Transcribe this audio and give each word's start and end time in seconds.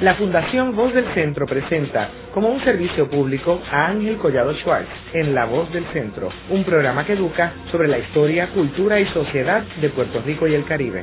La 0.00 0.14
Fundación 0.14 0.74
Voz 0.74 0.94
del 0.94 1.04
Centro 1.12 1.44
presenta 1.44 2.08
como 2.32 2.48
un 2.48 2.64
servicio 2.64 3.10
público 3.10 3.60
a 3.70 3.88
Ángel 3.88 4.16
Collado 4.16 4.54
Schwartz 4.54 4.88
en 5.12 5.34
La 5.34 5.44
Voz 5.44 5.70
del 5.72 5.84
Centro, 5.92 6.30
un 6.48 6.64
programa 6.64 7.04
que 7.04 7.12
educa 7.12 7.52
sobre 7.70 7.86
la 7.86 7.98
historia, 7.98 8.48
cultura 8.54 8.98
y 8.98 9.04
sociedad 9.08 9.62
de 9.78 9.90
Puerto 9.90 10.22
Rico 10.22 10.46
y 10.48 10.54
el 10.54 10.64
Caribe. 10.64 11.02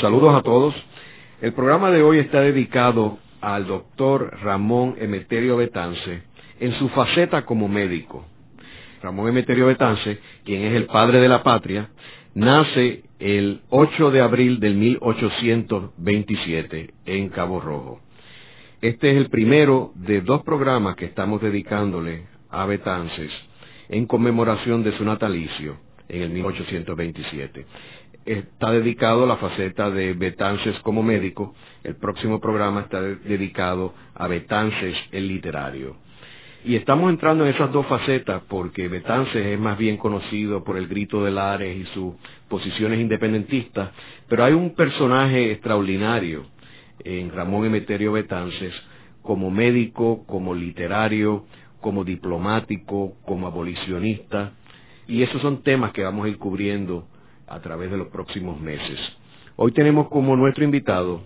Saludos 0.00 0.36
a 0.36 0.42
todos. 0.42 0.74
El 1.40 1.52
programa 1.52 1.92
de 1.92 2.02
hoy 2.02 2.18
está 2.18 2.40
dedicado 2.40 3.18
al 3.40 3.68
doctor 3.68 4.36
Ramón 4.42 4.96
Emeterio 4.98 5.58
Betance 5.58 6.24
en 6.58 6.72
su 6.72 6.88
faceta 6.88 7.42
como 7.42 7.68
médico. 7.68 8.24
Ramón 9.00 9.28
Emeterio 9.28 9.66
Betance, 9.66 10.18
quien 10.44 10.64
es 10.64 10.74
el 10.74 10.86
padre 10.86 11.20
de 11.20 11.28
la 11.28 11.44
patria, 11.44 11.88
nace 12.34 13.04
el 13.20 13.60
8 13.68 14.10
de 14.10 14.22
abril 14.22 14.58
del 14.60 14.74
1827 14.76 16.90
en 17.04 17.28
Cabo 17.28 17.60
Rojo. 17.60 18.00
Este 18.80 19.10
es 19.10 19.18
el 19.18 19.28
primero 19.28 19.92
de 19.94 20.22
dos 20.22 20.42
programas 20.42 20.96
que 20.96 21.04
estamos 21.04 21.42
dedicándole 21.42 22.24
a 22.48 22.64
Betances 22.64 23.30
en 23.90 24.06
conmemoración 24.06 24.82
de 24.82 24.96
su 24.96 25.04
natalicio 25.04 25.76
en 26.08 26.22
el 26.22 26.30
1827. 26.30 27.66
Está 28.24 28.70
dedicado 28.70 29.24
a 29.24 29.26
la 29.26 29.36
faceta 29.36 29.90
de 29.90 30.14
Betances 30.14 30.78
como 30.80 31.02
médico. 31.02 31.54
El 31.84 31.96
próximo 31.96 32.40
programa 32.40 32.80
está 32.82 33.02
dedicado 33.02 33.92
a 34.14 34.28
Betances 34.28 34.96
el 35.12 35.28
literario. 35.28 35.96
Y 36.62 36.76
estamos 36.76 37.10
entrando 37.10 37.46
en 37.46 37.54
esas 37.54 37.72
dos 37.72 37.86
facetas 37.86 38.42
porque 38.46 38.88
Betances 38.88 39.46
es 39.46 39.58
más 39.58 39.78
bien 39.78 39.96
conocido 39.96 40.62
por 40.62 40.76
el 40.76 40.88
grito 40.88 41.24
de 41.24 41.30
Lares 41.30 41.74
y 41.74 41.84
sus 41.94 42.14
posiciones 42.48 43.00
independentistas, 43.00 43.92
pero 44.28 44.44
hay 44.44 44.52
un 44.52 44.74
personaje 44.74 45.52
extraordinario 45.52 46.44
en 47.02 47.32
Ramón 47.32 47.64
Emeterio 47.64 48.12
Betances 48.12 48.74
como 49.22 49.50
médico, 49.50 50.24
como 50.26 50.54
literario, 50.54 51.46
como 51.80 52.04
diplomático, 52.04 53.14
como 53.24 53.46
abolicionista, 53.46 54.52
y 55.08 55.22
esos 55.22 55.40
son 55.40 55.62
temas 55.62 55.92
que 55.92 56.02
vamos 56.02 56.26
a 56.26 56.28
ir 56.28 56.36
cubriendo 56.36 57.06
a 57.46 57.60
través 57.60 57.90
de 57.90 57.96
los 57.96 58.08
próximos 58.08 58.60
meses. 58.60 58.98
Hoy 59.56 59.72
tenemos 59.72 60.08
como 60.08 60.36
nuestro 60.36 60.62
invitado 60.62 61.22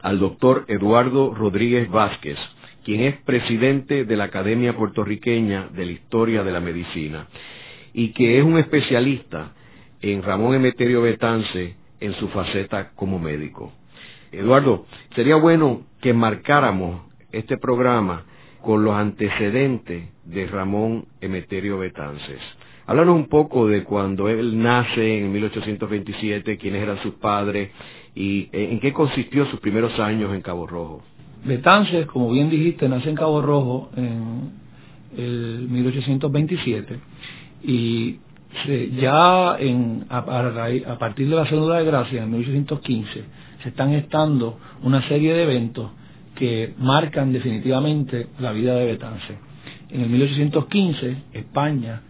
al 0.00 0.18
doctor 0.18 0.64
Eduardo 0.68 1.34
Rodríguez 1.34 1.90
Vázquez, 1.90 2.38
quien 2.86 3.00
es 3.00 3.16
presidente 3.22 4.04
de 4.04 4.16
la 4.16 4.24
Academia 4.24 4.76
Puertorriqueña 4.76 5.70
de 5.74 5.86
la 5.86 5.90
Historia 5.90 6.44
de 6.44 6.52
la 6.52 6.60
Medicina 6.60 7.26
y 7.92 8.12
que 8.12 8.38
es 8.38 8.44
un 8.44 8.58
especialista 8.58 9.54
en 10.00 10.22
Ramón 10.22 10.54
Emeterio 10.54 11.02
Betance 11.02 11.74
en 11.98 12.14
su 12.14 12.28
faceta 12.28 12.92
como 12.94 13.18
médico. 13.18 13.72
Eduardo, 14.30 14.86
sería 15.16 15.34
bueno 15.34 15.82
que 16.00 16.12
marcáramos 16.12 17.02
este 17.32 17.56
programa 17.56 18.24
con 18.62 18.84
los 18.84 18.94
antecedentes 18.94 20.04
de 20.24 20.46
Ramón 20.46 21.06
Emeterio 21.20 21.78
Betances. 21.78 22.40
Háblanos 22.86 23.16
un 23.16 23.26
poco 23.26 23.66
de 23.66 23.82
cuando 23.82 24.28
él 24.28 24.62
nace 24.62 25.18
en 25.18 25.32
1827, 25.32 26.56
quiénes 26.56 26.84
eran 26.84 27.02
sus 27.02 27.14
padres 27.14 27.68
y 28.14 28.48
en 28.52 28.78
qué 28.78 28.92
consistió 28.92 29.44
sus 29.46 29.58
primeros 29.58 29.98
años 29.98 30.32
en 30.32 30.40
Cabo 30.40 30.68
Rojo. 30.68 31.02
Betances, 31.44 32.06
como 32.06 32.30
bien 32.30 32.50
dijiste, 32.50 32.88
nace 32.88 33.08
en 33.10 33.16
Cabo 33.16 33.40
Rojo 33.40 33.90
en 33.96 34.50
el 35.16 35.66
1827 35.68 36.98
y 37.62 38.16
ya 39.00 39.56
en, 39.58 40.06
a, 40.08 40.24
partir 40.98 41.28
de 41.28 41.36
la 41.36 41.46
Segunda 41.46 41.76
de 41.78 41.84
Gracia, 41.84 42.22
en 42.22 42.30
1815, 42.30 43.24
se 43.62 43.68
están 43.68 43.92
estando 43.92 44.58
una 44.82 45.06
serie 45.08 45.34
de 45.34 45.42
eventos 45.42 45.90
que 46.34 46.74
marcan 46.78 47.32
definitivamente 47.32 48.28
la 48.38 48.52
vida 48.52 48.74
de 48.74 48.86
Betances. 48.86 49.36
En 49.90 50.02
el 50.02 50.08
1815, 50.08 51.16
España 51.32 52.00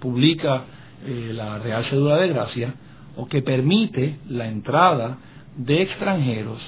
publica 0.00 0.64
eh, 1.06 1.32
la 1.34 1.58
Real 1.58 1.84
Cédula 1.90 2.16
de 2.18 2.28
Gracia, 2.28 2.74
o 3.16 3.26
que 3.26 3.42
permite 3.42 4.18
la 4.28 4.46
entrada 4.46 5.18
de 5.56 5.82
extranjeros 5.82 6.60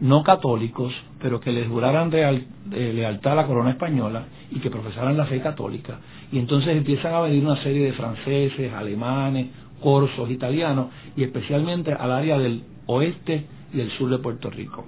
no 0.00 0.22
católicos, 0.22 0.92
pero 1.20 1.40
que 1.40 1.52
les 1.52 1.68
juraran 1.68 2.10
eh, 2.12 2.92
lealtad 2.94 3.32
a 3.32 3.36
la 3.36 3.46
corona 3.46 3.70
española 3.70 4.24
y 4.50 4.60
que 4.60 4.70
profesaran 4.70 5.16
la 5.16 5.26
fe 5.26 5.40
católica. 5.40 5.98
Y 6.30 6.38
entonces 6.38 6.76
empiezan 6.76 7.14
a 7.14 7.20
venir 7.20 7.44
una 7.44 7.60
serie 7.62 7.86
de 7.86 7.92
franceses, 7.92 8.72
alemanes, 8.72 9.48
corsos, 9.82 10.30
italianos, 10.30 10.88
y 11.16 11.24
especialmente 11.24 11.92
al 11.92 12.12
área 12.12 12.38
del 12.38 12.62
oeste 12.86 13.46
y 13.72 13.80
el 13.80 13.90
sur 13.92 14.10
de 14.10 14.18
Puerto 14.18 14.50
Rico. 14.50 14.86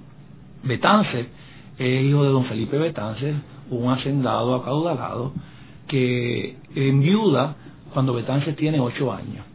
Betance 0.63 1.27
es 1.77 2.03
hijo 2.05 2.23
de 2.23 2.29
don 2.29 2.45
Felipe 2.45 2.77
Betance, 2.77 3.33
un 3.69 3.91
hacendado 3.91 4.55
acaudalado, 4.55 5.33
que 5.87 6.55
enviuda 6.75 7.55
cuando 7.93 8.13
Betances 8.13 8.55
tiene 8.55 8.79
ocho 8.79 9.11
años 9.11 9.50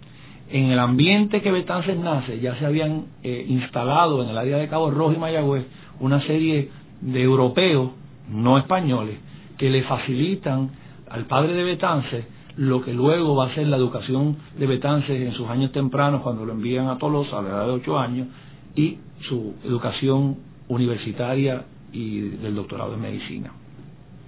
en 0.56 0.71
el 0.71 0.78
ambiente 0.78 1.43
que 1.43 1.53
Betances 1.53 1.99
nace 1.99 2.41
ya 2.41 2.59
se 2.59 2.65
habían 2.65 3.06
eh, 3.22 3.44
instalado 3.47 4.22
en 4.22 4.31
el 4.31 4.39
área 4.39 4.56
de 4.56 4.69
Cabo 4.69 4.91
Rojo 4.91 5.12
y 5.12 5.19
Mayagüez 5.19 5.67
una 6.00 6.21
serie 6.22 6.71
de 7.03 7.22
europeos, 7.22 7.91
no 8.31 8.56
españoles, 8.56 9.19
que 9.59 9.69
le 9.69 9.83
facilitan 9.83 10.71
al 11.11 11.27
padre 11.27 11.53
de 11.53 11.62
Betances 11.62 12.25
lo 12.56 12.83
que 12.83 12.95
luego 12.95 13.37
va 13.37 13.47
a 13.47 13.55
ser 13.55 13.66
la 13.66 13.77
educación 13.77 14.39
de 14.59 14.66
Betances 14.66 15.21
en 15.21 15.33
sus 15.34 15.47
años 15.49 15.72
tempranos 15.72 16.22
cuando 16.22 16.47
lo 16.47 16.53
envían 16.53 16.89
a 16.89 16.97
Tolosa 16.97 17.39
a 17.39 17.43
la 17.43 17.49
edad 17.50 17.66
de 17.66 17.72
ocho 17.72 17.99
años 17.99 18.28
y 18.75 18.97
su 19.28 19.55
educación 19.62 20.39
universitaria 20.69 21.66
y 21.93 22.21
del 22.21 22.55
doctorado 22.55 22.95
en 22.95 23.03
medicina. 23.03 23.53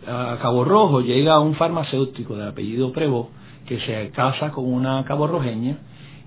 A 0.07 0.39
Cabo 0.43 0.65
Rojo 0.65 1.01
llega 1.01 1.41
un 1.41 1.55
farmacéutico 1.55 2.37
de 2.37 2.49
apellido 2.49 2.93
Prevo 2.93 3.31
que 3.67 3.81
se 3.81 4.11
casa 4.11 4.51
con 4.51 4.71
una 4.71 5.05
caborrojeña 5.05 5.79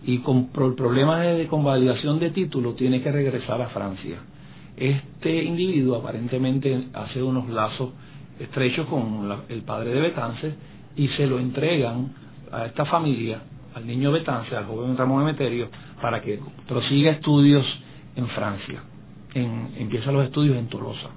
y 0.03 0.19
con 0.19 0.47
problemas 0.47 1.37
de 1.37 1.47
convalidación 1.47 2.19
de 2.19 2.31
título 2.31 2.73
tiene 2.73 3.01
que 3.01 3.11
regresar 3.11 3.61
a 3.61 3.69
Francia. 3.69 4.17
Este 4.75 5.43
individuo 5.43 5.97
aparentemente 5.97 6.87
hace 6.93 7.21
unos 7.21 7.49
lazos 7.49 7.91
estrechos 8.39 8.87
con 8.87 9.29
el 9.49 9.61
padre 9.61 9.91
de 9.91 10.01
Betance 10.01 10.55
y 10.95 11.07
se 11.09 11.27
lo 11.27 11.39
entregan 11.39 12.13
a 12.51 12.65
esta 12.65 12.85
familia, 12.85 13.41
al 13.75 13.85
niño 13.85 14.11
Betance, 14.11 14.55
al 14.55 14.65
joven 14.65 14.97
Ramón 14.97 15.21
Emeterio, 15.21 15.69
para 16.01 16.21
que 16.21 16.39
prosiga 16.67 17.11
estudios 17.11 17.65
en 18.15 18.27
Francia. 18.29 18.83
empieza 19.33 20.11
los 20.11 20.25
estudios 20.25 20.57
en 20.57 20.67
Tolosa. 20.67 21.09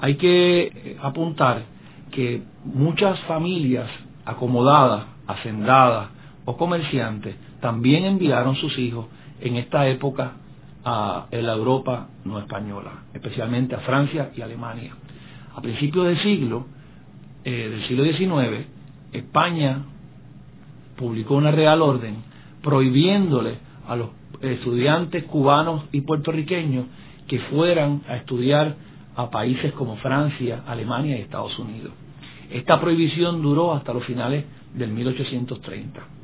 Hay 0.00 0.16
que 0.16 0.62
eh, 0.62 0.96
apuntar 1.02 1.62
que 2.10 2.42
muchas 2.64 3.20
familias 3.20 3.88
acomodadas, 4.24 5.06
hacendadas 5.26 6.08
o 6.44 6.56
comerciantes 6.56 7.36
también 7.60 8.04
enviaron 8.04 8.56
sus 8.56 8.78
hijos 8.78 9.06
en 9.40 9.56
esta 9.56 9.88
época 9.88 10.32
a 10.84 11.26
la 11.30 11.52
Europa 11.52 12.08
no 12.24 12.38
española, 12.38 13.04
especialmente 13.12 13.74
a 13.74 13.80
Francia 13.80 14.30
y 14.36 14.40
Alemania. 14.40 14.92
A 15.54 15.60
principios 15.60 16.06
del 16.06 16.22
siglo, 16.22 16.66
eh, 17.44 17.68
del 17.68 17.86
siglo 17.88 18.04
XIX, 18.04 18.66
España 19.12 19.82
publicó 20.96 21.34
una 21.34 21.50
real 21.50 21.82
orden 21.82 22.16
prohibiéndole 22.62 23.58
a 23.86 23.96
los 23.96 24.10
estudiantes 24.40 25.24
cubanos 25.24 25.84
y 25.92 26.02
puertorriqueños 26.02 26.86
que 27.26 27.38
fueran 27.40 28.02
a 28.08 28.16
estudiar 28.16 28.76
a 29.16 29.30
países 29.30 29.72
como 29.72 29.96
Francia, 29.96 30.62
Alemania 30.66 31.18
y 31.18 31.22
Estados 31.22 31.58
Unidos. 31.58 31.92
Esta 32.50 32.80
prohibición 32.80 33.42
duró 33.42 33.74
hasta 33.74 33.92
los 33.92 34.04
finales 34.04 34.44
del 34.74 34.90
1830. 34.90 36.17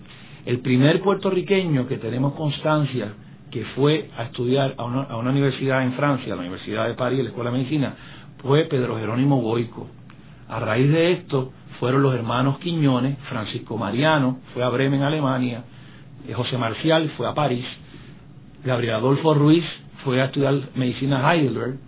El 0.46 0.60
primer 0.60 1.00
puertorriqueño 1.00 1.86
que 1.86 1.96
tenemos 1.96 2.34
constancia 2.34 3.14
que 3.50 3.64
fue 3.76 4.10
a 4.18 4.24
estudiar 4.24 4.74
a 4.76 4.84
una, 4.84 5.30
universidad 5.30 5.84
en 5.84 5.92
Francia, 5.92 6.34
la 6.34 6.40
Universidad 6.40 6.88
de 6.88 6.94
París, 6.94 7.20
la 7.22 7.28
Escuela 7.28 7.50
de 7.50 7.58
Medicina, 7.58 7.94
fue 8.42 8.64
Pedro 8.64 8.98
Jerónimo 8.98 9.40
Goico. 9.40 9.88
A 10.48 10.60
raíz 10.60 10.90
de 10.90 11.12
esto 11.12 11.52
fueron 11.78 12.02
los 12.02 12.14
hermanos 12.14 12.58
Quiñones, 12.58 13.16
Francisco 13.28 13.78
Mariano 13.78 14.40
fue 14.52 14.62
a 14.64 14.68
Bremen, 14.68 15.02
Alemania, 15.02 15.64
eh, 16.28 16.34
José 16.34 16.58
Marcial 16.58 17.10
fue 17.16 17.28
a 17.28 17.32
París, 17.32 17.64
Gabriel 18.64 18.96
Adolfo 18.96 19.34
Ruiz 19.34 19.64
fue 20.04 20.20
a 20.20 20.26
estudiar 20.26 20.54
medicina 20.74 21.26
a 21.26 21.34
Heidelberg, 21.34 21.78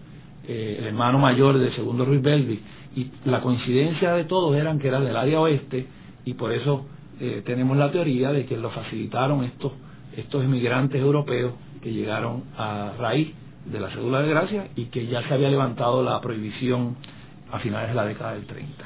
eh, 0.49 0.76
el 0.79 0.87
hermano 0.87 1.19
mayor 1.19 1.59
de 1.59 1.73
segundo 1.73 2.05
Ruiz 2.05 2.23
Belvi, 2.23 2.62
y 2.94 3.11
la 3.25 3.43
coincidencia 3.43 4.14
de 4.14 4.25
todos 4.25 4.56
eran 4.56 4.79
que 4.79 4.88
era 4.88 5.00
del 5.00 5.17
área 5.17 5.41
oeste 5.41 5.87
y 6.25 6.35
por 6.35 6.52
eso 6.52 6.87
eh, 7.21 7.43
tenemos 7.45 7.77
la 7.77 7.91
teoría 7.91 8.33
de 8.33 8.47
que 8.47 8.57
lo 8.57 8.71
facilitaron 8.71 9.45
estos, 9.45 9.73
estos 10.17 10.45
inmigrantes 10.45 11.01
europeos 11.01 11.55
que 11.83 11.93
llegaron 11.93 12.45
a 12.57 12.93
raíz 12.99 13.33
de 13.65 13.81
la 13.81 13.91
cédula 13.91 14.23
de 14.23 14.29
gracia 14.29 14.69
y 14.77 14.87
que 14.87 15.07
ya 15.07 15.27
se 15.27 15.35
había 15.35 15.49
levantado 15.51 16.03
la 16.03 16.21
prohibición 16.21 16.97
a 17.51 17.59
finales 17.59 17.89
de 17.91 17.95
la 17.95 18.05
década 18.05 18.35
del 18.35 18.47
30. 18.47 18.85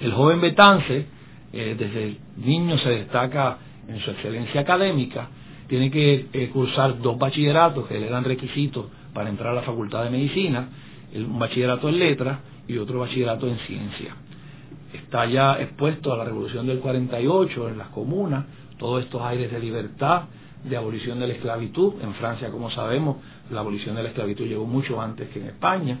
El 0.00 0.12
joven 0.12 0.40
Betance, 0.40 1.06
eh, 1.52 1.76
desde 1.78 2.16
niño 2.36 2.78
se 2.78 2.90
destaca 2.90 3.58
en 3.88 3.98
su 4.00 4.10
excelencia 4.10 4.60
académica 4.60 5.28
tiene 5.68 5.90
que 5.90 6.26
eh, 6.32 6.48
cursar 6.48 6.98
dos 7.00 7.18
bachilleratos 7.18 7.86
que 7.86 8.00
le 8.00 8.08
dan 8.08 8.24
requisitos 8.24 8.86
para 9.12 9.28
entrar 9.28 9.52
a 9.52 9.56
la 9.56 9.62
Facultad 9.62 10.04
de 10.04 10.10
Medicina, 10.10 10.68
un 11.14 11.38
bachillerato 11.38 11.88
en 11.90 11.98
letras 11.98 12.38
y 12.66 12.78
otro 12.78 13.00
bachillerato 13.00 13.46
en 13.46 13.58
ciencia. 13.58 14.16
Está 14.92 15.26
ya 15.26 15.60
expuesto 15.60 16.12
a 16.12 16.16
la 16.16 16.24
revolución 16.24 16.66
del 16.66 16.78
48 16.80 17.68
en 17.68 17.78
las 17.78 17.88
comunas, 17.88 18.46
todos 18.78 19.04
estos 19.04 19.20
aires 19.22 19.50
de 19.52 19.60
libertad, 19.60 20.22
de 20.64 20.76
abolición 20.76 21.18
de 21.20 21.28
la 21.28 21.34
esclavitud. 21.34 21.94
En 22.02 22.14
Francia, 22.14 22.50
como 22.50 22.70
sabemos, 22.70 23.18
la 23.50 23.60
abolición 23.60 23.96
de 23.96 24.02
la 24.02 24.08
esclavitud 24.10 24.46
llegó 24.46 24.66
mucho 24.66 25.00
antes 25.00 25.28
que 25.28 25.40
en 25.40 25.46
España. 25.46 25.98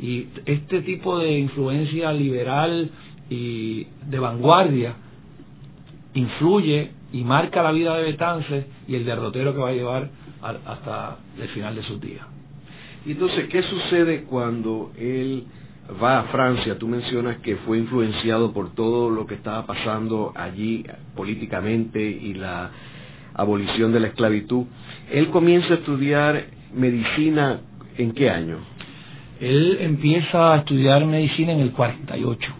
Y 0.00 0.28
este 0.46 0.82
tipo 0.82 1.18
de 1.18 1.38
influencia 1.38 2.12
liberal 2.12 2.90
y 3.28 3.86
de 4.06 4.18
vanguardia 4.18 4.94
influye 6.14 6.92
y 7.12 7.24
marca 7.24 7.62
la 7.62 7.72
vida 7.72 7.96
de 7.96 8.04
Betances 8.04 8.66
y 8.86 8.94
el 8.94 9.04
derrotero 9.04 9.54
que 9.54 9.60
va 9.60 9.70
a 9.70 9.72
llevar 9.72 10.10
hasta 10.42 11.16
el 11.40 11.48
final 11.48 11.74
de 11.74 11.82
sus 11.82 12.00
días. 12.00 12.26
Y 13.06 13.12
entonces, 13.12 13.48
¿qué 13.48 13.62
sucede 13.62 14.24
cuando 14.24 14.92
él 14.98 15.44
va 16.02 16.20
a 16.20 16.22
Francia? 16.24 16.78
Tú 16.78 16.88
mencionas 16.88 17.38
que 17.38 17.56
fue 17.56 17.78
influenciado 17.78 18.52
por 18.52 18.74
todo 18.74 19.10
lo 19.10 19.26
que 19.26 19.34
estaba 19.34 19.66
pasando 19.66 20.32
allí 20.34 20.84
políticamente 21.16 22.02
y 22.02 22.34
la 22.34 22.70
abolición 23.34 23.92
de 23.92 24.00
la 24.00 24.08
esclavitud. 24.08 24.66
Él 25.10 25.28
comienza 25.28 25.74
a 25.74 25.76
estudiar 25.76 26.46
medicina 26.74 27.60
en 27.96 28.12
qué 28.12 28.30
año? 28.30 28.58
Él 29.40 29.78
empieza 29.80 30.54
a 30.54 30.58
estudiar 30.58 31.04
medicina 31.06 31.52
en 31.52 31.60
el 31.60 31.72
48 31.72 32.52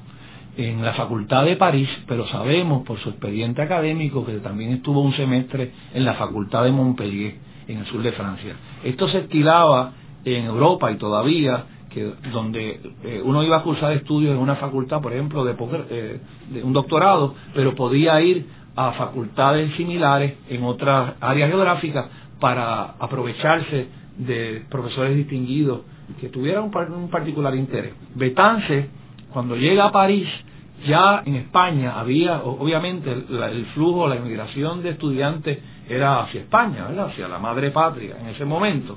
en 0.56 0.84
la 0.84 0.92
Facultad 0.94 1.44
de 1.44 1.56
París, 1.56 1.88
pero 2.08 2.26
sabemos 2.28 2.84
por 2.84 2.98
su 2.98 3.10
expediente 3.10 3.62
académico 3.62 4.26
que 4.26 4.34
también 4.38 4.72
estuvo 4.72 5.00
un 5.00 5.14
semestre 5.14 5.70
en 5.94 6.04
la 6.04 6.14
Facultad 6.14 6.64
de 6.64 6.72
Montpellier, 6.72 7.36
en 7.68 7.78
el 7.78 7.86
sur 7.86 8.02
de 8.02 8.10
Francia. 8.12 8.56
Esto 8.82 9.08
se 9.08 9.18
estilaba 9.18 9.92
en 10.24 10.46
Europa 10.46 10.90
y 10.90 10.96
todavía 10.96 11.64
que 11.90 12.12
donde 12.32 12.80
eh, 13.04 13.22
uno 13.24 13.42
iba 13.42 13.56
a 13.56 13.62
cursar 13.62 13.92
estudios 13.92 14.32
en 14.34 14.38
una 14.38 14.56
facultad, 14.56 15.00
por 15.00 15.12
ejemplo, 15.12 15.44
de, 15.44 15.56
eh, 15.90 16.20
de 16.50 16.62
un 16.62 16.72
doctorado, 16.72 17.34
pero 17.54 17.74
podía 17.74 18.20
ir 18.20 18.46
a 18.76 18.92
facultades 18.92 19.74
similares 19.76 20.34
en 20.48 20.62
otras 20.62 21.14
áreas 21.20 21.50
geográficas 21.50 22.06
para 22.38 22.94
aprovecharse 22.98 23.88
de 24.16 24.64
profesores 24.70 25.16
distinguidos 25.16 25.80
que 26.20 26.28
tuvieran 26.28 26.64
un, 26.64 27.10
particular 27.10 27.54
interés. 27.54 27.92
Betance, 28.14 28.88
cuando 29.32 29.56
llega 29.56 29.86
a 29.86 29.92
París, 29.92 30.28
ya 30.86 31.22
en 31.24 31.34
España 31.36 31.98
había, 31.98 32.42
obviamente, 32.42 33.12
el 33.12 33.66
flujo, 33.74 34.08
la 34.08 34.16
inmigración 34.16 34.82
de 34.82 34.90
estudiantes 34.90 35.58
era 35.88 36.20
hacia 36.20 36.42
España, 36.42 36.86
hacia 36.86 37.28
la 37.28 37.38
madre 37.38 37.70
patria 37.70 38.16
en 38.20 38.28
ese 38.28 38.44
momento. 38.44 38.96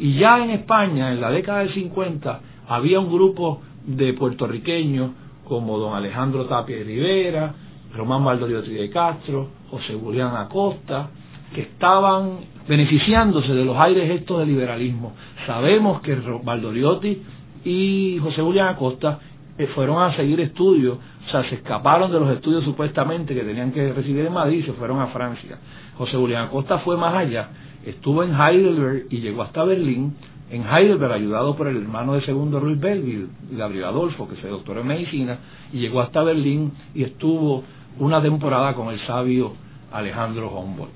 Y 0.00 0.14
ya 0.14 0.42
en 0.42 0.50
España, 0.50 1.12
en 1.12 1.20
la 1.20 1.30
década 1.30 1.58
del 1.58 1.74
50, 1.74 2.40
había 2.68 2.98
un 2.98 3.12
grupo 3.12 3.60
de 3.86 4.14
puertorriqueños 4.14 5.10
como 5.44 5.78
don 5.78 5.94
Alejandro 5.94 6.46
Tapia 6.46 6.76
de 6.78 6.84
Rivera, 6.84 7.54
Román 7.94 8.24
Valdoriotti 8.24 8.72
de 8.72 8.88
Castro, 8.88 9.50
José 9.70 9.94
Julián 9.94 10.34
Acosta, 10.36 11.10
que 11.54 11.62
estaban 11.62 12.38
beneficiándose 12.66 13.52
de 13.52 13.64
los 13.64 13.76
aires 13.76 14.10
estos 14.10 14.38
del 14.38 14.48
liberalismo. 14.48 15.12
Sabemos 15.46 16.00
que 16.00 16.14
Valdoriotti 16.14 17.22
y 17.64 18.18
José 18.22 18.40
Julián 18.40 18.68
Acosta 18.68 19.18
eh, 19.58 19.66
fueron 19.74 20.02
a 20.02 20.16
seguir 20.16 20.40
estudios, 20.40 20.96
o 21.26 21.30
sea, 21.30 21.46
se 21.50 21.56
escaparon 21.56 22.10
de 22.10 22.20
los 22.20 22.30
estudios 22.30 22.64
supuestamente 22.64 23.34
que 23.34 23.42
tenían 23.42 23.70
que 23.72 23.92
recibir 23.92 24.24
en 24.24 24.32
Madrid 24.32 24.60
y 24.60 24.62
se 24.62 24.72
fueron 24.72 24.98
a 25.00 25.08
Francia. 25.08 25.58
José 25.98 26.16
Julián 26.16 26.46
Acosta 26.46 26.78
fue 26.78 26.96
más 26.96 27.14
allá, 27.14 27.50
estuvo 27.84 28.22
en 28.22 28.34
Heidelberg 28.34 29.06
y 29.10 29.20
llegó 29.20 29.42
hasta 29.42 29.64
Berlín. 29.64 30.16
En 30.50 30.66
Heidelberg, 30.66 31.12
ayudado 31.12 31.56
por 31.56 31.68
el 31.68 31.76
hermano 31.76 32.14
de 32.14 32.22
segundo 32.22 32.58
Ruiz 32.58 32.80
Belville, 32.80 33.28
Gabriel 33.52 33.84
Adolfo, 33.84 34.28
que 34.28 34.36
se 34.36 34.48
doctoró 34.48 34.80
en 34.80 34.88
medicina, 34.88 35.38
y 35.72 35.78
llegó 35.78 36.00
hasta 36.00 36.22
Berlín 36.22 36.72
y 36.94 37.04
estuvo 37.04 37.62
una 37.98 38.20
temporada 38.20 38.74
con 38.74 38.88
el 38.88 38.98
sabio 39.06 39.52
Alejandro 39.92 40.50
Humboldt. 40.50 40.92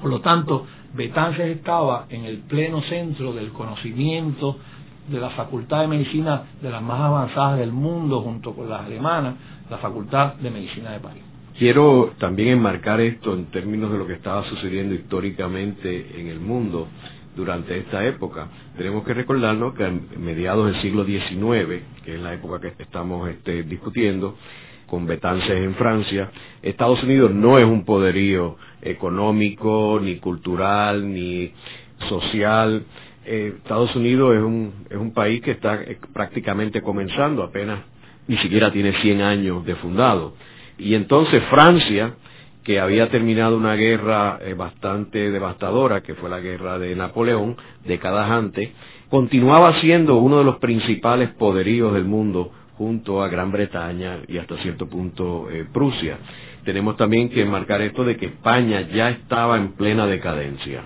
Por 0.00 0.10
lo 0.10 0.20
tanto, 0.20 0.66
Betances 0.94 1.56
estaba 1.56 2.06
en 2.08 2.24
el 2.24 2.38
pleno 2.38 2.80
centro 2.82 3.32
del 3.32 3.50
conocimiento 3.50 4.56
de 5.08 5.20
la 5.20 5.30
Facultad 5.30 5.80
de 5.80 5.88
Medicina 5.88 6.44
de 6.62 6.70
las 6.70 6.82
más 6.82 7.00
avanzadas 7.00 7.58
del 7.58 7.72
mundo, 7.72 8.22
junto 8.22 8.54
con 8.54 8.68
las 8.68 8.86
alemanas, 8.86 9.34
la 9.70 9.78
Facultad 9.78 10.34
de 10.34 10.50
Medicina 10.50 10.92
de 10.92 11.00
París. 11.00 11.27
Quiero 11.58 12.12
también 12.20 12.50
enmarcar 12.50 13.00
esto 13.00 13.34
en 13.34 13.46
términos 13.46 13.90
de 13.90 13.98
lo 13.98 14.06
que 14.06 14.12
estaba 14.12 14.48
sucediendo 14.48 14.94
históricamente 14.94 16.20
en 16.20 16.28
el 16.28 16.38
mundo 16.38 16.86
durante 17.34 17.76
esta 17.76 18.06
época. 18.06 18.46
Tenemos 18.76 19.04
que 19.04 19.12
recordarnos 19.12 19.74
que 19.74 19.84
a 19.84 19.90
mediados 19.90 20.66
del 20.66 20.80
siglo 20.82 21.04
XIX, 21.04 21.82
que 22.04 22.14
es 22.14 22.20
la 22.20 22.34
época 22.34 22.60
que 22.60 22.80
estamos 22.80 23.28
este, 23.28 23.64
discutiendo, 23.64 24.36
con 24.86 25.04
Betances 25.04 25.50
en 25.50 25.74
Francia, 25.74 26.30
Estados 26.62 27.02
Unidos 27.02 27.34
no 27.34 27.58
es 27.58 27.64
un 27.64 27.84
poderío 27.84 28.56
económico, 28.80 29.98
ni 30.00 30.18
cultural, 30.18 31.12
ni 31.12 31.52
social. 32.08 32.84
Eh, 33.26 33.54
Estados 33.56 33.96
Unidos 33.96 34.36
es 34.36 34.42
un, 34.42 34.72
es 34.88 34.96
un 34.96 35.12
país 35.12 35.42
que 35.42 35.50
está 35.50 35.82
eh, 35.82 35.98
prácticamente 36.12 36.82
comenzando, 36.82 37.42
apenas 37.42 37.80
ni 38.28 38.36
siquiera 38.38 38.70
tiene 38.70 38.92
100 39.02 39.22
años 39.22 39.66
de 39.66 39.74
fundado. 39.74 40.34
Y 40.78 40.94
entonces 40.94 41.42
Francia, 41.50 42.14
que 42.64 42.80
había 42.80 43.08
terminado 43.10 43.56
una 43.56 43.74
guerra 43.74 44.38
eh, 44.40 44.54
bastante 44.54 45.30
devastadora, 45.30 46.02
que 46.02 46.14
fue 46.14 46.30
la 46.30 46.40
guerra 46.40 46.78
de 46.78 46.94
Napoleón, 46.94 47.56
décadas 47.84 48.30
antes, 48.30 48.70
continuaba 49.08 49.80
siendo 49.80 50.16
uno 50.16 50.38
de 50.38 50.44
los 50.44 50.58
principales 50.58 51.30
poderíos 51.30 51.94
del 51.94 52.04
mundo 52.04 52.52
junto 52.76 53.22
a 53.22 53.28
Gran 53.28 53.50
Bretaña 53.50 54.18
y 54.28 54.38
hasta 54.38 54.56
cierto 54.58 54.88
punto 54.88 55.48
eh, 55.50 55.66
Prusia. 55.72 56.18
Tenemos 56.64 56.96
también 56.96 57.28
que 57.30 57.44
marcar 57.44 57.80
esto 57.82 58.04
de 58.04 58.16
que 58.16 58.26
España 58.26 58.82
ya 58.94 59.10
estaba 59.10 59.56
en 59.56 59.72
plena 59.72 60.06
decadencia. 60.06 60.82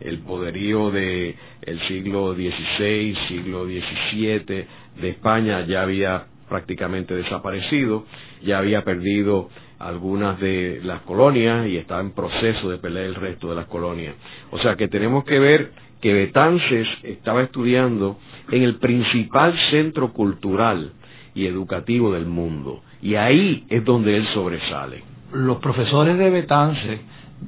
El 0.00 0.20
poderío 0.20 0.90
del 0.90 1.34
el 1.62 1.80
siglo 1.88 2.34
XVI, 2.34 3.16
siglo 3.28 3.64
XVII 3.64 4.66
de 5.00 5.08
España 5.08 5.66
ya 5.66 5.82
había 5.82 6.26
prácticamente 6.48 7.14
desaparecido, 7.14 8.04
ya 8.42 8.58
había 8.58 8.84
perdido 8.84 9.48
algunas 9.78 10.38
de 10.40 10.80
las 10.82 11.02
colonias 11.02 11.66
y 11.66 11.76
estaba 11.76 12.00
en 12.00 12.12
proceso 12.12 12.70
de 12.70 12.78
perder 12.78 13.06
el 13.06 13.14
resto 13.14 13.50
de 13.50 13.56
las 13.56 13.66
colonias. 13.66 14.14
O 14.50 14.58
sea 14.58 14.76
que 14.76 14.88
tenemos 14.88 15.24
que 15.24 15.38
ver 15.38 15.72
que 16.00 16.12
Betances 16.12 16.86
estaba 17.02 17.42
estudiando 17.42 18.18
en 18.50 18.62
el 18.62 18.76
principal 18.76 19.58
centro 19.70 20.12
cultural 20.12 20.92
y 21.34 21.46
educativo 21.46 22.12
del 22.12 22.26
mundo. 22.26 22.82
Y 23.02 23.16
ahí 23.16 23.64
es 23.68 23.84
donde 23.84 24.16
él 24.16 24.26
sobresale. 24.34 25.02
Los 25.32 25.58
profesores 25.58 26.16
de 26.18 26.30
Betance 26.30 27.00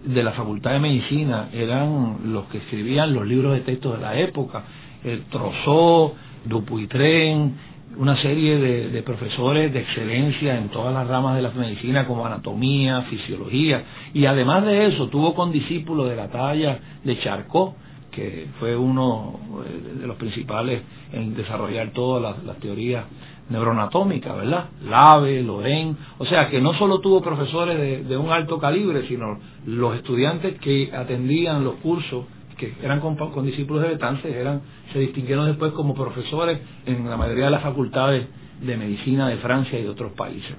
de 0.05 0.23
la 0.23 0.33
Facultad 0.33 0.73
de 0.73 0.81
Medicina 0.81 1.49
eran 1.53 2.33
los 2.33 2.47
que 2.47 2.59
escribían 2.59 3.15
los 3.15 3.26
libros 3.26 3.55
de 3.55 3.61
texto 3.61 3.93
de 3.93 4.00
la 4.00 4.19
época, 4.19 4.65
el 5.05 5.25
Trozó, 5.25 6.15
Dupuytren, 6.45 7.57
una 7.97 8.16
serie 8.16 8.59
de, 8.59 9.02
profesores 9.02 9.73
de 9.73 9.81
excelencia 9.81 10.59
en 10.59 10.69
todas 10.69 10.93
las 10.93 11.07
ramas 11.07 11.37
de 11.37 11.43
la 11.43 11.50
medicina 11.50 12.07
como 12.07 12.26
anatomía, 12.26 13.02
fisiología, 13.02 13.85
y 14.12 14.26
además 14.26 14.64
de 14.64 14.87
eso 14.87 15.09
tuvo 15.09 15.35
condiscípulos 15.35 16.09
de 16.09 16.16
la 16.16 16.28
talla 16.28 16.78
de 17.05 17.19
Charcot, 17.21 17.75
que 18.11 18.49
fue 18.59 18.75
uno 18.75 19.38
eh, 19.66 20.00
de 20.00 20.07
los 20.07 20.16
principales 20.16 20.83
en 21.12 21.35
desarrollar 21.35 21.90
todas 21.93 22.43
las 22.45 22.57
teorías 22.59 23.05
neuroanatómica, 23.49 24.35
¿verdad? 24.35 24.71
Lave, 24.83 25.43
Loren, 25.43 25.97
o 26.19 26.26
sea 26.26 26.49
que 26.49 26.61
no 26.61 26.75
solo 26.75 27.00
tuvo 27.00 27.21
profesores 27.23 28.09
de, 28.09 28.16
un 28.16 28.31
alto 28.31 28.59
calibre, 28.59 29.07
sino 29.07 29.38
los 29.66 29.97
estudiantes 29.97 30.59
que 30.61 30.90
atendían 30.93 31.62
los 31.62 31.75
cursos, 31.76 32.25
que 32.57 32.75
eran 32.83 33.01
con, 33.01 33.45
discípulos 33.45 33.83
de 33.83 33.91
Betances, 33.91 34.35
eran, 34.35 34.63
se 34.93 34.99
distinguieron 34.99 35.47
después 35.47 35.73
como 35.73 35.95
profesores 35.95 36.61
en 36.87 37.09
la 37.09 37.17
mayoría 37.17 37.47
de 37.47 37.51
las 37.51 37.63
facultades 37.63 38.27
de 38.61 38.77
medicina 38.77 39.29
de 39.29 39.37
Francia 39.39 39.79
y 39.79 39.83
de 39.83 39.89
otros 39.89 40.13
países. 40.13 40.55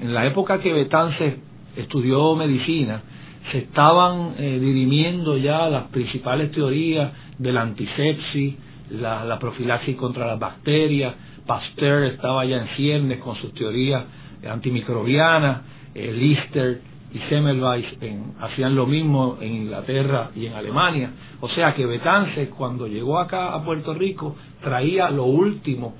En 0.00 0.14
la 0.14 0.26
época 0.26 0.60
que 0.60 0.72
Betances 0.72 1.34
estudió 1.76 2.34
medicina, 2.34 3.02
se 3.52 3.58
estaban 3.58 4.34
eh, 4.38 4.58
dirimiendo 4.58 5.36
ya 5.36 5.68
las 5.68 5.84
principales 5.84 6.50
teorías 6.50 7.12
de 7.38 7.52
la 7.52 7.62
antisepsis, 7.62 8.54
la, 8.90 9.24
la 9.24 9.38
profilaxis 9.38 9.96
contra 9.96 10.26
las 10.26 10.38
bacterias, 10.38 11.14
Pasteur 11.46 12.04
estaba 12.04 12.44
ya 12.44 12.56
en 12.56 12.68
ciernes 12.76 13.18
con 13.18 13.36
sus 13.36 13.54
teorías 13.54 14.04
antimicrobianas, 14.48 15.62
eh, 15.94 16.12
Lister 16.12 16.80
y 17.12 17.18
Semmelweis 17.28 17.86
hacían 18.40 18.74
lo 18.74 18.86
mismo 18.86 19.38
en 19.40 19.54
Inglaterra 19.54 20.30
y 20.34 20.46
en 20.46 20.54
Alemania. 20.54 21.10
O 21.40 21.48
sea 21.48 21.74
que 21.74 21.86
Betances 21.86 22.48
cuando 22.50 22.86
llegó 22.86 23.18
acá 23.18 23.54
a 23.54 23.64
Puerto 23.64 23.94
Rico 23.94 24.36
traía 24.62 25.10
lo 25.10 25.24
último 25.24 25.94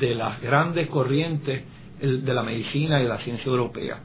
de 0.00 0.14
las 0.14 0.40
grandes 0.40 0.88
corrientes 0.88 1.64
de 2.00 2.34
la 2.34 2.42
medicina 2.42 3.00
y 3.00 3.04
de 3.04 3.08
la 3.08 3.18
ciencia 3.18 3.46
europea. 3.46 4.00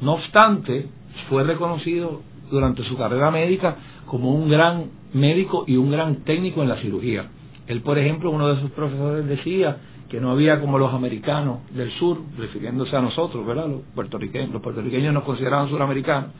No 0.00 0.14
obstante, 0.14 0.88
fue 1.28 1.44
reconocido 1.44 2.22
durante 2.50 2.82
su 2.84 2.96
carrera 2.96 3.30
médica 3.30 3.76
como 4.06 4.34
un 4.34 4.48
gran 4.48 4.90
médico 5.12 5.64
y 5.66 5.76
un 5.76 5.90
gran 5.90 6.24
técnico 6.24 6.62
en 6.62 6.68
la 6.68 6.76
cirugía. 6.76 7.26
Él, 7.66 7.80
por 7.80 7.98
ejemplo, 7.98 8.30
uno 8.30 8.48
de 8.48 8.60
sus 8.60 8.70
profesores 8.72 9.26
decía 9.26 9.78
que 10.14 10.20
no 10.20 10.30
había 10.30 10.60
como 10.60 10.78
los 10.78 10.94
americanos 10.94 11.68
del 11.72 11.90
sur, 11.98 12.20
refiriéndose 12.38 12.96
a 12.96 13.00
nosotros, 13.00 13.44
¿verdad? 13.44 13.66
Los 13.66 13.80
puertorriqueños, 13.96 14.52
los 14.52 14.62
puertorriqueños 14.62 15.12
nos 15.12 15.24
consideraban 15.24 15.68
suramericanos, 15.68 16.30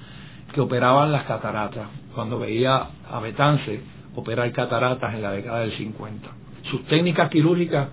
que 0.52 0.61
operaban 0.61 1.11
las 1.11 1.25
cataratas. 1.25 1.88
Cuando 2.14 2.38
veía 2.38 2.87
a 3.11 3.19
Betance 3.19 3.81
operar 4.14 4.52
cataratas 4.52 5.14
en 5.14 5.23
la 5.23 5.33
década 5.33 5.59
del 5.62 5.76
50. 5.76 6.28
Sus 6.71 6.85
técnicas 6.85 7.28
quirúrgicas, 7.31 7.88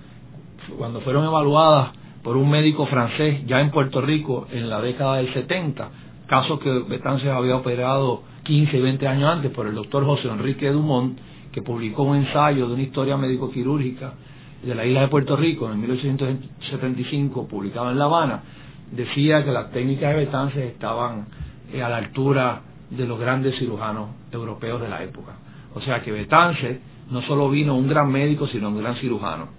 cuando 0.77 1.01
fueron 1.01 1.25
evaluadas 1.25 1.93
por 2.21 2.37
un 2.37 2.51
médico 2.51 2.85
francés 2.85 3.43
ya 3.47 3.59
en 3.59 3.71
Puerto 3.71 4.01
Rico 4.01 4.45
en 4.51 4.69
la 4.69 4.81
década 4.81 5.15
del 5.15 5.33
70, 5.33 5.89
casos 6.27 6.59
que 6.59 6.69
Betance 6.69 7.27
había 7.27 7.55
operado 7.55 8.21
15 8.43 8.77
y 8.77 8.81
20 8.81 9.07
años 9.07 9.31
antes 9.31 9.49
por 9.49 9.65
el 9.65 9.73
doctor 9.73 10.05
José 10.05 10.27
Enrique 10.27 10.69
Dumont, 10.69 11.17
que 11.51 11.63
publicó 11.63 12.03
un 12.03 12.17
ensayo 12.17 12.67
de 12.67 12.73
una 12.75 12.83
historia 12.83 13.17
médico-quirúrgica 13.17 14.13
de 14.63 14.75
la 14.75 14.85
isla 14.85 15.01
de 15.01 15.07
Puerto 15.07 15.35
Rico 15.35 15.71
en 15.71 15.79
1875, 15.81 17.47
publicado 17.47 17.91
en 17.91 17.97
La 17.97 18.05
Habana, 18.05 18.43
decía 18.91 19.43
que 19.43 19.51
las 19.51 19.71
técnicas 19.71 20.11
de 20.11 20.25
Betance 20.25 20.67
estaban 20.67 21.27
eh, 21.73 21.81
a 21.81 21.89
la 21.89 21.97
altura 21.97 22.61
de 22.89 23.07
los 23.07 23.19
grandes 23.19 23.57
cirujanos 23.57 24.09
europeos 24.31 24.81
de 24.81 24.89
la 24.89 25.03
época. 25.03 25.33
O 25.73 25.81
sea 25.81 26.01
que 26.01 26.11
Betance 26.11 26.81
no 27.09 27.21
solo 27.23 27.49
vino 27.49 27.75
un 27.75 27.87
gran 27.87 28.11
médico, 28.11 28.47
sino 28.47 28.69
un 28.69 28.79
gran 28.79 28.95
cirujano. 28.97 29.49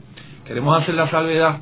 Queremos 0.44 0.80
hacer 0.80 0.94
la 0.94 1.10
salvedad 1.10 1.60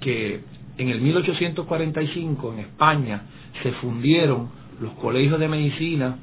que 0.00 0.42
en 0.78 0.88
el 0.88 1.00
1845 1.00 2.54
en 2.54 2.58
España 2.60 3.22
se 3.62 3.72
fundieron 3.72 4.48
los 4.80 4.92
colegios 4.94 5.38
de 5.38 5.48
medicina 5.48 6.16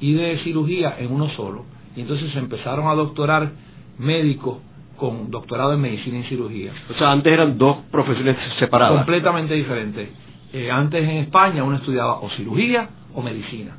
y 0.00 0.12
de 0.14 0.38
cirugía 0.44 0.96
en 0.98 1.10
uno 1.12 1.30
solo. 1.30 1.64
Y 1.96 2.02
entonces 2.02 2.32
se 2.32 2.38
empezaron 2.38 2.86
a 2.88 2.94
doctorar 2.94 3.52
médicos 3.98 4.58
con 5.04 5.30
doctorado 5.30 5.74
en 5.74 5.82
medicina 5.82 6.20
y 6.20 6.22
cirugía. 6.24 6.72
O 6.88 6.94
sea, 6.94 7.12
antes 7.12 7.30
eran 7.30 7.58
dos 7.58 7.76
profesiones 7.90 8.38
separadas. 8.58 8.96
Completamente 8.96 9.52
diferentes. 9.52 10.08
Eh, 10.50 10.70
antes 10.70 11.02
en 11.02 11.18
España 11.18 11.62
uno 11.62 11.76
estudiaba 11.76 12.20
o 12.20 12.30
cirugía 12.30 12.88
o 13.14 13.20
medicina. 13.20 13.76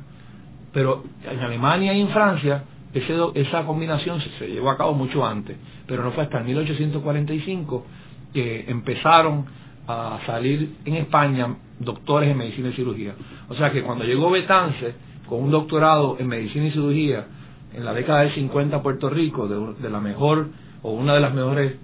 Pero 0.72 1.02
en 1.28 1.40
Alemania 1.40 1.92
y 1.94 2.00
en 2.00 2.10
Francia 2.10 2.62
esa 2.94 3.66
combinación 3.66 4.20
se, 4.38 4.46
llevó 4.46 4.70
a 4.70 4.76
cabo 4.76 4.94
mucho 4.94 5.26
antes, 5.26 5.56
pero 5.88 6.04
no 6.04 6.12
fue 6.12 6.22
hasta 6.22 6.38
el 6.38 6.44
1845 6.44 7.86
que 8.32 8.64
empezaron 8.68 9.46
a 9.88 10.20
salir 10.26 10.76
en 10.84 10.94
España 10.94 11.56
doctores 11.80 12.30
en 12.30 12.38
medicina 12.38 12.68
y 12.68 12.72
cirugía. 12.74 13.14
O 13.48 13.54
sea 13.56 13.72
que 13.72 13.82
cuando 13.82 14.04
llegó 14.04 14.30
Betance 14.30 14.94
con 15.28 15.42
un 15.42 15.50
doctorado 15.50 16.18
en 16.20 16.28
medicina 16.28 16.66
y 16.66 16.70
cirugía 16.70 17.26
en 17.74 17.84
la 17.84 17.92
década 17.92 18.20
del 18.20 18.32
50 18.32 18.76
a 18.76 18.82
Puerto 18.82 19.10
Rico, 19.10 19.48
de, 19.48 19.90
la 19.90 20.00
mejor 20.00 20.50
o 20.86 20.90
una 20.92 21.14
de 21.14 21.20
las 21.20 21.34
mejores 21.34 21.74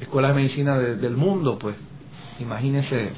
escuelas 0.00 0.36
de 0.36 0.40
medicina 0.40 0.78
del 0.78 1.16
mundo, 1.16 1.58
pues 1.58 1.74
imagínense 2.38 3.10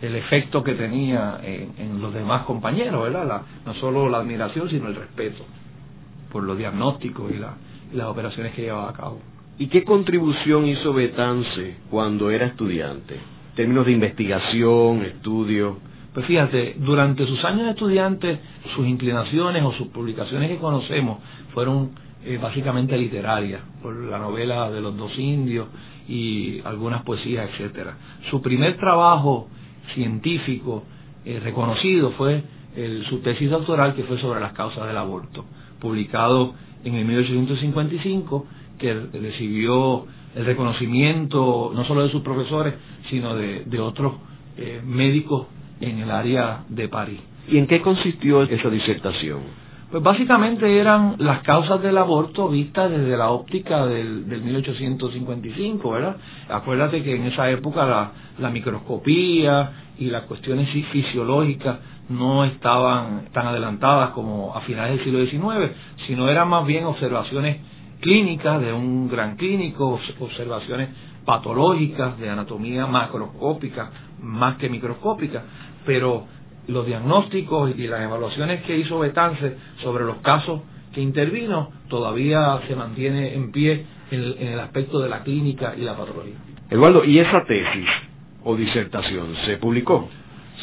el 0.00 0.14
efecto 0.14 0.62
que 0.62 0.74
tenía 0.74 1.40
en, 1.42 2.00
los 2.00 2.14
demás 2.14 2.42
compañeros, 2.42 3.02
¿verdad? 3.02 3.42
no 3.66 3.74
solo 3.74 4.08
la 4.08 4.18
admiración, 4.18 4.70
sino 4.70 4.86
el 4.86 4.94
respeto 4.94 5.44
por 6.30 6.44
los 6.44 6.56
diagnósticos 6.56 7.32
y, 7.32 7.96
las 7.96 8.06
operaciones 8.06 8.52
que 8.54 8.62
llevaba 8.62 8.90
a 8.90 8.92
cabo. 8.92 9.20
¿Y 9.58 9.66
qué 9.66 9.82
contribución 9.82 10.66
hizo 10.66 10.92
Betance 10.92 11.76
cuando 11.90 12.30
era 12.30 12.46
estudiante? 12.46 13.14
En 13.14 13.56
términos 13.56 13.86
de 13.86 13.92
investigación, 13.92 15.02
estudio. 15.02 15.78
Pues 16.12 16.24
fíjate, 16.26 16.76
durante 16.78 17.26
sus 17.26 17.44
años 17.44 17.64
de 17.64 17.70
estudiante, 17.70 18.38
sus 18.76 18.86
inclinaciones 18.86 19.62
o 19.64 19.72
sus 19.72 19.88
publicaciones 19.88 20.50
que 20.50 20.58
conocemos 20.58 21.18
fueron 21.52 22.03
eh, 22.24 22.38
básicamente 22.38 22.96
literarias, 22.96 23.60
por 23.82 23.94
la 23.94 24.18
novela 24.18 24.70
de 24.70 24.80
los 24.80 24.96
dos 24.96 25.16
indios 25.18 25.68
y 26.08 26.60
algunas 26.64 27.02
poesías, 27.02 27.50
etcétera. 27.50 27.96
Su 28.30 28.42
primer 28.42 28.76
trabajo 28.76 29.48
científico 29.94 30.84
eh, 31.24 31.40
reconocido 31.42 32.12
fue 32.12 32.42
su 33.08 33.20
tesis 33.20 33.48
doctoral 33.50 33.94
que 33.94 34.02
fue 34.02 34.18
sobre 34.18 34.40
las 34.40 34.52
causas 34.52 34.88
del 34.88 34.96
aborto 34.96 35.44
publicado 35.78 36.54
en 36.82 36.94
el 36.94 37.04
1855, 37.04 38.46
que 38.78 38.94
recibió 38.94 40.06
el 40.34 40.44
reconocimiento 40.44 41.72
no 41.74 41.84
solo 41.84 42.04
de 42.04 42.10
sus 42.10 42.22
profesores, 42.22 42.74
sino 43.10 43.36
de, 43.36 43.80
otros 43.80 44.14
eh, 44.56 44.80
médicos 44.84 45.46
en 45.80 45.98
el 45.98 46.10
área 46.10 46.64
de 46.68 46.88
París. 46.88 47.20
¿Y 47.48 47.58
en 47.58 47.66
qué 47.66 47.82
consistió 47.82 48.42
esa 48.42 48.70
disertación? 48.70 49.40
Pues 49.94 50.02
básicamente 50.02 50.76
eran 50.76 51.14
las 51.18 51.42
causas 51.44 51.80
del 51.80 51.96
aborto 51.98 52.48
vistas 52.48 52.90
desde 52.90 53.16
la 53.16 53.30
óptica 53.30 53.86
del, 53.86 54.28
del 54.28 54.42
1855, 54.42 55.88
¿verdad? 55.88 56.16
Acuérdate 56.48 57.04
que 57.04 57.14
en 57.14 57.26
esa 57.26 57.48
época 57.48 57.86
la, 57.86 58.10
la 58.40 58.50
microscopía 58.50 59.70
y 59.96 60.06
las 60.06 60.24
cuestiones 60.24 60.68
fisiológicas 60.90 61.78
no 62.08 62.44
estaban 62.44 63.26
tan 63.32 63.46
adelantadas 63.46 64.10
como 64.10 64.52
a 64.56 64.62
finales 64.62 64.96
del 64.96 65.04
siglo 65.04 65.24
XIX, 65.26 65.70
sino 66.08 66.28
eran 66.28 66.48
más 66.48 66.66
bien 66.66 66.86
observaciones 66.86 67.58
clínicas 68.00 68.60
de 68.62 68.72
un 68.72 69.08
gran 69.08 69.36
clínico, 69.36 70.00
observaciones 70.18 70.88
patológicas 71.24 72.18
de 72.18 72.30
anatomía 72.30 72.88
macroscópica 72.88 73.92
más 74.20 74.56
que 74.56 74.68
microscópica, 74.68 75.44
pero 75.86 76.26
los 76.68 76.86
diagnósticos 76.86 77.72
y 77.76 77.86
las 77.86 78.02
evaluaciones 78.02 78.62
que 78.62 78.76
hizo 78.76 78.98
Betance 78.98 79.56
sobre 79.82 80.04
los 80.04 80.18
casos 80.18 80.60
que 80.92 81.00
intervino 81.00 81.70
todavía 81.88 82.60
se 82.68 82.76
mantiene 82.76 83.34
en 83.34 83.52
pie 83.52 83.86
en 84.10 84.34
en 84.38 84.48
el 84.52 84.60
aspecto 84.60 85.00
de 85.00 85.08
la 85.08 85.22
clínica 85.22 85.74
y 85.76 85.80
la 85.82 85.96
patología. 85.96 86.34
Eduardo, 86.70 87.04
¿y 87.04 87.18
esa 87.18 87.44
tesis 87.44 87.88
o 88.44 88.54
disertación 88.56 89.34
se 89.44 89.56
publicó? 89.56 90.08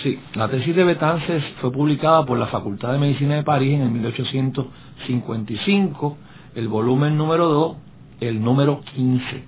Sí, 0.03 0.19
la 0.35 0.47
tesis 0.47 0.73
de 0.75 0.83
Betances 0.83 1.43
fue 1.59 1.71
publicada 1.71 2.23
por 2.25 2.37
la 2.39 2.47
Facultad 2.47 2.93
de 2.93 2.99
Medicina 2.99 3.35
de 3.35 3.43
París 3.43 3.75
en 3.75 3.83
el 3.83 3.91
1855, 3.91 6.17
el 6.55 6.67
volumen 6.69 7.17
número 7.17 7.49
2, 7.49 7.77
el 8.21 8.41
número 8.41 8.81
15. 8.95 9.43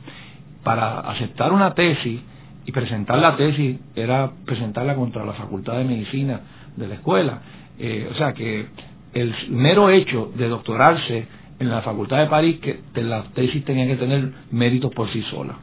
Para 0.63 0.99
aceptar 0.99 1.53
una 1.53 1.73
tesis 1.73 2.21
y 2.65 2.71
presentar 2.71 3.19
la 3.19 3.35
tesis 3.35 3.79
era 3.95 4.31
presentarla 4.45 4.95
contra 4.95 5.25
la 5.25 5.33
Facultad 5.33 5.77
de 5.77 5.83
Medicina 5.83 6.41
de 6.75 6.87
la 6.87 6.95
escuela. 6.95 7.41
Eh, 7.79 8.07
o 8.11 8.15
sea 8.15 8.33
que 8.33 8.67
el 9.13 9.33
mero 9.49 9.89
hecho 9.89 10.31
de 10.35 10.47
doctorarse 10.47 11.27
en 11.59 11.69
la 11.69 11.81
Facultad 11.81 12.17
de 12.19 12.27
París, 12.27 12.59
que 12.59 12.79
la 13.03 13.23
tesis 13.33 13.63
tenía 13.65 13.87
que 13.87 13.95
tener 13.95 14.31
méritos 14.51 14.93
por 14.93 15.11
sí 15.11 15.21
sola. 15.29 15.55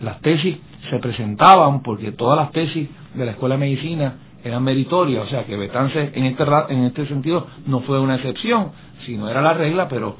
Las 0.00 0.20
tesis 0.20 0.56
se 0.90 0.98
presentaban 0.98 1.82
porque 1.82 2.12
todas 2.12 2.38
las 2.38 2.52
tesis 2.52 2.88
de 3.14 3.24
la 3.24 3.32
Escuela 3.32 3.56
de 3.56 3.60
Medicina 3.60 4.14
eran 4.44 4.62
meritorias, 4.62 5.24
o 5.24 5.28
sea 5.28 5.44
que 5.44 5.56
Betance 5.56 6.10
en 6.14 6.24
este, 6.24 6.44
en 6.68 6.84
este 6.84 7.06
sentido 7.08 7.46
no 7.66 7.80
fue 7.80 7.98
una 7.98 8.16
excepción, 8.16 8.72
sino 9.06 9.28
era 9.28 9.40
la 9.40 9.54
regla, 9.54 9.88
pero 9.88 10.16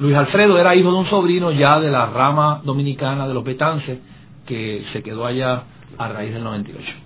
Luis 0.00 0.16
Alfredo 0.16 0.56
era 0.58 0.74
hijo 0.74 0.90
de 0.90 0.96
un 0.96 1.10
sobrino 1.10 1.52
ya 1.52 1.78
de 1.78 1.90
la 1.90 2.06
rama 2.06 2.62
dominicana 2.64 3.28
de 3.28 3.34
los 3.34 3.44
Betances, 3.44 3.98
que 4.46 4.86
se 4.94 5.02
quedó 5.02 5.26
allá 5.26 5.64
a 5.98 6.08
raíz 6.08 6.32
del 6.32 6.42
98. 6.42 7.03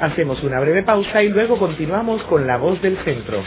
Hacemos 0.00 0.42
una 0.42 0.60
breve 0.60 0.82
pausa 0.82 1.22
y 1.22 1.28
luego 1.28 1.58
continuamos 1.58 2.22
con 2.24 2.46
La 2.46 2.56
Voz 2.56 2.80
del 2.82 2.96
Centro. 3.04 3.42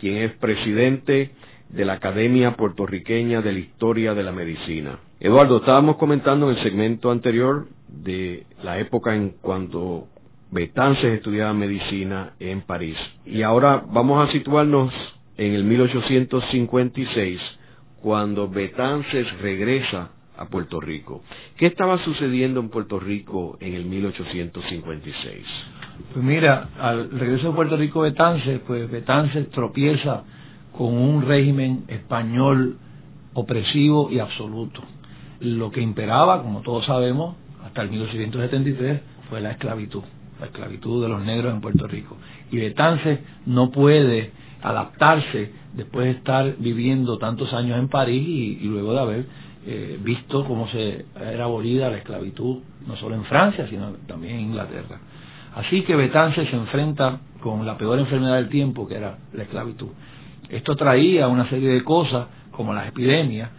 quien 0.00 0.18
es 0.18 0.32
presidente 0.38 1.32
de 1.68 1.84
la 1.84 1.94
Academia 1.94 2.56
Puertorriqueña 2.56 3.42
de 3.42 3.52
la 3.52 3.58
Historia 3.58 4.14
de 4.14 4.22
la 4.22 4.32
Medicina. 4.32 4.98
Eduardo, 5.20 5.58
estábamos 5.58 5.96
comentando 5.96 6.50
en 6.50 6.56
el 6.56 6.62
segmento 6.62 7.10
anterior 7.10 7.66
de 7.88 8.46
la 8.62 8.78
época 8.78 9.14
en 9.14 9.34
cuando 9.42 10.06
Betances 10.50 11.16
estudiaba 11.16 11.52
medicina 11.52 12.32
en 12.40 12.62
París. 12.62 12.96
Y 13.26 13.42
ahora 13.42 13.84
vamos 13.86 14.26
a 14.26 14.32
situarnos 14.32 14.92
en 15.40 15.54
el 15.54 15.64
1856, 15.64 17.40
cuando 18.02 18.46
Betances 18.50 19.26
regresa 19.40 20.10
a 20.36 20.44
Puerto 20.44 20.82
Rico. 20.82 21.22
¿Qué 21.56 21.64
estaba 21.64 21.96
sucediendo 22.04 22.60
en 22.60 22.68
Puerto 22.68 23.00
Rico 23.00 23.56
en 23.58 23.72
el 23.72 23.86
1856? 23.86 25.46
Pues 26.12 26.22
mira, 26.22 26.68
al 26.78 27.10
regreso 27.10 27.48
de 27.48 27.54
Puerto 27.54 27.78
Rico 27.78 28.00
Betances, 28.00 28.60
pues 28.66 28.90
Betances 28.90 29.48
tropieza 29.48 30.24
con 30.76 30.92
un 30.92 31.22
régimen 31.22 31.84
español 31.88 32.76
opresivo 33.32 34.10
y 34.10 34.18
absoluto. 34.18 34.82
Lo 35.40 35.70
que 35.70 35.80
imperaba, 35.80 36.42
como 36.42 36.60
todos 36.60 36.84
sabemos, 36.84 37.36
hasta 37.64 37.80
el 37.80 37.88
1873 37.88 39.00
fue 39.30 39.40
la 39.40 39.52
esclavitud, 39.52 40.02
la 40.38 40.46
esclavitud 40.46 41.02
de 41.02 41.08
los 41.08 41.24
negros 41.24 41.54
en 41.54 41.62
Puerto 41.62 41.86
Rico. 41.86 42.18
Y 42.50 42.58
Betances 42.58 43.20
no 43.46 43.70
puede 43.70 44.38
adaptarse 44.62 45.52
después 45.74 46.06
de 46.06 46.12
estar 46.12 46.56
viviendo 46.58 47.18
tantos 47.18 47.52
años 47.52 47.78
en 47.78 47.88
París 47.88 48.58
y, 48.60 48.64
luego 48.64 48.92
de 48.92 49.00
haber 49.00 49.26
eh, 49.66 49.98
visto 50.02 50.44
cómo 50.44 50.68
se 50.68 51.06
era 51.16 51.44
abolida 51.44 51.90
la 51.90 51.98
esclavitud, 51.98 52.58
no 52.86 52.96
solo 52.96 53.14
en 53.14 53.24
Francia, 53.24 53.66
sino 53.68 53.92
también 54.06 54.36
en 54.36 54.40
Inglaterra. 54.42 54.98
Así 55.54 55.82
que 55.82 55.96
Betances 55.96 56.48
se 56.48 56.56
enfrenta 56.56 57.20
con 57.40 57.66
la 57.66 57.76
peor 57.76 57.98
enfermedad 57.98 58.36
del 58.36 58.48
tiempo, 58.48 58.86
que 58.86 58.96
era 58.96 59.18
la 59.32 59.42
esclavitud. 59.42 59.88
Esto 60.48 60.76
traía 60.76 61.28
una 61.28 61.48
serie 61.48 61.70
de 61.70 61.82
cosas, 61.82 62.26
como 62.50 62.72
las 62.72 62.88
epidemias, 62.88 63.50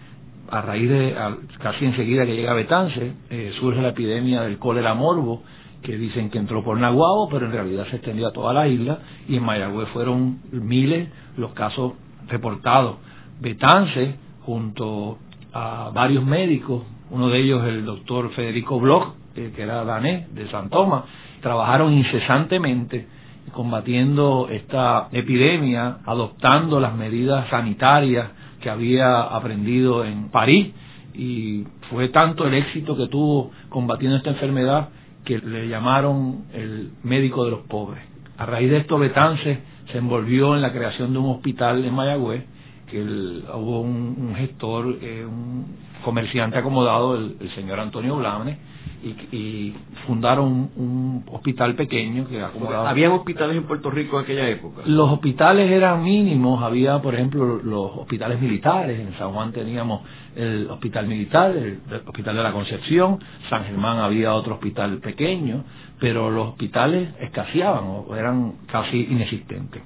a 0.50 0.62
raíz 0.62 0.90
de, 0.90 1.16
casi 1.60 1.86
enseguida 1.86 2.26
que 2.26 2.36
llega 2.36 2.54
Betances, 2.54 3.14
eh, 3.30 3.54
surge 3.60 3.82
la 3.82 3.90
epidemia 3.90 4.42
del 4.42 4.58
cólera 4.58 4.94
morbo, 4.94 5.44
que 5.82 5.98
dicen 5.98 6.30
que 6.30 6.38
entró 6.38 6.64
por 6.64 6.78
Naguabo, 6.80 7.30
pero 7.30 7.48
en 7.48 7.52
realidad 7.52 7.88
se 7.90 7.98
extendió 7.98 8.28
a 8.28 8.34
toda 8.34 8.54
la 8.54 8.68
isla, 8.68 9.00
y 9.28 9.38
en 9.38 9.44
Mayagüez 9.44 9.90
fueron 9.90 10.40
miles 10.52 11.10
los 11.38 11.54
casos 11.54 11.94
reportados. 12.28 12.98
Betances, 13.40 14.16
junto 14.42 15.18
a 15.54 15.92
varios 15.94 16.24
médicos, 16.24 16.84
uno 17.10 17.30
de 17.30 17.40
ellos 17.40 17.66
el 17.66 17.86
doctor 17.86 18.32
Federico 18.34 18.80
Bloch, 18.80 19.16
eh, 19.36 19.52
que 19.56 19.62
era 19.64 19.84
danés 19.84 20.34
de 20.34 20.50
San 20.50 20.70
Tomás, 20.70 21.04
trabajaron 21.42 21.94
incesantemente 21.94 23.08
combatiendo 23.52 24.48
esta 24.50 25.10
epidemia, 25.12 25.98
adoptando 26.06 26.80
las 26.80 26.96
medidas 26.96 27.50
sanitarias 27.50 28.30
que 28.62 28.70
había 28.70 29.22
aprendido 29.22 30.06
en 30.06 30.30
París 30.30 30.74
y 31.14 31.66
fue 31.90 32.10
tanto 32.10 32.46
el 32.46 32.54
éxito 32.54 32.96
que 32.96 33.08
tuvo 33.08 33.52
combatiendo 33.70 34.18
esta 34.18 34.30
enfermedad 34.30 34.90
que 35.32 35.48
le 35.48 35.70
llamaron 35.70 36.46
el 36.54 36.92
médico 37.04 37.46
de 37.46 37.52
los 37.52 37.62
pobres. 37.62 38.04
A 38.38 38.46
raíz 38.46 38.70
de 38.70 38.78
esto 38.78 38.98
Betance 38.98 39.60
se 39.90 39.98
envolvió 39.98 40.56
en 40.56 40.62
la 40.62 40.74
creación 40.74 41.14
de 41.14 41.20
un 41.20 41.30
hospital 41.30 41.86
en 41.86 41.94
Mayagüez, 41.94 42.44
que 42.90 43.02
hubo 43.02 43.80
un, 43.80 44.34
gestor, 44.36 44.98
eh, 45.02 45.26
un 45.26 45.78
comerciante 46.04 46.58
acomodado, 46.58 47.16
el, 47.16 47.38
el 47.40 47.50
señor 47.56 47.80
Antonio 47.80 48.18
Blanes, 48.18 48.58
y, 49.04 49.74
fundaron 50.08 50.70
un, 50.76 51.24
hospital 51.32 51.76
pequeño 51.76 52.28
que 52.28 52.42
acomodaba. 52.42 52.90
¿Habían 52.90 53.12
hospitales 53.12 53.58
en 53.58 53.64
Puerto 53.64 53.90
Rico 53.90 54.18
en 54.18 54.24
aquella 54.24 54.50
época? 54.50 54.82
Los 54.86 55.12
hospitales 55.12 55.72
eran 55.72 56.04
mínimos, 56.04 56.64
había 56.64 57.02
por 57.02 57.16
ejemplo 57.16 57.62
los 57.64 57.98
hospitales 57.98 58.40
militares, 58.40 59.00
en 59.00 59.18
San 59.18 59.32
Juan 59.32 59.52
teníamos 59.52 60.02
el 60.36 60.68
hospital 60.70 61.08
militar, 61.08 61.52
el, 61.52 61.80
hospital 62.06 62.36
de 62.36 62.44
la 62.44 62.52
Concepción, 62.52 63.20
San 63.50 63.66
Germán 63.66 64.00
había 64.00 64.34
otro 64.34 64.56
hospital 64.56 64.98
pequeño, 65.00 65.64
pero 66.00 66.30
los 66.30 66.50
hospitales 66.50 67.10
escaseaban 67.20 67.84
o 67.86 68.16
eran 68.16 68.54
casi 68.68 69.04
inexistentes. 69.04 69.84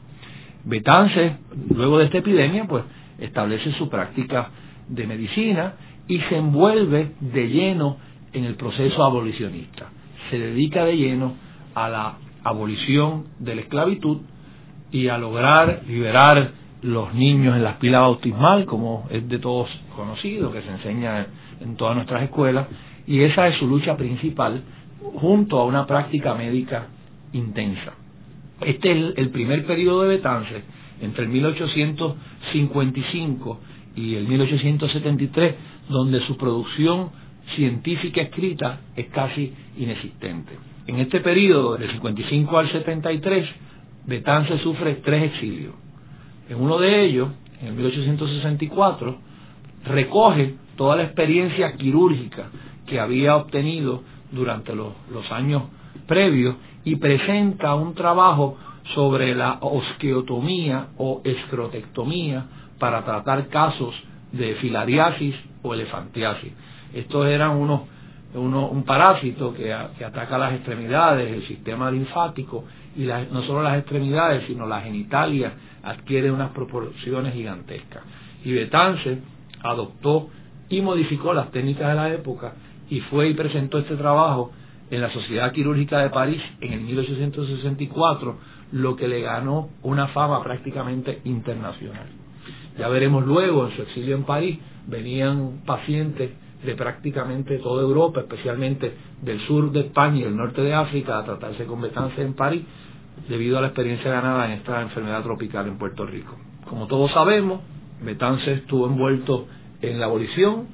Betance, 0.64 1.38
luego 1.74 2.00
de 2.00 2.06
esta 2.06 2.20
epidemia, 2.20 2.66
pues 2.68 2.84
establece 3.20 3.72
su 3.74 3.90
práctica 3.90 4.50
de 4.88 5.08
medicina 5.08 5.74
y 6.08 6.20
se 6.22 6.38
envuelve 6.38 7.12
de 7.20 7.48
lleno 7.50 7.98
en 8.36 8.46
el 8.46 8.56
proceso 8.56 9.04
abolicionista. 9.04 9.90
Se 10.30 10.38
dedica 10.38 10.86
de 10.86 10.98
lleno 10.98 11.34
a 11.74 11.90
la 11.90 12.18
abolición 12.44 13.26
de 13.40 13.56
la 13.56 13.62
esclavitud 13.62 14.18
y 14.92 15.08
a 15.08 15.18
lograr 15.18 15.82
liberar 15.88 16.52
los 16.82 17.14
niños 17.14 17.56
en 17.56 17.64
las 17.64 17.78
pilas 17.78 18.02
bautismal, 18.02 18.66
como 18.66 19.08
es 19.10 19.26
de 19.28 19.40
todos 19.40 19.70
conocido, 19.96 20.52
que 20.52 20.62
se 20.62 20.70
enseña 20.70 21.26
en 21.62 21.76
todas 21.76 21.96
nuestras 21.96 22.22
escuelas, 22.24 22.68
y 23.08 23.22
esa 23.22 23.48
es 23.48 23.58
su 23.58 23.66
lucha 23.68 23.98
principal, 23.98 24.62
junto 25.16 25.60
a 25.60 25.66
una 25.66 25.88
práctica 25.88 26.36
médica 26.36 26.88
intensa. 27.34 27.94
Este 28.62 28.92
es 28.92 29.14
el, 29.18 29.30
primer 29.30 29.66
periodo 29.66 30.04
de 30.04 30.10
Betance, 30.18 30.62
entre 31.02 31.24
el 31.24 31.30
1855 31.30 33.60
y 33.96 34.14
el 34.16 34.28
1873, 34.28 35.56
donde 35.90 36.20
su 36.22 36.38
producción 36.38 37.10
científica 37.56 38.22
escrita 38.22 38.82
es 38.96 39.08
casi 39.08 39.54
inexistente. 39.78 40.54
En 40.88 41.00
este 41.00 41.20
periodo, 41.20 41.78
del 41.78 41.92
55 41.92 42.58
al 42.58 42.72
73, 42.72 43.48
Betance 44.06 44.60
sufre 44.60 44.96
tres 44.96 45.34
exilios. 45.34 45.74
En 46.48 46.62
uno 46.62 46.78
de 46.78 47.06
ellos, 47.06 47.30
en 47.62 47.76
1864, 47.76 49.18
recoge 49.86 50.56
toda 50.76 50.96
la 50.96 51.04
experiencia 51.04 51.74
quirúrgica 51.74 52.50
que 52.86 53.00
había 53.00 53.36
obtenido 53.36 54.04
durante 54.32 54.76
los, 54.76 54.94
los 55.12 55.32
años 55.32 55.64
previos 56.08 56.56
y 56.84 56.98
presenta 56.98 57.74
un 57.74 57.96
trabajo 57.96 58.58
sobre 58.94 59.34
la 59.34 59.58
osqueotomía 59.62 60.90
o 60.98 61.22
escrotectomía 61.24 62.46
para 62.78 63.04
tratar 63.04 63.48
casos 63.48 63.96
de 64.32 64.56
filariasis 64.56 65.36
o 65.64 65.74
elefantiasis. 65.74 66.52
Estos 66.96 67.28
eran 67.28 67.58
unos, 67.58 67.82
un 68.34 68.84
parásito 68.84 69.54
que, 69.54 69.74
ataca 69.74 70.38
las 70.38 70.54
extremidades, 70.54 71.32
el 71.32 71.46
sistema 71.46 71.92
linfático, 71.92 72.64
y 72.96 73.04
no 73.04 73.44
solo 73.44 73.62
las 73.62 73.78
extremidades, 73.78 74.46
sino 74.48 74.66
la 74.66 74.82
genitalia 74.82 75.54
adquiere 75.84 76.32
unas 76.32 76.52
proporciones 76.52 77.34
gigantescas. 77.34 78.02
Y 78.46 78.54
Betance 78.54 79.20
adoptó 79.62 80.30
y 80.70 80.82
modificó 80.82 81.34
las 81.34 81.52
técnicas 81.52 81.90
de 81.90 81.96
la 81.96 82.14
época 82.14 82.54
y 82.90 83.02
fue 83.02 83.28
y 83.28 83.34
presentó 83.34 83.80
este 83.80 83.98
trabajo 83.98 84.52
en 84.90 85.02
la 85.02 85.12
Sociedad 85.12 85.52
Quirúrgica 85.52 86.00
de 86.00 86.12
París 86.12 86.42
en 86.62 86.74
el 86.74 86.80
1864, 86.82 88.38
lo 88.72 88.96
que 88.96 89.10
le 89.10 89.20
ganó 89.20 89.70
una 89.84 90.08
fama 90.08 90.42
prácticamente 90.44 91.20
internacional. 91.26 92.08
Ya 92.78 92.88
veremos 92.88 93.26
luego, 93.26 93.68
en 93.68 93.76
su 93.76 93.82
exilio 93.82 94.16
en 94.16 94.24
París, 94.24 94.60
venían 94.88 95.62
pacientes 95.66 96.32
de 96.66 96.76
prácticamente 96.76 97.60
toda 97.60 97.84
Europa, 97.84 98.22
especialmente 98.22 98.94
del 99.22 99.40
sur 99.48 99.72
de 99.72 99.82
España 99.82 100.20
y 100.20 100.24
el 100.24 100.36
norte 100.36 100.62
de 100.62 100.74
África, 100.74 101.20
a 101.20 101.26
tratarse 101.26 101.66
con 101.66 101.82
Betance 101.82 102.22
en 102.22 102.34
París, 102.34 102.64
debido 103.30 103.58
a 103.58 103.62
la 103.62 103.68
experiencia 103.68 104.12
ganada 104.12 104.46
en 104.46 104.54
esta 104.54 104.82
enfermedad 104.82 105.24
tropical 105.24 105.68
en 105.68 105.78
Puerto 105.78 106.06
Rico. 106.06 106.36
Como 106.70 106.88
todos 106.88 107.12
sabemos, 107.12 107.62
Betance 108.04 108.52
estuvo 108.52 108.88
envuelto 108.88 109.48
en 109.82 110.00
la 110.00 110.06
abolición, 110.08 110.68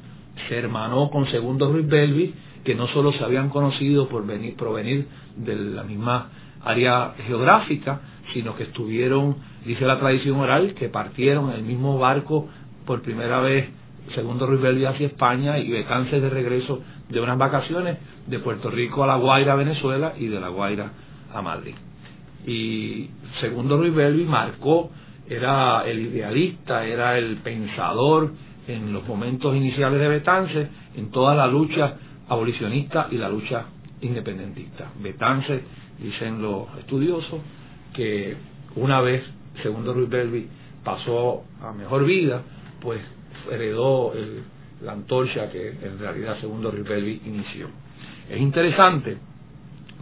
se 0.48 0.58
hermanó 0.58 1.10
con 1.10 1.30
Segundo 1.30 1.72
Ruiz 1.72 1.88
Belvi, 1.88 2.34
que 2.64 2.76
no 2.76 2.88
solo 2.88 3.12
se 3.14 3.24
habían 3.24 3.50
conocido 3.50 4.08
por 4.08 4.26
venir, 4.26 4.56
provenir 4.56 5.08
de 5.36 5.56
la 5.56 5.84
misma 5.84 6.30
área 6.64 7.14
geográfica, 7.28 8.02
sino 8.34 8.56
que 8.56 8.64
estuvieron, 8.64 9.38
dice 9.66 9.86
la 9.86 10.00
tradición 10.00 10.40
oral, 10.40 10.74
que 10.76 10.90
partieron 10.90 11.50
en 11.50 11.58
el 11.58 11.64
mismo 11.64 11.98
barco 11.98 12.48
por 12.86 13.02
primera 13.02 13.40
vez 13.42 13.70
segundo 14.16 14.46
Ruiz 14.46 14.62
Belvi 14.62 14.86
hacia 14.86 15.08
España 15.08 15.58
y 15.60 15.70
Betance 15.72 16.20
de 16.20 16.30
regreso 16.30 16.82
de 17.10 17.20
unas 17.22 17.38
vacaciones 17.38 17.98
de 18.28 18.40
Puerto 18.40 18.70
Rico 18.70 19.04
a 19.04 19.08
La 19.08 19.16
Guaira, 19.16 19.56
Venezuela 19.56 20.14
y 20.18 20.28
de 20.28 20.40
La 20.40 20.50
Guaira 20.50 20.92
a 21.34 21.42
Madrid. 21.42 21.76
Y 22.46 23.10
segundo 23.40 23.78
Ruiz 23.78 23.94
Belvi 23.94 24.26
marcó, 24.26 24.92
era 25.30 25.84
el 25.86 26.00
idealista, 26.00 26.86
era 26.86 27.18
el 27.18 27.38
pensador 27.38 28.32
en 28.68 28.92
los 28.92 29.08
momentos 29.08 29.56
iniciales 29.56 30.00
de 30.00 30.08
Betance, 30.08 30.68
en 30.96 31.12
toda 31.12 31.36
la 31.36 31.48
lucha 31.48 31.96
abolicionista 32.28 33.08
y 33.12 33.18
la 33.18 33.30
lucha 33.30 33.66
independentista. 34.02 34.92
Betance, 35.02 35.62
dicen 36.00 36.42
los 36.42 36.68
estudiosos, 36.80 37.40
que 37.94 38.36
una 38.76 39.02
vez 39.02 39.24
segundo 39.62 39.94
Ruiz 39.94 40.10
Belvi 40.10 40.48
pasó 40.84 41.44
a 41.62 41.72
mejor 41.74 42.06
vida, 42.06 42.42
pues 42.82 43.02
heredó 43.50 44.14
la 44.84 44.94
antorcha 44.94 45.50
que 45.50 45.70
en 45.70 46.00
realidad 46.00 46.40
segundo 46.40 46.72
Ruiz 46.72 46.88
Belvi 46.88 47.22
inició. 47.26 47.68
Es 48.30 48.40
interesante 48.40 49.18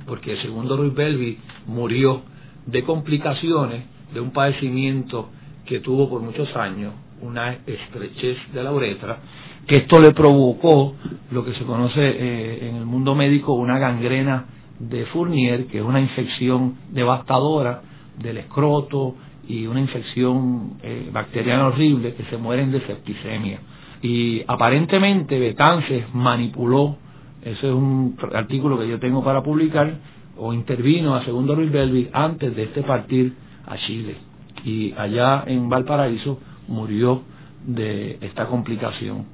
porque 0.05 0.37
segundo 0.37 0.75
Ruiz 0.77 0.93
Belvi 0.93 1.37
murió 1.67 2.21
de 2.65 2.83
complicaciones 2.83 3.83
de 4.13 4.19
un 4.19 4.31
padecimiento 4.31 5.29
que 5.65 5.79
tuvo 5.79 6.09
por 6.09 6.21
muchos 6.21 6.53
años, 6.55 6.93
una 7.21 7.53
estrechez 7.65 8.37
de 8.53 8.63
la 8.63 8.71
uretra, 8.71 9.19
que 9.67 9.75
esto 9.75 9.99
le 9.99 10.11
provocó 10.13 10.95
lo 11.31 11.45
que 11.45 11.53
se 11.53 11.63
conoce 11.63 12.01
eh, 12.01 12.69
en 12.69 12.75
el 12.77 12.85
mundo 12.85 13.13
médico 13.13 13.53
una 13.53 13.77
gangrena 13.77 14.45
de 14.79 15.05
Fournier, 15.07 15.67
que 15.67 15.79
es 15.79 15.83
una 15.83 15.99
infección 15.99 16.75
devastadora 16.91 17.81
del 18.17 18.37
escroto 18.37 19.15
y 19.49 19.65
una 19.65 19.79
infección 19.79 20.77
eh, 20.83 21.09
bacteriana 21.11 21.67
horrible 21.67 22.13
que 22.13 22.23
se 22.25 22.37
mueren 22.37 22.71
de 22.71 22.85
septicemia. 22.85 23.59
Y 24.01 24.43
aparentemente 24.47 25.39
Betances 25.39 26.05
manipuló, 26.13 26.97
ese 27.41 27.67
es 27.67 27.73
un 27.73 28.15
artículo 28.33 28.77
que 28.79 28.87
yo 28.87 28.99
tengo 28.99 29.23
para 29.23 29.41
publicar, 29.41 29.97
o 30.37 30.53
intervino 30.53 31.15
a 31.15 31.25
segundo 31.25 31.55
Ruiz 31.55 31.71
Belvi 31.71 32.09
antes 32.13 32.55
de 32.55 32.63
este 32.63 32.83
partir 32.83 33.33
a 33.65 33.75
Chile. 33.77 34.17
Y 34.63 34.93
allá 34.95 35.43
en 35.47 35.67
Valparaíso 35.67 36.39
murió 36.67 37.23
de 37.65 38.19
esta 38.21 38.45
complicación. 38.45 39.25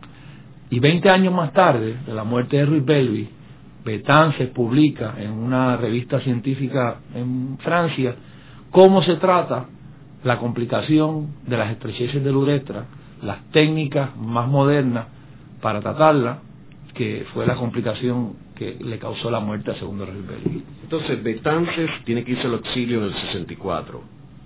Y 0.70 0.80
20 0.80 1.10
años 1.10 1.34
más 1.34 1.52
tarde, 1.52 1.98
de 2.08 2.14
la 2.14 2.24
muerte 2.24 2.56
de 2.56 2.66
Ruiz 2.66 2.86
Belvi, 2.86 3.28
Betances 3.84 4.48
publica 4.50 5.16
en 5.20 5.32
una 5.32 5.76
revista 5.76 6.22
científica 6.22 7.02
en 7.14 7.58
Francia 7.60 8.16
cómo 8.72 9.04
se 9.04 9.18
trata 9.18 9.68
la 10.26 10.40
complicación 10.40 11.36
de 11.46 11.56
las 11.56 11.72
estrecheces 11.72 12.24
de 12.24 12.32
la 12.32 12.38
uretra, 12.38 12.86
las 13.22 13.44
técnicas 13.52 14.18
más 14.18 14.48
modernas 14.48 15.06
para 15.62 15.80
tratarla, 15.80 16.40
que 16.96 17.26
fue 17.34 17.46
la 17.46 17.56
complicación 17.56 18.34
que 18.56 18.76
le 18.80 18.98
causó 18.98 19.30
la 19.30 19.40
muerte 19.40 19.72
a 19.72 19.76
segundo 19.76 20.06
Belli. 20.06 20.64
Entonces, 20.84 21.22
Betances 21.24 21.90
tiene 22.06 22.24
que 22.24 22.32
irse 22.32 22.48
al 22.48 22.56
exilio 22.56 23.00
en 23.00 23.04
el 23.06 23.14
64, 23.14 24.02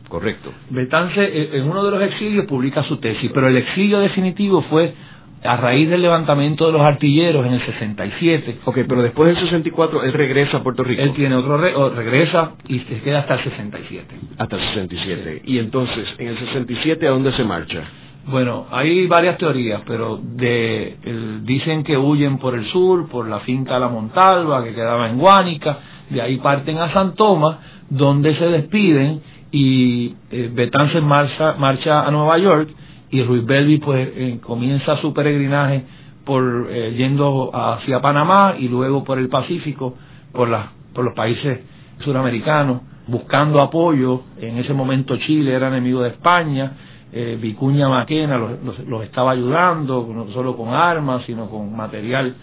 ¿correcto? 0.10 0.52
Betances 0.70 1.30
eh, 1.32 1.50
en 1.54 1.70
uno 1.70 1.84
de 1.86 1.92
los 1.92 2.02
exilios 2.04 2.46
publica 2.46 2.84
su 2.84 2.98
tesis, 2.98 3.32
pero 3.34 3.48
el 3.48 3.56
exilio 3.58 4.00
definitivo 4.00 4.62
fue 4.64 4.94
a 5.44 5.56
raíz 5.56 5.90
del 5.90 6.02
levantamiento 6.02 6.68
de 6.68 6.74
los 6.74 6.82
artilleros 6.82 7.46
en 7.46 7.54
el 7.54 7.66
67. 7.66 8.60
Ok, 8.66 8.80
pero 8.88 9.02
después 9.02 9.34
del 9.34 9.44
64 9.44 10.04
él 10.04 10.14
regresa 10.14 10.58
a 10.58 10.64
Puerto 10.64 10.84
Rico. 10.84 11.02
Él 11.02 11.14
tiene 11.14 11.36
otro, 11.36 11.58
regresa 11.58 12.54
y 12.68 12.80
se 12.80 13.02
queda 13.02 13.20
hasta 13.20 13.36
el 13.36 13.44
67. 13.44 14.06
Hasta 14.38 14.56
el 14.56 14.62
67. 14.62 15.42
Y 15.46 15.60
entonces, 15.60 16.08
en 16.18 16.28
el 16.28 16.40
67, 16.40 17.08
¿a 17.08 17.12
dónde 17.12 17.32
se 17.34 17.44
marcha? 17.44 17.84
Bueno, 18.28 18.68
hay 18.70 19.08
varias 19.08 19.38
teorías, 19.38 19.82
pero 19.88 20.20
de, 20.22 20.98
dicen 21.44 21.84
que 21.84 21.98
huyen 21.98 22.38
por 22.38 22.54
el 22.54 22.66
sur, 22.66 23.10
por 23.10 23.28
la 23.28 23.40
finca 23.40 23.80
La 23.80 23.88
Montalva, 23.88 24.64
que 24.64 24.76
quedaba 24.76 25.10
en 25.10 25.18
Guánica, 25.18 25.80
de 26.10 26.22
ahí 26.22 26.38
parten 26.38 26.78
a 26.78 26.94
San 26.94 27.16
Tomás, 27.16 27.58
donde 27.90 28.36
se 28.36 28.46
despiden 28.46 29.22
y 29.52 30.14
eh, 30.30 30.52
Betance 30.54 31.02
marcha, 31.02 31.54
marcha 31.54 32.06
a 32.06 32.12
Nueva 32.12 32.38
York 32.38 32.70
y 33.12 33.24
Ruiz 33.24 33.46
Belvi 33.46 33.78
pues 33.80 34.10
eh, 34.14 34.40
comienza 34.42 34.98
su 34.98 35.14
peregrinaje 35.14 35.84
por 36.26 36.68
eh, 36.70 36.94
yendo 36.96 37.52
hacia 37.54 38.02
Panamá 38.02 38.56
y 38.60 38.68
luego 38.68 39.04
por 39.04 39.18
el 39.18 39.30
Pacífico, 39.30 39.96
por, 40.32 40.50
por 40.94 41.06
los 41.06 41.14
países 41.14 41.60
suramericanos, 42.04 42.82
buscando 43.08 43.62
apoyo. 43.62 44.22
En 44.38 44.58
ese 44.58 44.74
momento 44.74 45.18
Chile 45.18 45.54
era 45.54 45.70
enemigo 45.70 46.04
de 46.04 46.10
España, 46.10 46.74
eh, 47.12 47.38
Vicuña 47.42 47.90
Maquena 47.90 48.38
los, 48.38 49.04
estaba 49.04 49.32
ayudando, 49.32 50.08
no 50.14 50.28
solo 50.32 50.56
con 50.56 50.74
armas, 50.74 51.24
sino 51.26 51.50
con 51.50 51.76
material 51.76 52.36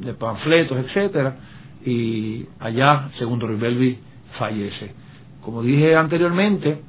de 0.00 0.14
panfletos, 0.14 0.78
etcétera, 0.78 1.36
y 1.84 2.46
allá, 2.60 3.08
segundo 3.18 3.46
Ruiz 3.46 3.60
Belvi, 3.60 3.98
fallece. 4.38 4.92
Como 5.42 5.62
dije 5.62 5.96
anteriormente, 5.96 6.80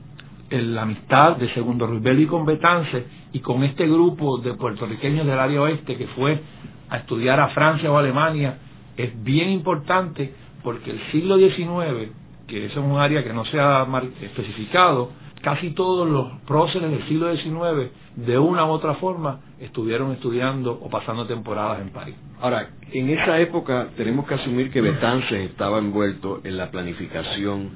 la 0.49 0.83
amistad 0.83 1.37
de 1.37 1.53
Segundo 1.53 1.87
Ruiz 1.87 2.27
con 2.27 2.45
Betance 2.45 3.05
y 3.33 3.39
con 3.39 3.63
este 3.63 3.87
grupo 3.87 4.37
de 4.37 4.53
puertorriqueños 4.53 5.25
del 5.25 5.39
área 5.39 5.61
oeste 5.61 5.97
que 5.97 6.07
fue 6.07 6.39
a 6.89 6.97
estudiar 6.97 7.39
a 7.39 7.49
Francia 7.49 7.91
o 7.91 7.97
Alemania 7.97 8.57
es 8.95 9.23
bien 9.23 9.49
importante 9.49 10.33
porque 10.63 10.91
el 10.91 10.99
siglo 11.11 11.37
XIX, 11.37 12.11
que 12.47 12.65
es 12.65 12.75
un 12.77 12.97
área 12.97 13.23
que 13.23 13.33
no 13.33 13.45
se 13.45 13.59
ha 13.59 13.85
especificado, 14.21 15.11
casi 15.41 15.71
todos 15.71 16.09
los 16.09 16.41
próceres 16.47 16.89
del 16.89 17.07
siglo 17.07 17.35
XIX, 17.35 17.91
de 18.15 18.39
una 18.39 18.65
u 18.65 18.69
otra 18.69 18.95
forma, 18.95 19.41
estuvieron 19.59 20.11
estudiando 20.11 20.71
o 20.71 20.89
pasando 20.89 21.27
temporadas 21.27 21.81
en 21.81 21.89
París. 21.89 22.15
Ahora, 22.41 22.69
en 22.91 23.09
esa 23.09 23.39
época 23.39 23.89
tenemos 23.97 24.25
que 24.25 24.35
asumir 24.35 24.71
que 24.71 24.81
Betances 24.81 25.51
estaba 25.51 25.77
envuelto 25.79 26.41
en 26.43 26.57
la 26.57 26.71
planificación 26.71 27.71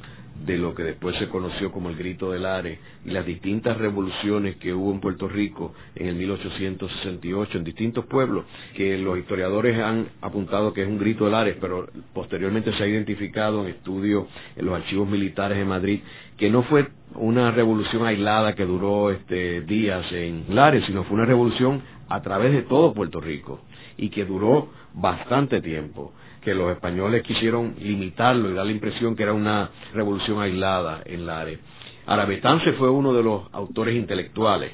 de 0.46 0.58
lo 0.58 0.74
que 0.74 0.84
después 0.84 1.16
se 1.18 1.28
conoció 1.28 1.72
como 1.72 1.90
el 1.90 1.96
Grito 1.96 2.32
del 2.32 2.46
Ares 2.46 2.80
y 3.06 3.12
las 3.12 3.26
distintas 3.26 3.78
revoluciones 3.78 4.56
que 4.58 4.74
hubo 4.74 4.92
en 4.92 5.00
Puerto 5.00 5.28
Rico 5.28 5.74
en 5.96 6.08
el 6.08 6.16
1868 6.16 7.58
en 7.58 7.64
distintos 7.64 8.06
pueblos, 8.06 8.46
que 8.76 8.98
los 8.98 9.18
historiadores 9.18 9.78
han 9.80 10.08
apuntado 10.22 10.74
que 10.74 10.84
es 10.84 10.88
un 10.88 10.98
Grito 10.98 11.26
del 11.26 11.36
Ares, 11.36 11.58
pero 11.60 11.88
posteriormente 12.14 12.74
se 12.74 12.84
ha 12.84 12.88
identificado 12.88 13.64
en 13.64 13.70
estudios 13.70 14.26
en 14.56 14.66
los 14.66 14.76
archivos 14.76 15.08
militares 15.10 15.58
de 15.58 15.66
Madrid 15.66 16.00
que 16.38 16.50
no 16.50 16.64
fue 16.64 16.88
una 17.16 17.52
revolución 17.52 18.06
aislada 18.06 18.56
que 18.56 18.66
duró 18.66 19.12
este, 19.12 19.62
días 19.62 20.06
en 20.12 20.46
Lares, 20.50 20.86
sino 20.86 21.04
fue 21.04 21.16
una 21.16 21.26
revolución 21.26 21.82
a 22.08 22.22
través 22.22 22.54
de 22.54 22.62
todo 22.64 22.94
Puerto 22.94 23.20
Rico 23.20 23.60
y 23.98 24.10
que 24.10 24.26
duró 24.26 24.70
bastante 24.94 25.62
tiempo 25.62 26.14
que 26.42 26.54
los 26.54 26.72
españoles 26.72 27.24
quisieron 27.24 27.76
limitarlo 27.80 28.50
y 28.50 28.54
dar 28.54 28.66
la 28.66 28.72
impresión 28.72 29.16
que 29.16 29.24
era 29.24 29.34
una 29.34 29.70
revolución 29.94 30.42
aislada 30.42 31.02
en 31.06 31.26
la 31.26 31.42
área. 31.42 31.58
Ahora, 32.06 32.26
Betance 32.26 32.74
fue 32.74 32.90
uno 32.90 33.14
de 33.14 33.24
los 33.24 33.44
autores 33.54 33.96
intelectuales 33.96 34.72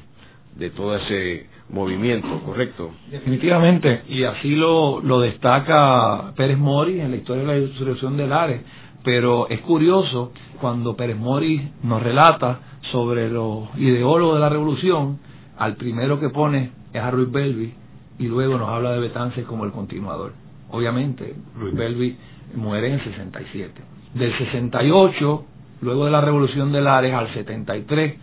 de 0.56 0.70
todo 0.70 0.96
ese 0.96 1.48
movimiento, 1.70 2.28
¿correcto? 2.46 2.92
Definitivamente, 3.10 4.04
y 4.08 4.24
así 4.24 4.56
lo, 4.56 5.02
lo 5.02 5.20
destaca 5.20 6.34
Pérez 6.36 6.58
Mori 6.58 7.02
en 7.02 7.12
la 7.12 7.18
historia 7.18 7.44
de 7.44 7.48
la 7.48 7.68
insurrección 7.68 8.16
del 8.16 8.32
Ares. 8.32 8.62
Pero 9.04 9.50
es 9.50 9.62
curioso 9.62 10.32
cuando 10.62 10.96
Pérez 10.96 11.18
Mori 11.18 11.72
nos 11.84 12.02
relata 12.02 12.60
sobre 12.92 13.30
los 13.30 13.68
ideólogos 13.78 14.36
de 14.36 14.42
la 14.42 14.50
revolución, 14.50 15.20
al 15.58 15.76
primero 15.76 16.20
que 16.20 16.30
pone 16.30 16.72
es 16.94 17.02
a 17.02 17.12
Ruiz 17.12 17.32
Belvi 17.32 17.74
y 18.18 18.28
luego 18.28 18.58
nos 18.58 18.70
habla 18.70 18.92
de 18.94 19.00
Betance 19.00 19.44
como 19.44 19.66
el 19.66 19.72
continuador. 19.72 20.34
Obviamente, 20.76 21.34
Ruiz 21.58 21.74
Belvi 21.74 22.18
muere 22.56 22.88
en 22.88 22.94
el 22.96 23.04
67. 23.06 23.72
Del 24.14 24.38
68, 24.38 25.46
luego 25.82 26.04
de 26.04 26.12
la 26.12 26.20
revolución 26.20 26.74
de 26.74 26.82
Lares, 26.82 27.14
al 27.14 27.34
73, 27.34 28.16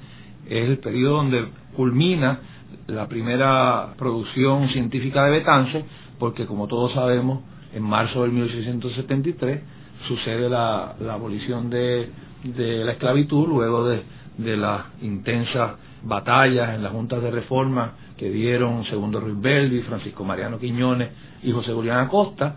es 0.50 0.68
el 0.68 0.78
periodo 0.78 1.16
donde 1.16 1.46
culmina 1.74 2.40
la 2.88 3.08
primera 3.08 3.94
producción 3.96 4.68
científica 4.68 5.24
de 5.24 5.30
Betance, 5.30 5.84
porque 6.18 6.44
como 6.44 6.66
todos 6.68 6.92
sabemos, 6.92 7.40
en 7.72 7.84
marzo 7.84 8.20
del 8.20 8.32
1873 8.32 9.60
sucede 10.06 10.50
la, 10.50 10.94
abolición 11.10 11.70
de, 11.70 12.10
la 12.44 12.92
esclavitud, 12.92 13.48
luego 13.48 13.88
de, 13.88 14.02
de 14.36 14.58
las 14.58 14.82
intensas 15.00 15.72
batallas 16.02 16.74
en 16.74 16.82
las 16.82 16.92
juntas 16.92 17.22
de 17.22 17.30
reforma 17.30 17.92
que 18.22 18.30
dieron 18.30 18.84
segundo 18.84 19.18
Ruiz 19.18 19.40
Belvi, 19.40 19.80
Francisco 19.80 20.22
Mariano 20.22 20.60
Quiñones 20.60 21.08
y 21.42 21.50
José 21.50 21.72
Julián 21.72 21.98
Acosta, 21.98 22.54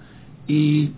y 0.48 0.92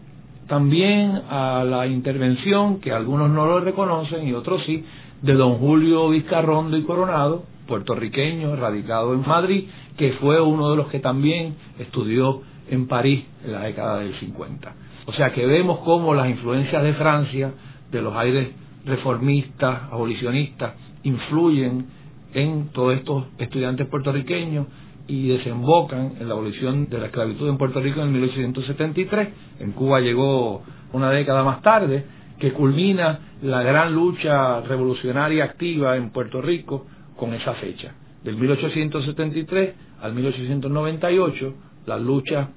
también 0.46 1.22
a 1.30 1.64
la 1.64 1.88
intervención, 1.88 2.82
que 2.82 2.92
algunos 2.92 3.30
no 3.30 3.46
lo 3.46 3.62
reconocen 3.62 4.28
y 4.28 4.34
otros 4.34 4.62
sí, 4.66 4.84
de 5.22 5.34
don 5.36 5.60
Julio 5.60 6.10
Vizcarrondo 6.10 6.76
y 6.76 6.84
Coronado, 6.84 7.46
puertorriqueño, 7.66 8.58
radicado 8.58 9.14
en 9.14 9.22
Madrid, 9.22 9.70
que 9.96 10.12
fue 10.20 10.42
uno 10.42 10.70
de 10.72 10.76
los 10.76 10.88
que 10.88 11.00
también 11.00 11.56
estudió 11.80 12.42
en 12.70 12.88
París 12.88 13.24
en 13.46 13.54
la 13.54 13.62
década 13.62 14.00
del 14.00 14.20
50. 14.20 14.76
O 15.06 15.14
sea 15.14 15.32
que 15.32 15.46
vemos 15.46 15.80
cómo 15.86 16.14
las 16.14 16.28
influencias 16.28 16.84
de 16.84 16.94
Francia, 16.96 17.54
de 17.90 18.02
los 18.02 18.14
aires 18.18 18.50
reformistas, 18.84 19.84
abolicionistas, 19.94 20.74
influyen 21.04 21.97
en 22.34 22.70
todos 22.70 22.96
estos 22.96 23.26
estudiantes 23.38 23.88
puertorriqueños 23.88 24.68
y 25.08 25.30
desembocan 25.30 26.14
en 26.20 26.28
la 26.28 26.34
abolición 26.34 26.90
de 26.90 26.98
la 27.00 27.06
esclavitud 27.08 27.50
en 27.50 27.58
Puerto 27.58 27.80
Rico 27.80 28.02
en 28.02 28.12
1873. 28.12 29.30
En 29.60 29.72
Cuba 29.72 30.02
llegó 30.02 30.64
una 30.94 31.10
década 31.12 31.44
más 31.44 31.62
tarde 31.62 32.06
que 32.40 32.52
culmina 32.52 33.20
la 33.42 33.64
gran 33.64 33.94
lucha 33.94 34.62
revolucionaria 34.62 35.46
activa 35.46 35.96
en 35.96 36.12
Puerto 36.12 36.42
Rico 36.42 36.86
con 37.16 37.34
esa 37.34 37.54
fecha. 37.56 37.94
Del 38.24 38.36
1873 38.36 39.74
al 40.02 40.14
1898, 40.14 41.54
las 41.86 42.02
luchas 42.02 42.50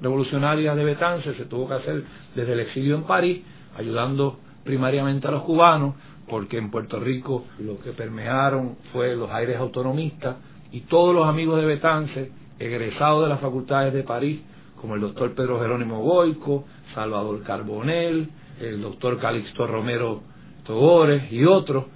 revolucionarias 0.00 0.76
de 0.76 0.84
Betance 0.84 1.34
se 1.34 1.44
tuvo 1.44 1.68
que 1.68 1.74
hacer 1.74 2.04
desde 2.34 2.52
el 2.54 2.60
exilio 2.60 2.96
en 2.96 3.02
París, 3.04 3.42
ayudando 3.76 4.38
primariamente 4.64 5.28
a 5.28 5.30
los 5.30 5.42
cubanos, 5.42 5.94
porque 6.30 6.56
en 6.56 6.70
Puerto 6.70 7.00
Rico 7.00 7.44
lo 7.58 7.80
que 7.80 7.90
permearon 7.90 8.76
fue 8.92 9.16
los 9.16 9.30
aires 9.30 9.56
autonomistas 9.56 10.36
y 10.70 10.82
todos 10.82 11.14
los 11.14 11.26
amigos 11.26 11.60
de 11.60 11.66
Betance, 11.66 12.30
egresados 12.58 13.24
de 13.24 13.28
las 13.28 13.40
facultades 13.40 13.92
de 13.92 14.04
París, 14.04 14.40
como 14.80 14.94
el 14.94 15.00
doctor 15.00 15.34
Pedro 15.34 15.60
Jerónimo 15.60 16.00
Goico, 16.00 16.64
Salvador 16.94 17.42
Carbonell, 17.42 18.28
el 18.60 18.80
doctor 18.80 19.18
Calixto 19.18 19.66
Romero 19.66 20.22
Togores 20.64 21.32
y 21.32 21.44
otros, 21.44 21.86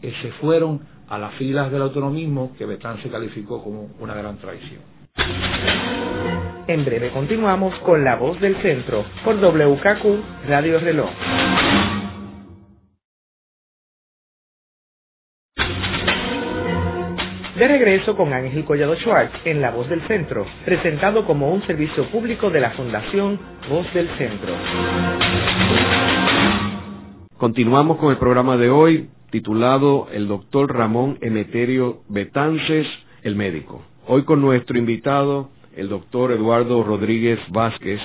que 0.00 0.10
se 0.20 0.32
fueron 0.32 0.80
a 1.08 1.18
las 1.18 1.34
filas 1.34 1.70
del 1.70 1.82
autonomismo 1.82 2.52
que 2.58 2.66
Betance 2.66 3.08
calificó 3.08 3.62
como 3.62 3.90
una 4.00 4.14
gran 4.14 4.38
traición. 4.38 4.80
En 6.66 6.84
breve 6.84 7.10
continuamos 7.12 7.74
con 7.80 8.02
La 8.02 8.16
Voz 8.16 8.40
del 8.40 8.56
Centro 8.60 9.04
por 9.24 9.36
WKQ 9.36 10.48
Radio 10.48 10.80
Reloj. 10.80 11.10
De 17.56 17.66
regreso 17.66 18.14
con 18.18 18.34
Ángel 18.34 18.66
Collado 18.66 18.94
Schwartz 18.96 19.32
en 19.46 19.62
La 19.62 19.70
Voz 19.70 19.88
del 19.88 20.06
Centro, 20.06 20.44
presentado 20.66 21.24
como 21.24 21.50
un 21.50 21.62
servicio 21.62 22.06
público 22.10 22.50
de 22.50 22.60
la 22.60 22.72
Fundación 22.72 23.40
Voz 23.70 23.86
del 23.94 24.10
Centro. 24.18 24.52
Continuamos 27.38 27.96
con 27.96 28.10
el 28.10 28.18
programa 28.18 28.58
de 28.58 28.68
hoy 28.68 29.08
titulado 29.30 30.08
El 30.12 30.28
doctor 30.28 30.70
Ramón 30.70 31.16
Emeterio 31.22 32.02
Betances, 32.10 32.86
el 33.22 33.36
médico. 33.36 33.82
Hoy 34.06 34.24
con 34.24 34.42
nuestro 34.42 34.76
invitado, 34.76 35.48
el 35.74 35.88
doctor 35.88 36.32
Eduardo 36.32 36.84
Rodríguez 36.84 37.38
Vázquez, 37.48 38.02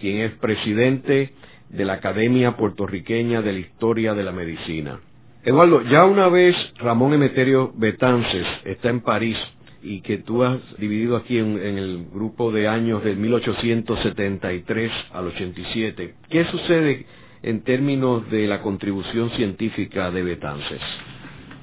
quien 0.00 0.22
es 0.22 0.32
presidente 0.38 1.34
de 1.68 1.84
la 1.84 1.92
Academia 1.92 2.56
Puertorriqueña 2.56 3.42
de 3.42 3.52
la 3.52 3.58
Historia 3.60 4.14
de 4.14 4.24
la 4.24 4.32
Medicina. 4.32 4.98
Eduardo, 5.44 5.82
ya 5.82 6.04
una 6.04 6.28
vez 6.28 6.56
Ramón 6.78 7.14
Emeterio 7.14 7.72
Betances 7.76 8.46
está 8.64 8.90
en 8.90 9.00
París 9.00 9.36
y 9.82 10.00
que 10.00 10.18
tú 10.18 10.42
has 10.42 10.58
dividido 10.78 11.16
aquí 11.16 11.38
en, 11.38 11.56
el 11.56 12.08
grupo 12.12 12.50
de 12.50 12.66
años 12.66 13.04
del 13.04 13.16
1873 13.18 14.90
al 15.12 15.28
87, 15.28 16.14
¿qué 16.28 16.44
sucede 16.46 17.06
en 17.42 17.62
términos 17.62 18.28
de 18.30 18.48
la 18.48 18.60
contribución 18.62 19.30
científica 19.30 20.10
de 20.10 20.24
Betances? 20.24 20.80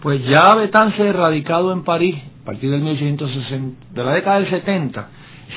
Pues 0.01 0.23
ya 0.23 0.55
Betances, 0.55 1.13
radicado 1.13 1.73
en 1.73 1.83
París, 1.83 2.15
a 2.43 2.45
partir 2.45 2.71
del 2.71 2.81
1860, 2.81 3.87
de 3.91 4.03
la 4.03 4.13
década 4.13 4.39
del 4.39 4.49
70, 4.51 5.09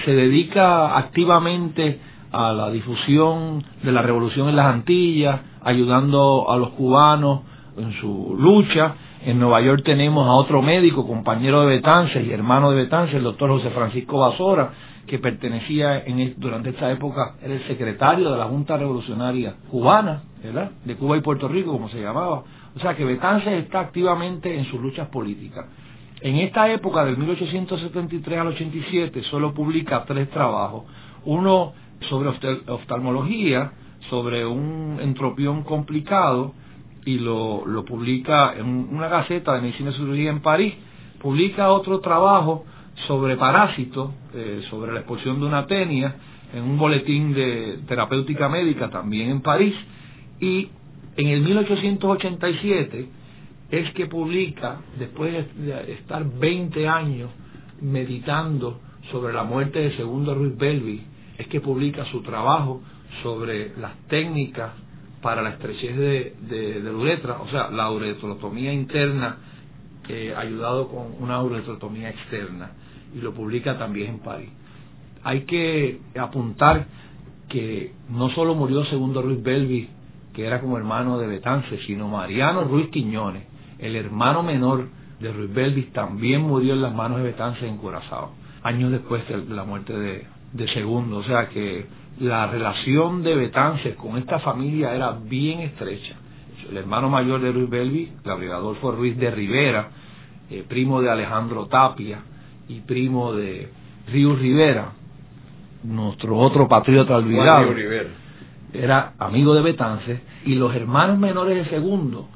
se 0.05 0.11
dedica 0.11 0.99
activamente 0.99 2.01
a 2.33 2.53
la 2.53 2.69
difusión 2.73 3.63
de 3.83 3.93
la 3.93 4.03
revolución 4.03 4.49
en 4.49 4.57
las 4.57 4.67
Antillas, 4.67 5.41
ayudando 5.63 6.51
a 6.51 6.57
los 6.57 6.71
cubanos 6.71 7.43
en 7.79 7.93
su 8.01 8.37
lucha. 8.39 8.95
En 9.25 9.39
Nueva 9.39 9.61
York 9.61 9.83
tenemos 9.85 10.27
a 10.27 10.33
otro 10.33 10.63
médico, 10.63 11.07
compañero 11.07 11.63
de 11.63 11.77
Betances 11.77 12.25
y 12.27 12.33
hermano 12.33 12.71
de 12.71 12.83
Betances, 12.83 13.17
el 13.17 13.25
doctor 13.25 13.51
José 13.51 13.71
Francisco 13.71 14.19
Basora, 14.19 14.71
que 15.07 15.19
pertenecía 15.19 16.05
en 16.05 16.35
durante 16.37 16.71
esta 16.71 16.91
época, 16.93 17.37
era 17.43 17.55
el 17.55 17.67
secretario 17.67 18.31
de 18.31 18.39
la 18.39 18.45
Junta 18.45 18.77
Revolucionaria 18.77 19.57
Cubana, 19.71 20.23
¿verdad? 20.43 20.71
De 20.85 20.95
Cuba 20.97 21.17
y 21.17 21.21
Puerto 21.21 21.49
Rico, 21.49 21.73
como 21.73 21.89
se 21.89 22.01
llamaba. 22.01 22.43
O 22.77 22.81
sea 22.81 22.95
que 22.95 23.05
Betances 23.05 23.65
está 23.65 23.81
activamente 23.81 24.57
en 24.57 24.65
sus 24.67 24.81
luchas 24.81 25.09
políticas. 25.09 25.67
En 26.21 26.37
esta 26.37 26.71
época, 26.73 27.05
del 27.05 27.17
1873 27.17 28.39
al 28.39 28.49
87, 28.49 29.23
solo 29.31 29.55
publica 29.55 30.05
tres 30.05 30.29
trabajos. 30.31 30.85
Uno 31.25 31.73
sobre 32.09 32.31
oftalmología, 32.67 33.73
sobre 34.11 34.45
un 34.45 34.99
entropión 35.01 35.63
complicado, 35.63 36.55
y 37.09 37.19
lo, 37.19 37.65
lo 37.65 37.87
publica 37.87 38.53
en 38.55 38.67
una 38.67 39.09
gaceta 39.09 39.55
de 39.55 39.63
medicina 39.63 39.91
y 39.93 39.95
cirugía 39.95 40.29
en 40.29 40.43
París. 40.43 40.75
Publica 41.23 41.71
otro 41.73 42.01
trabajo 42.01 42.67
sobre 43.07 43.39
parásitos, 43.39 44.11
eh, 44.35 44.61
sobre 44.69 44.93
la 44.93 45.01
expulsión 45.01 45.41
de 45.41 45.47
una 45.47 45.67
tenia, 45.67 46.17
en 46.53 46.65
un 46.65 46.77
boletín 46.77 47.33
de 47.33 47.79
terapéutica 47.89 48.51
médica 48.51 48.91
también 48.91 49.31
en 49.31 49.41
París. 49.41 49.75
Y 50.39 50.69
en 51.17 51.29
el 51.29 51.41
1887 51.41 53.09
es 53.71 53.91
que 53.95 54.05
publica, 54.05 54.83
después 54.99 55.33
de 55.57 55.93
estar 55.95 56.27
20 56.39 56.87
años 56.89 57.31
meditando 57.81 58.81
sobre 59.11 59.33
la 59.33 59.45
muerte 59.45 59.79
de 59.79 59.97
Segundo 59.97 60.35
Ruiz 60.35 60.55
Belvi, 60.59 61.01
es 61.39 61.47
que 61.47 61.63
publica 61.63 62.05
su 62.11 62.21
trabajo 62.21 62.83
sobre 63.23 63.75
las 63.79 63.97
técnicas 64.09 64.73
para 65.23 65.43
la 65.43 65.51
estrechez 65.51 65.97
de, 65.97 66.35
de, 66.49 66.81
la 66.81 66.93
uretra, 66.93 67.41
o 67.41 67.49
sea, 67.49 67.71
la 67.71 67.91
uretrotomía 67.91 68.73
interna 68.73 69.37
eh, 70.09 70.35
ayudado 70.35 70.89
con 70.89 71.17
una 71.21 71.43
uretrotomía 71.43 72.11
externa, 72.11 72.71
y 73.15 73.21
lo 73.21 73.35
publica 73.35 73.79
también 73.79 74.11
en 74.11 74.19
París. 74.21 74.51
Hay 75.23 75.43
que 75.43 76.01
apuntar 76.19 76.87
que 77.49 77.93
no 78.09 78.31
solo 78.31 78.55
murió 78.55 78.85
Segundo 78.87 79.21
Ruiz 79.23 79.43
Belvi, 79.43 79.89
que 80.33 80.47
era 80.47 80.61
como 80.61 80.79
hermano 80.79 81.19
de 81.19 81.27
Betance, 81.27 81.79
sino 81.87 82.09
Mariano 82.09 82.65
Ruiz 82.65 82.89
Quiñones, 82.91 83.45
el 83.79 83.97
hermano 83.97 84.43
menor 84.43 84.89
de 85.21 85.33
Ruiz 85.33 85.53
Belvis, 85.53 85.93
también 85.93 86.43
murió 86.43 86.75
en 86.75 86.83
las 86.83 86.95
manos 86.95 87.19
de 87.19 87.25
Betance 87.25 87.67
en 87.67 87.77
Curazao, 87.77 88.33
años 88.63 88.93
después 88.93 89.27
de 89.29 89.45
la 89.55 89.65
muerte 89.65 89.93
de, 89.93 90.27
de 90.53 90.69
Segundo. 90.73 91.19
O 91.19 91.25
sea 91.25 91.49
que 91.49 91.87
la 92.21 92.47
relación 92.47 93.23
de 93.23 93.35
Betances 93.37 93.95
con 93.97 94.17
esta 94.17 94.41
familia 94.41 94.95
era 94.95 95.13
bien 95.13 95.61
estrecha. 95.61 96.17
El 96.69 96.77
hermano 96.77 97.09
mayor 97.09 97.41
de 97.41 97.53
Ruiz 97.53 97.71
Belvi, 97.71 98.13
Gabriel 98.25 98.53
Adolfo 98.53 98.93
Ruiz 98.93 99.17
de 99.17 99.31
Rivera, 99.31 99.89
eh, 100.51 100.65
primo 100.69 101.01
de 101.01 101.11
Alejandro 101.11 101.67
Tapia 101.67 102.21
y 102.69 102.81
primo 102.81 103.33
de 103.33 103.71
Río 104.09 104.35
Rivera, 104.37 104.93
nuestro 105.85 106.37
otro 106.37 106.69
patriota 106.69 107.17
olvidado, 107.17 107.73
era 108.73 109.15
amigo 109.19 109.55
de 109.55 109.63
Betances, 109.63 110.21
y 110.45 110.57
los 110.57 110.75
hermanos 110.75 111.19
menores 111.19 111.57
de 111.57 111.71
segundo, 111.71 112.29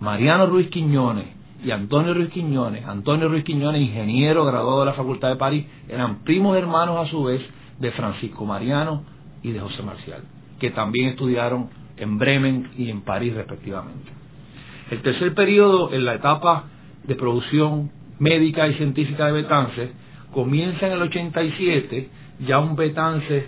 Mariano 0.00 0.46
Ruiz 0.46 0.70
Quiñones 0.70 1.26
y 1.62 1.70
Antonio 1.70 2.14
Ruiz 2.14 2.30
Quiñones, 2.30 2.86
Antonio 2.86 3.28
Ruiz 3.28 3.44
Quiñones, 3.44 3.82
ingeniero 3.82 4.44
graduado 4.44 4.80
de 4.80 4.86
la 4.86 4.94
Facultad 4.94 5.28
de 5.28 5.36
París, 5.36 5.66
eran 5.88 6.22
primos 6.22 6.56
hermanos 6.56 7.06
a 7.06 7.10
su 7.10 7.24
vez 7.24 7.42
de 7.78 7.90
Francisco 7.92 8.46
Mariano 8.46 9.15
y 9.46 9.52
de 9.52 9.60
José 9.60 9.80
Marcial, 9.84 10.22
que 10.58 10.70
también 10.70 11.10
estudiaron 11.10 11.68
en 11.96 12.18
Bremen 12.18 12.70
y 12.76 12.90
en 12.90 13.02
París 13.02 13.32
respectivamente. 13.32 14.10
El 14.90 15.02
tercer 15.02 15.34
periodo 15.34 15.92
en 15.92 16.04
la 16.04 16.14
etapa 16.14 16.64
de 17.04 17.14
producción 17.14 17.92
médica 18.18 18.66
y 18.66 18.74
científica 18.74 19.26
de 19.26 19.32
Betance 19.32 19.92
comienza 20.32 20.88
en 20.88 20.92
el 20.94 21.02
87, 21.02 22.08
ya 22.40 22.58
un 22.58 22.74
Betance 22.74 23.46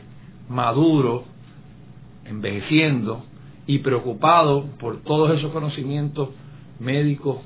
maduro, 0.48 1.24
envejeciendo, 2.24 3.24
y 3.66 3.78
preocupado 3.80 4.66
por 4.78 5.02
todos 5.02 5.36
esos 5.36 5.50
conocimientos 5.50 6.28
médicos 6.78 7.38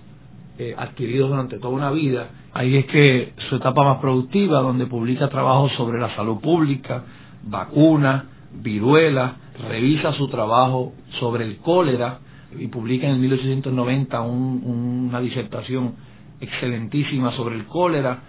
eh, 0.58 0.74
adquiridos 0.76 1.30
durante 1.30 1.58
toda 1.58 1.72
una 1.72 1.90
vida. 1.90 2.28
Ahí 2.52 2.76
es 2.76 2.84
que 2.84 3.32
su 3.48 3.56
etapa 3.56 3.82
más 3.82 3.98
productiva, 3.98 4.60
donde 4.60 4.84
publica 4.84 5.30
trabajos 5.30 5.72
sobre 5.72 5.98
la 5.98 6.14
salud 6.14 6.38
pública, 6.40 7.02
vacunas, 7.44 8.24
viruela, 8.54 9.36
revisa 9.68 10.12
su 10.12 10.28
trabajo 10.28 10.92
sobre 11.18 11.44
el 11.44 11.58
cólera 11.58 12.18
y 12.58 12.68
publica 12.68 13.06
en 13.06 13.14
el 13.14 13.20
1890 13.20 14.20
una 14.20 15.20
disertación 15.20 15.94
excelentísima 16.40 17.32
sobre 17.32 17.56
el 17.56 17.66
cólera, 17.66 18.22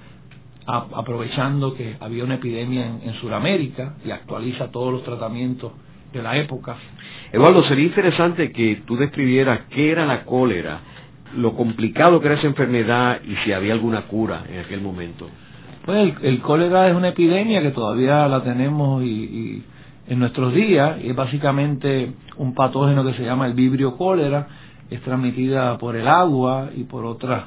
aprovechando 0.65 1.73
que 1.73 1.97
había 1.99 2.23
una 2.23 2.35
epidemia 2.35 2.85
en, 2.85 3.09
en 3.09 3.13
Sudamérica 3.15 3.95
y 4.05 4.11
actualiza 4.11 4.71
todos 4.71 4.93
los 4.93 5.03
tratamientos 5.03 5.73
de 6.13 6.21
la 6.21 6.37
época. 6.37 6.77
Eduardo, 7.31 7.63
sería 7.63 7.85
interesante 7.85 8.51
que 8.51 8.83
tú 8.85 8.95
describieras 8.95 9.61
qué 9.71 9.91
era 9.91 10.05
la 10.05 10.23
cólera, 10.23 10.79
lo 11.35 11.55
complicado 11.55 12.19
que 12.19 12.27
era 12.27 12.35
esa 12.35 12.47
enfermedad 12.47 13.21
y 13.27 13.35
si 13.37 13.51
había 13.51 13.73
alguna 13.73 14.03
cura 14.03 14.43
en 14.49 14.59
aquel 14.59 14.81
momento. 14.81 15.27
Pues 15.85 16.13
el, 16.21 16.39
cólera 16.41 16.87
es 16.87 16.95
una 16.95 17.09
epidemia 17.09 17.61
que 17.61 17.71
todavía 17.71 18.27
la 18.27 18.43
tenemos 18.43 19.03
y, 19.03 19.63
en 20.07 20.19
nuestros 20.19 20.53
días 20.53 20.97
es 21.03 21.15
básicamente 21.15 22.13
un 22.37 22.53
patógeno 22.53 23.05
que 23.05 23.13
se 23.13 23.23
llama 23.23 23.47
el 23.47 23.53
vibrio 23.53 23.97
cólera, 23.97 24.47
es 24.89 25.01
transmitida 25.01 25.77
por 25.77 25.95
el 25.95 26.07
agua 26.07 26.69
y 26.75 26.83
por 26.83 27.05
otras 27.05 27.45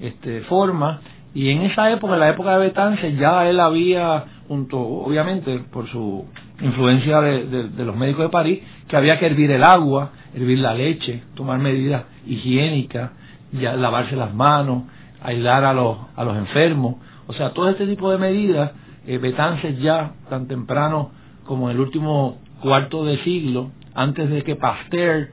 este, 0.00 0.42
formas 0.42 1.00
y 1.34 1.50
en 1.50 1.62
esa 1.62 1.90
época, 1.92 2.14
en 2.14 2.20
la 2.20 2.30
época 2.30 2.52
de 2.52 2.66
Betance, 2.66 3.14
ya 3.14 3.48
él 3.48 3.60
había, 3.60 4.24
junto 4.48 4.80
obviamente 4.80 5.60
por 5.70 5.88
su 5.88 6.24
influencia 6.60 7.20
de, 7.20 7.84
los 7.84 7.96
médicos 7.96 8.24
de 8.24 8.28
París, 8.30 8.62
que 8.88 8.96
había 8.96 9.18
que 9.18 9.26
hervir 9.26 9.50
el 9.50 9.62
agua, 9.62 10.10
hervir 10.34 10.58
la 10.58 10.74
leche, 10.74 11.22
tomar 11.34 11.58
medidas 11.58 12.04
higiénicas, 12.26 13.12
ya, 13.52 13.76
lavarse 13.76 14.16
las 14.16 14.34
manos, 14.34 14.84
aislar 15.22 15.64
a 15.64 15.72
los, 15.72 15.98
a 16.16 16.24
los 16.24 16.36
enfermos. 16.36 16.96
O 17.26 17.34
sea, 17.34 17.50
todo 17.50 17.68
este 17.68 17.86
tipo 17.86 18.10
de 18.10 18.18
medidas, 18.18 18.72
eh, 19.06 19.18
Betances 19.18 19.78
ya 19.78 20.12
tan 20.28 20.48
temprano 20.48 21.10
como 21.48 21.70
en 21.70 21.76
el 21.76 21.80
último 21.80 22.36
cuarto 22.60 23.06
de 23.06 23.16
siglo, 23.24 23.70
antes 23.94 24.28
de 24.28 24.44
que 24.44 24.54
Pasteur 24.54 25.30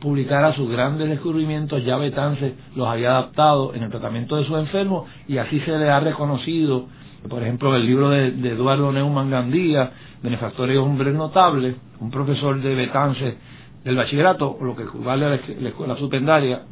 publicara 0.00 0.54
sus 0.54 0.70
grandes 0.70 1.08
descubrimientos, 1.08 1.84
ya 1.84 1.96
Betances 1.96 2.52
los 2.76 2.86
había 2.86 3.10
adaptado 3.10 3.74
en 3.74 3.82
el 3.82 3.90
tratamiento 3.90 4.36
de 4.36 4.44
sus 4.46 4.56
enfermos 4.58 5.08
y 5.26 5.38
así 5.38 5.58
se 5.60 5.76
le 5.76 5.90
ha 5.90 5.98
reconocido, 5.98 6.86
por 7.28 7.42
ejemplo, 7.42 7.74
el 7.74 7.84
libro 7.84 8.10
de, 8.10 8.28
Eduardo 8.28 8.92
Neumann 8.92 9.28
Gandía, 9.28 9.90
Benefactores 10.22 10.76
y 10.76 10.78
Hombres 10.78 11.14
Notables, 11.14 11.74
un 11.98 12.10
profesor 12.12 12.60
de 12.60 12.74
Betances 12.76 13.34
del 13.82 13.96
bachillerato, 13.96 14.56
lo 14.62 14.76
que 14.76 14.84
vale 15.04 15.26
a 15.26 15.28
la 15.30 15.68
escuela 15.68 15.96
secundaria, 15.96 16.62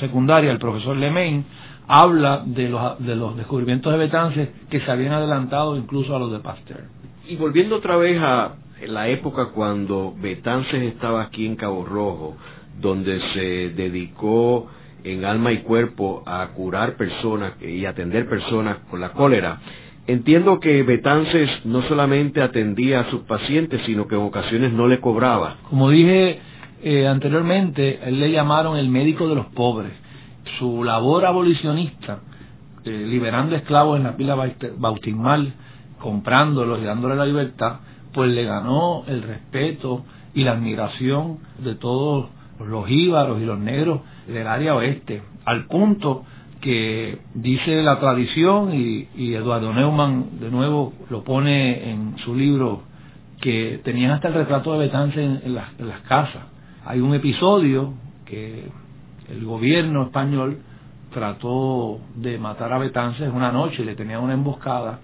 secundaria 0.00 0.50
el 0.50 0.58
profesor 0.58 0.96
Lemain, 0.96 1.44
habla 1.86 2.42
de 2.44 2.68
los, 2.68 2.98
de 3.06 3.14
los 3.14 3.36
descubrimientos 3.36 3.92
de 3.92 3.98
Betances 4.00 4.48
que 4.68 4.80
se 4.80 4.90
habían 4.90 5.12
adelantado 5.12 5.76
incluso 5.76 6.16
a 6.16 6.18
los 6.18 6.32
de 6.32 6.40
Pasteur. 6.40 7.01
Y 7.28 7.36
volviendo 7.36 7.76
otra 7.76 7.96
vez 7.96 8.20
a 8.20 8.56
la 8.86 9.08
época 9.08 9.50
cuando 9.54 10.14
Betances 10.20 10.82
estaba 10.82 11.22
aquí 11.22 11.46
en 11.46 11.54
Cabo 11.54 11.84
Rojo, 11.84 12.36
donde 12.80 13.20
se 13.32 13.70
dedicó 13.70 14.68
en 15.04 15.24
alma 15.24 15.52
y 15.52 15.58
cuerpo 15.58 16.22
a 16.26 16.48
curar 16.48 16.96
personas 16.96 17.54
y 17.62 17.84
atender 17.86 18.28
personas 18.28 18.78
con 18.90 19.00
la 19.00 19.12
cólera. 19.12 19.60
Entiendo 20.06 20.58
que 20.58 20.82
Betances 20.82 21.48
no 21.64 21.82
solamente 21.82 22.42
atendía 22.42 23.00
a 23.00 23.10
sus 23.10 23.22
pacientes, 23.22 23.80
sino 23.86 24.08
que 24.08 24.16
en 24.16 24.22
ocasiones 24.22 24.72
no 24.72 24.88
le 24.88 25.00
cobraba. 25.00 25.58
Como 25.70 25.90
dije 25.90 26.40
eh, 26.82 27.06
anteriormente, 27.06 28.00
él 28.04 28.18
le 28.18 28.32
llamaron 28.32 28.76
el 28.76 28.88
médico 28.88 29.28
de 29.28 29.36
los 29.36 29.46
pobres. 29.46 29.92
Su 30.58 30.82
labor 30.82 31.24
abolicionista, 31.24 32.18
eh, 32.84 32.90
liberando 32.90 33.54
esclavos 33.54 33.96
en 33.96 34.04
la 34.04 34.16
pila 34.16 34.34
bautismal, 34.76 35.54
comprándolos 36.02 36.80
y 36.80 36.84
dándoles 36.84 37.16
la 37.16 37.24
libertad, 37.24 37.76
pues 38.12 38.30
le 38.32 38.44
ganó 38.44 39.04
el 39.06 39.22
respeto 39.22 40.04
y 40.34 40.42
la 40.42 40.52
admiración 40.52 41.38
de 41.58 41.76
todos 41.76 42.28
los 42.58 42.90
íbaros 42.90 43.40
y 43.40 43.44
los 43.44 43.58
negros 43.58 44.00
del 44.26 44.46
área 44.46 44.74
oeste, 44.74 45.22
al 45.44 45.66
punto 45.66 46.24
que 46.60 47.18
dice 47.34 47.82
la 47.82 48.00
tradición 48.00 48.72
y, 48.74 49.34
Eduardo 49.34 49.72
Neumann 49.72 50.40
de 50.40 50.50
nuevo 50.50 50.92
lo 51.08 51.22
pone 51.22 51.90
en 51.90 52.16
su 52.18 52.34
libro 52.34 52.82
que 53.40 53.80
tenían 53.84 54.12
hasta 54.12 54.28
el 54.28 54.34
retrato 54.34 54.72
de 54.72 54.78
Betance 54.80 55.22
en, 55.22 55.54
las, 55.54 55.68
en 55.78 55.88
las 55.88 56.00
casas. 56.02 56.44
Hay 56.84 57.00
un 57.00 57.14
episodio 57.14 57.94
que 58.24 58.68
el 59.28 59.44
gobierno 59.44 60.04
español 60.04 60.58
trató 61.12 62.00
de 62.16 62.38
matar 62.38 62.72
a 62.72 62.78
Betances 62.78 63.32
una 63.32 63.50
noche, 63.52 63.84
le 63.84 63.94
tenía 63.94 64.18
una 64.18 64.34
emboscada 64.34 65.00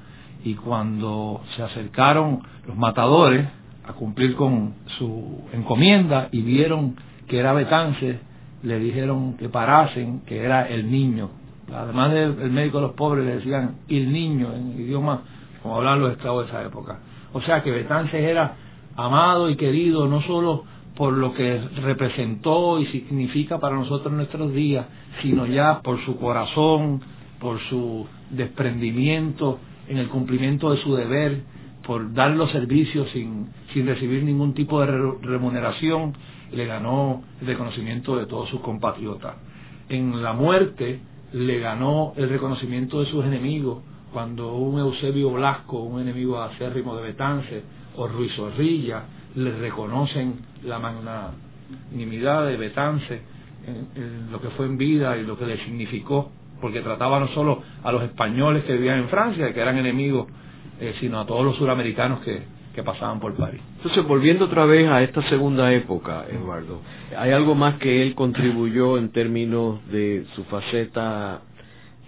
y 0.48 0.54
cuando 0.54 1.42
se 1.54 1.62
acercaron 1.62 2.40
los 2.66 2.74
matadores 2.74 3.46
a 3.86 3.92
cumplir 3.92 4.34
con 4.34 4.76
su 4.98 5.42
encomienda 5.52 6.30
y 6.32 6.40
vieron 6.40 6.96
que 7.26 7.38
era 7.38 7.52
Betance, 7.52 8.18
le 8.62 8.78
dijeron 8.78 9.36
que 9.36 9.50
parasen, 9.50 10.20
que 10.20 10.42
era 10.42 10.66
el 10.66 10.90
niño. 10.90 11.28
Además 11.70 12.12
del 12.14 12.50
médico 12.50 12.78
de 12.78 12.86
los 12.86 12.94
pobres 12.94 13.26
le 13.26 13.36
decían 13.36 13.76
el 13.88 14.10
niño 14.10 14.54
en 14.54 14.80
idioma 14.80 15.20
como 15.62 15.76
hablaban 15.76 16.00
los 16.00 16.12
esclavos 16.12 16.46
de 16.46 16.50
esa 16.50 16.64
época. 16.64 17.00
O 17.34 17.42
sea 17.42 17.62
que 17.62 17.70
Betances 17.70 18.24
era 18.24 18.54
amado 18.96 19.50
y 19.50 19.56
querido 19.56 20.08
no 20.08 20.22
solo 20.22 20.64
por 20.96 21.12
lo 21.12 21.34
que 21.34 21.60
representó 21.82 22.80
y 22.80 22.86
significa 22.86 23.60
para 23.60 23.76
nosotros 23.76 24.12
en 24.12 24.16
nuestros 24.16 24.54
días, 24.54 24.86
sino 25.20 25.44
ya 25.44 25.82
por 25.82 26.02
su 26.06 26.18
corazón, 26.18 27.02
por 27.38 27.60
su 27.68 28.06
desprendimiento 28.30 29.58
en 29.88 29.98
el 29.98 30.08
cumplimiento 30.08 30.70
de 30.70 30.82
su 30.82 30.94
deber, 30.94 31.42
por 31.86 32.12
dar 32.12 32.32
los 32.32 32.50
servicios 32.52 33.08
sin, 33.12 33.48
sin 33.72 33.86
recibir 33.86 34.22
ningún 34.22 34.54
tipo 34.54 34.80
de 34.80 34.86
remuneración, 35.22 36.14
le 36.52 36.66
ganó 36.66 37.22
el 37.40 37.46
reconocimiento 37.46 38.16
de 38.16 38.26
todos 38.26 38.48
sus 38.48 38.60
compatriotas. 38.60 39.36
En 39.88 40.22
la 40.22 40.32
muerte 40.32 41.00
le 41.32 41.58
ganó 41.60 42.12
el 42.16 42.28
reconocimiento 42.28 43.00
de 43.00 43.10
sus 43.10 43.24
enemigos, 43.24 43.82
cuando 44.12 44.54
un 44.54 44.78
Eusebio 44.78 45.30
Blasco, 45.30 45.80
un 45.80 46.00
enemigo 46.00 46.40
acérrimo 46.40 46.96
de 46.96 47.02
Betance, 47.02 47.62
o 47.96 48.06
Ruiz 48.06 48.32
Zorrilla, 48.34 49.04
le 49.34 49.58
reconocen 49.58 50.36
la 50.64 50.78
magnanimidad 50.78 52.46
de 52.46 52.56
Betance 52.56 53.20
en, 53.66 54.32
lo 54.32 54.40
que 54.40 54.48
fue 54.50 54.66
en 54.66 54.78
vida 54.78 55.16
y 55.18 55.24
lo 55.24 55.38
que 55.38 55.46
le 55.46 55.62
significó, 55.64 56.30
porque 56.60 56.80
trataba 56.80 57.20
no 57.20 57.28
solo 57.28 57.62
a 57.82 57.92
los 57.92 58.02
españoles 58.02 58.64
que 58.64 58.72
vivían 58.74 58.98
en 59.00 59.08
Francia, 59.08 59.52
que 59.52 59.60
eran 59.60 59.78
enemigos, 59.78 60.26
eh, 60.80 60.94
sino 61.00 61.20
a 61.20 61.26
todos 61.26 61.44
los 61.44 61.56
suramericanos 61.56 62.20
que, 62.20 62.42
que 62.74 62.82
pasaban 62.82 63.18
por 63.20 63.34
París. 63.34 63.60
Entonces, 63.76 64.06
volviendo 64.06 64.44
otra 64.44 64.64
vez 64.64 64.88
a 64.88 65.02
esta 65.02 65.22
segunda 65.28 65.72
época, 65.72 66.24
Eduardo, 66.30 66.80
¿hay 67.16 67.32
algo 67.32 67.54
más 67.54 67.74
que 67.78 68.02
él 68.02 68.14
contribuyó 68.14 68.98
en 68.98 69.10
términos 69.10 69.80
de 69.90 70.24
su 70.36 70.44
faceta 70.44 71.40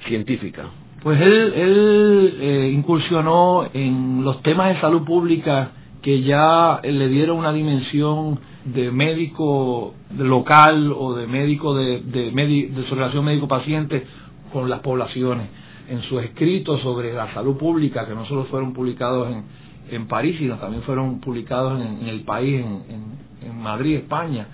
científica? 0.06 0.66
Pues 1.02 1.20
él, 1.20 1.52
él 1.56 2.34
eh, 2.40 2.70
incursionó 2.74 3.68
en 3.72 4.22
los 4.22 4.42
temas 4.42 4.74
de 4.74 4.80
salud 4.80 5.02
pública 5.04 5.72
que 6.02 6.22
ya 6.22 6.80
le 6.82 7.08
dieron 7.08 7.38
una 7.38 7.52
dimensión 7.52 8.38
de 8.64 8.90
médico 8.90 9.94
local 10.16 10.92
o 10.96 11.14
de 11.14 11.26
médico 11.26 11.74
de, 11.74 12.00
de, 12.02 12.30
de 12.30 12.84
su 12.88 12.94
relación 12.94 13.24
médico-paciente 13.24 14.04
con 14.52 14.68
las 14.68 14.80
poblaciones. 14.80 15.48
En 15.88 16.02
sus 16.02 16.22
escritos 16.22 16.80
sobre 16.82 17.12
la 17.12 17.32
salud 17.34 17.56
pública, 17.56 18.06
que 18.06 18.14
no 18.14 18.24
solo 18.26 18.44
fueron 18.44 18.72
publicados 18.72 19.28
en, 19.28 19.44
en 19.90 20.06
París, 20.06 20.36
sino 20.38 20.56
también 20.56 20.82
fueron 20.82 21.20
publicados 21.20 21.80
en, 21.80 22.08
el 22.08 22.20
país, 22.20 22.64
en, 22.64 23.20
Madrid, 23.60 23.96
España, 23.96 24.46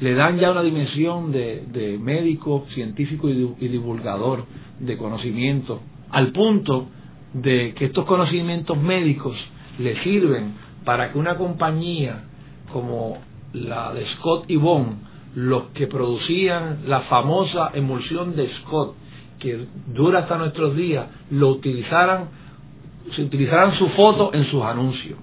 le 0.00 0.14
dan 0.14 0.38
ya 0.38 0.50
una 0.50 0.62
dimensión 0.62 1.32
de, 1.32 1.98
médico, 2.00 2.66
científico 2.74 3.28
y, 3.28 3.68
divulgador 3.68 4.46
de 4.80 4.96
conocimiento, 4.96 5.80
al 6.10 6.32
punto 6.32 6.88
de 7.32 7.74
que 7.74 7.86
estos 7.86 8.04
conocimientos 8.06 8.80
médicos 8.80 9.36
le 9.78 10.02
sirven 10.02 10.54
para 10.84 11.12
que 11.12 11.18
una 11.18 11.36
compañía 11.36 12.24
como 12.72 13.18
la 13.52 13.92
de 13.92 14.06
Scott 14.16 14.44
y 14.48 14.56
Bond, 14.56 15.14
los 15.34 15.64
que 15.74 15.86
producían 15.86 16.82
la 16.86 17.02
famosa 17.02 17.70
emulsión 17.74 18.36
de 18.36 18.50
Scott, 18.60 18.94
que 19.44 19.66
dura 19.88 20.20
hasta 20.20 20.38
nuestros 20.38 20.74
días, 20.74 21.06
lo 21.30 21.50
utilizaran 21.50 22.28
se 23.14 23.22
utilizarán 23.22 23.76
su 23.78 23.90
foto 23.90 24.32
en 24.32 24.46
sus 24.50 24.62
anuncios. 24.62 25.18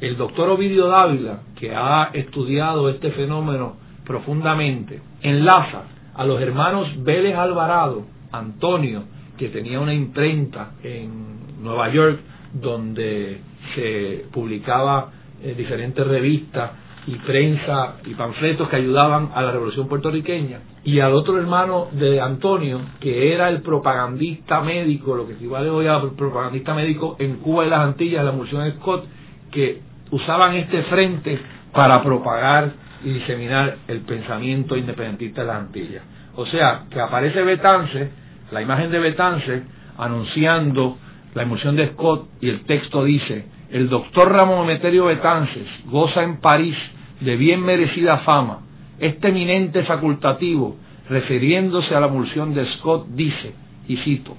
El 0.00 0.16
doctor 0.16 0.50
Ovidio 0.50 0.88
Dávila, 0.88 1.40
que 1.56 1.72
ha 1.74 2.10
estudiado 2.12 2.88
este 2.88 3.12
fenómeno 3.12 3.76
profundamente, 4.04 5.00
enlaza 5.22 5.84
a 6.14 6.24
los 6.24 6.40
hermanos 6.40 6.88
Vélez 7.04 7.36
Alvarado, 7.36 8.04
Antonio, 8.32 9.04
que 9.36 9.48
tenía 9.48 9.78
una 9.78 9.94
imprenta 9.94 10.72
en 10.82 11.62
Nueva 11.62 11.88
York 11.92 12.18
donde 12.52 13.40
se 13.76 14.24
publicaba 14.32 15.12
en 15.42 15.56
diferentes 15.56 16.04
revistas 16.04 16.70
y 17.08 17.14
prensa 17.20 17.94
y 18.04 18.12
panfletos 18.12 18.68
que 18.68 18.76
ayudaban 18.76 19.30
a 19.34 19.40
la 19.40 19.50
revolución 19.50 19.88
puertorriqueña, 19.88 20.60
y 20.84 21.00
al 21.00 21.14
otro 21.14 21.38
hermano 21.38 21.88
de 21.92 22.20
Antonio, 22.20 22.82
que 23.00 23.32
era 23.32 23.48
el 23.48 23.62
propagandista 23.62 24.60
médico, 24.60 25.16
lo 25.16 25.26
que 25.26 25.32
equivale 25.32 25.70
hoy 25.70 25.86
a 25.86 26.02
propagandista 26.02 26.74
médico 26.74 27.16
en 27.18 27.36
Cuba 27.36 27.64
y 27.64 27.70
las 27.70 27.80
Antillas, 27.80 28.22
la 28.22 28.32
emulsión 28.32 28.70
Scott, 28.72 29.06
que 29.50 29.80
usaban 30.10 30.54
este 30.56 30.82
frente 30.82 31.40
para 31.72 32.02
propagar 32.02 32.72
y 33.02 33.14
diseminar 33.14 33.78
el 33.88 34.00
pensamiento 34.00 34.76
independentista 34.76 35.40
de 35.40 35.46
las 35.46 35.56
Antillas. 35.56 36.02
O 36.36 36.44
sea, 36.44 36.84
que 36.90 37.00
aparece 37.00 37.42
Betance, 37.42 38.10
la 38.52 38.60
imagen 38.60 38.90
de 38.90 38.98
Betance, 38.98 39.62
anunciando 39.96 40.98
la 41.34 41.44
emulsión 41.44 41.74
de 41.74 41.88
Scott 41.88 42.28
y 42.42 42.50
el 42.50 42.66
texto 42.66 43.02
dice, 43.02 43.46
el 43.70 43.88
doctor 43.88 44.30
Ramón 44.30 44.64
Emeterio 44.64 45.06
Betances 45.06 45.66
goza 45.86 46.22
en 46.22 46.38
París 46.42 46.76
de 47.20 47.36
bien 47.36 47.62
merecida 47.62 48.18
fama, 48.18 48.60
este 48.98 49.28
eminente 49.28 49.84
facultativo, 49.84 50.76
refiriéndose 51.08 51.94
a 51.94 52.00
la 52.00 52.08
emulsión 52.08 52.54
de 52.54 52.66
Scott, 52.74 53.06
dice, 53.08 53.54
y 53.88 53.96
cito, 53.98 54.36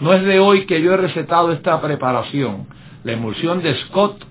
no 0.00 0.14
es 0.14 0.24
de 0.24 0.38
hoy 0.38 0.66
que 0.66 0.80
yo 0.80 0.94
he 0.94 0.96
recetado 0.96 1.52
esta 1.52 1.80
preparación. 1.80 2.66
La 3.04 3.12
emulsión 3.12 3.62
de 3.62 3.74
Scott 3.86 4.24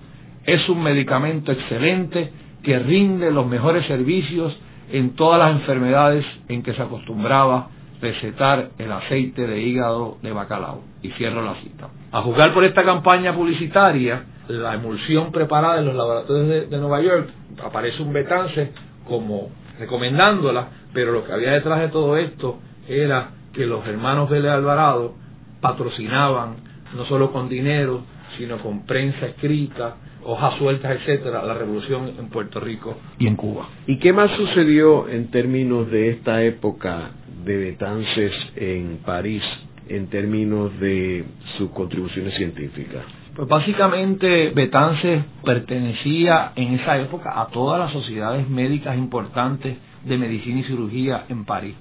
es 0.44 0.66
un 0.68 0.82
medicamento 0.82 1.52
excelente 1.52 2.32
que 2.62 2.78
rinde 2.78 3.30
los 3.30 3.46
mejores 3.46 3.86
servicios 3.86 4.58
en 4.90 5.14
todas 5.14 5.38
las 5.38 5.60
enfermedades 5.60 6.24
en 6.48 6.62
que 6.62 6.72
se 6.72 6.82
acostumbraba 6.82 7.68
recetar 8.00 8.70
el 8.78 8.92
aceite 8.92 9.46
de 9.46 9.60
hígado 9.60 10.16
de 10.22 10.32
bacalao. 10.32 10.82
Y 11.02 11.10
cierro 11.10 11.42
la 11.42 11.54
cita. 11.56 11.88
A 12.12 12.22
juzgar 12.22 12.54
por 12.54 12.64
esta 12.64 12.82
campaña 12.82 13.34
publicitaria, 13.34 14.24
la 14.48 14.74
emulsión 14.74 15.30
preparada 15.30 15.78
en 15.78 15.86
los 15.86 15.94
laboratorios 15.94 16.70
de, 16.70 16.78
Nueva 16.78 17.00
York, 17.02 17.28
aparece 17.62 18.02
un 18.02 18.12
Betance 18.12 18.72
como 19.06 19.50
recomendándola, 19.78 20.68
pero 20.92 21.12
lo 21.12 21.24
que 21.24 21.32
había 21.32 21.52
detrás 21.52 21.80
de 21.80 21.88
todo 21.88 22.16
esto 22.16 22.58
era 22.88 23.30
que 23.52 23.66
los 23.66 23.86
hermanos 23.86 24.30
Vélez 24.30 24.50
Alvarado 24.50 25.14
patrocinaban, 25.60 26.56
no 26.94 27.04
solo 27.06 27.32
con 27.32 27.48
dinero, 27.48 28.02
sino 28.36 28.58
con 28.58 28.86
prensa 28.86 29.26
escrita, 29.26 29.96
hojas 30.24 30.58
sueltas, 30.58 30.98
etcétera, 31.00 31.42
la 31.42 31.54
revolución 31.54 32.14
en 32.18 32.28
Puerto 32.28 32.60
Rico 32.60 32.98
y 33.18 33.26
en 33.26 33.36
Cuba. 33.36 33.68
¿Y 33.86 33.98
qué 33.98 34.12
más 34.12 34.30
sucedió 34.32 35.08
en 35.08 35.30
términos 35.30 35.90
de 35.90 36.10
esta 36.10 36.42
época 36.42 37.10
de 37.44 37.56
Betances 37.56 38.32
en 38.56 38.98
París 39.04 39.42
en 39.88 40.08
términos 40.08 40.78
de 40.80 41.24
sus 41.56 41.70
contribuciones 41.70 42.34
científicas? 42.34 43.04
Pues 43.38 43.48
básicamente 43.48 44.50
Betances 44.50 45.24
pertenecía 45.44 46.54
en 46.56 46.74
esa 46.74 46.98
época 46.98 47.40
a 47.40 47.46
todas 47.46 47.78
las 47.78 47.92
sociedades 47.92 48.48
médicas 48.48 48.98
importantes 48.98 49.78
de 50.04 50.18
medicina 50.18 50.58
y 50.58 50.64
cirugía 50.64 51.24
en 51.28 51.44
París. 51.44 51.76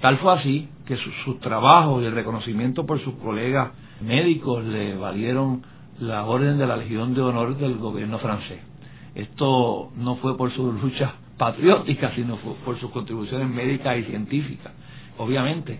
Tal 0.00 0.16
fue 0.16 0.32
así 0.32 0.70
que 0.86 0.96
sus 0.96 1.38
trabajos 1.40 2.02
y 2.02 2.06
el 2.06 2.12
reconocimiento 2.12 2.86
por 2.86 2.98
sus 3.04 3.12
colegas 3.16 3.72
médicos 4.00 4.64
le 4.64 4.96
valieron 4.96 5.66
la 6.00 6.24
orden 6.24 6.56
de 6.56 6.66
la 6.66 6.78
Legión 6.78 7.12
de 7.12 7.20
Honor 7.20 7.58
del 7.58 7.76
gobierno 7.76 8.18
francés. 8.18 8.60
Esto 9.14 9.90
no 9.98 10.16
fue 10.16 10.38
por 10.38 10.50
sus 10.54 10.80
luchas 10.82 11.12
patrióticas, 11.36 12.14
sino 12.14 12.38
por 12.64 12.80
sus 12.80 12.90
contribuciones 12.90 13.50
médicas 13.50 13.98
y 13.98 14.04
científicas. 14.04 14.72
Obviamente, 15.18 15.78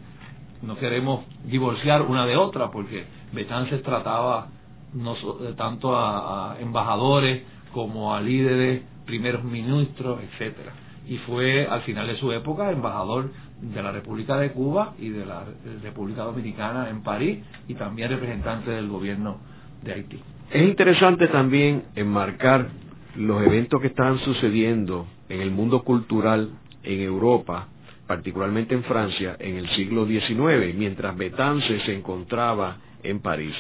no 0.61 0.77
queremos 0.77 1.25
divorciar 1.47 2.03
una 2.03 2.27
de 2.27 2.37
otra, 2.37 2.71
porque 2.71 3.07
Betances 3.33 3.83
trataba 3.83 4.49
no 4.97 5.15
tanto 5.57 5.97
a, 5.97 6.57
embajadores 6.61 7.43
como 7.73 8.15
a 8.15 8.21
líderes, 8.21 8.83
primeros 9.05 9.45
ministros, 9.45 10.21
etcétera. 10.23 10.73
Y 11.07 11.19
fue 11.19 11.67
al 11.67 11.83
final 11.83 12.07
de 12.07 12.17
su 12.17 12.33
época 12.33 12.71
embajador 12.73 13.31
de 13.61 13.83
la 13.83 13.93
República 13.93 14.37
de 14.39 14.51
Cuba 14.53 14.95
y 14.99 15.11
de 15.11 15.25
la 15.25 15.45
República 15.83 16.23
Dominicana 16.25 16.91
en 16.91 17.03
París 17.03 17.39
y 17.69 17.75
también 17.75 18.11
representante 18.11 18.71
del 18.71 18.89
gobierno 18.89 19.39
de 19.83 19.93
Haití. 19.93 20.21
Es 20.51 20.69
interesante 20.69 21.29
también 21.29 21.85
enmarcar 21.95 22.69
los 23.17 23.43
eventos 23.43 23.81
que 23.81 23.89
estaban 23.89 24.19
sucediendo 24.21 25.07
en 25.29 25.41
el 25.41 25.51
mundo 25.51 25.83
cultural 25.83 26.51
en 26.83 27.01
Europa, 27.01 27.69
particularmente 28.07 28.75
en 28.75 28.85
Francia, 28.85 29.37
en 29.39 29.57
el 29.57 29.69
siglo 29.71 30.07
XIX, 30.07 30.75
mientras 30.77 31.17
Betance 31.17 31.81
se 31.85 31.95
encontraba 31.95 32.79
en 33.03 33.21
París. 33.21 33.55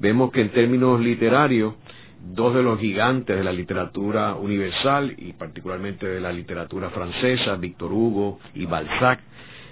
Vemos 0.00 0.30
que 0.30 0.40
en 0.40 0.50
términos 0.50 1.00
literarios, 1.00 1.74
dos 2.32 2.54
de 2.54 2.62
los 2.62 2.78
gigantes 2.78 3.36
de 3.36 3.42
la 3.42 3.52
literatura 3.52 4.34
universal 4.34 5.12
y 5.16 5.32
particularmente 5.32 6.06
de 6.06 6.20
la 6.20 6.32
literatura 6.32 6.90
francesa, 6.90 7.56
Victor 7.56 7.92
Hugo 7.92 8.38
y 8.54 8.66
Balzac, 8.66 9.20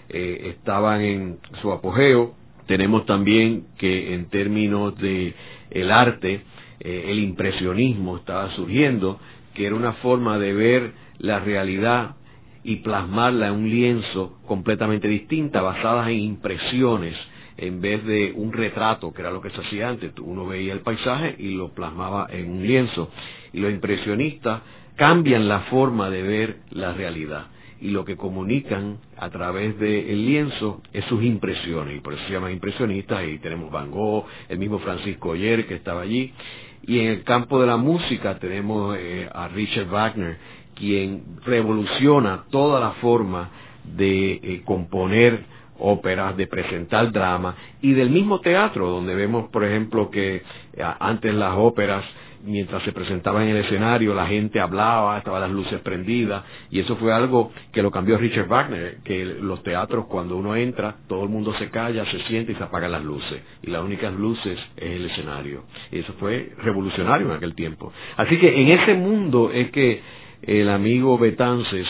eh, 0.09 0.53
estaban 0.57 1.01
en 1.01 1.39
su 1.63 1.71
apogeo. 1.71 2.35
Tenemos 2.67 3.07
también 3.07 3.67
que 3.79 4.15
en 4.15 4.29
términos 4.29 4.99
de 4.99 5.33
el 5.71 5.93
arte, 5.93 6.43
eh, 6.81 7.05
el 7.07 7.21
impresionismo 7.21 8.17
estaba 8.17 8.51
surgiendo, 8.57 9.21
que 9.55 9.67
era 9.67 9.77
una 9.77 9.93
forma 9.95 10.39
de 10.41 10.53
ver 10.53 10.93
la 11.19 11.39
realidad 11.39 12.17
y 12.65 12.77
plasmarla 12.77 13.47
en 13.47 13.53
un 13.55 13.71
lienzo 13.71 14.39
completamente 14.45 15.07
distinta, 15.07 15.63
basada 15.63 16.11
en 16.11 16.19
impresiones 16.19 17.15
en 17.59 17.81
vez 17.81 18.05
de 18.05 18.33
un 18.35 18.53
retrato, 18.53 19.13
que 19.13 19.23
era 19.23 19.31
lo 19.31 19.41
que 19.41 19.51
se 19.51 19.61
hacía 19.61 19.89
antes. 19.89 20.13
Uno 20.21 20.47
veía 20.47 20.73
el 20.73 20.81
paisaje 20.81 21.37
y 21.39 21.55
lo 21.55 21.71
plasmaba 21.71 22.27
en 22.31 22.51
un 22.51 22.67
lienzo. 22.67 23.11
Y 23.53 23.61
los 23.61 23.73
impresionistas 23.73 24.63
cambian 24.97 25.49
la 25.49 25.61
forma 25.61 26.11
de 26.11 26.23
ver 26.23 26.57
la 26.71 26.93
realidad. 26.93 27.47
Y 27.81 27.91
lo 27.91 28.05
que 28.05 28.17
comunican 28.17 28.99
a 29.19 29.31
través 29.31 29.79
del 29.79 30.27
lienzo 30.27 30.83
es 30.93 31.05
sus 31.07 31.23
impresiones. 31.23 31.97
Y 31.97 32.01
por 32.01 32.15
eso 32.15 32.23
se 32.27 32.33
llaman 32.33 32.53
impresionistas. 32.53 33.27
Y 33.27 33.39
tenemos 33.39 33.71
Van 33.71 33.91
Gogh, 33.91 34.27
el 34.49 34.59
mismo 34.59 34.79
Francisco 34.79 35.31
Oyer 35.31 35.67
que 35.67 35.75
estaba 35.75 36.03
allí. 36.03 36.33
Y 36.87 37.01
en 37.01 37.07
el 37.09 37.25
campo 37.25 37.61
de 37.61 37.67
la 37.67 37.77
música 37.77 38.39
tenemos 38.39 38.97
eh, 38.99 39.29
a 39.33 39.49
Richard 39.49 39.89
Wagner, 39.89 40.37
quien 40.75 41.23
revoluciona 41.45 42.45
toda 42.51 42.81
la 42.81 42.93
forma 42.93 43.51
de 43.97 44.33
eh, 44.35 44.63
componer 44.65 45.56
óperas, 45.79 46.37
de 46.37 46.47
presentar 46.47 47.13
drama 47.13 47.55
y 47.81 47.93
del 47.93 48.11
mismo 48.11 48.41
teatro, 48.41 48.89
donde 48.89 49.15
vemos, 49.15 49.49
por 49.51 49.65
ejemplo, 49.65 50.11
que 50.11 50.43
antes 50.99 51.35
las 51.35 51.55
óperas, 51.57 52.05
mientras 52.45 52.83
se 52.85 52.93
presentaban 52.93 53.43
en 53.45 53.57
el 53.57 53.65
escenario, 53.65 54.15
la 54.15 54.27
gente 54.27 54.61
hablaba, 54.61 55.19
estaban 55.19 55.41
las 55.41 55.51
luces 55.51 55.81
prendidas, 55.81 56.45
y 56.71 56.81
eso 56.81 56.97
fue 56.97 57.13
algo 57.13 57.51
que 57.73 57.83
lo 57.83 57.91
cambió 57.91 58.19
Richard 58.19 58.47
Wagner, 58.47 58.99
que 59.05 59.25
los 59.25 59.63
teatros, 59.63 60.07
cuando 60.07 60.37
uno 60.37 60.55
entra, 60.55 60.97
todo 61.09 61.25
el 61.25 61.29
mundo 61.29 61.55
se 61.59 61.71
calla, 61.71 62.05
se 62.11 62.21
siente 62.25 62.53
y 62.53 62.55
se 62.55 62.63
apagan 62.63 62.93
las 62.93 63.05
luces, 63.05 63.43
y 63.63 63.71
las 63.71 63.83
únicas 63.83 64.15
luces 64.15 64.59
es 64.77 64.91
el 64.91 65.07
escenario. 65.07 65.65
Y 65.91 65.99
eso 65.99 66.13
fue 66.21 66.53
revolucionario 66.63 67.27
en 67.27 67.33
aquel 67.33 67.55
tiempo. 67.55 67.93
Así 68.17 68.39
que 68.39 68.61
en 68.63 68.69
ese 68.69 68.95
mundo 68.95 69.51
es 69.53 69.71
que 69.71 70.01
el 70.43 70.69
amigo 70.69 71.19
Betances 71.19 71.89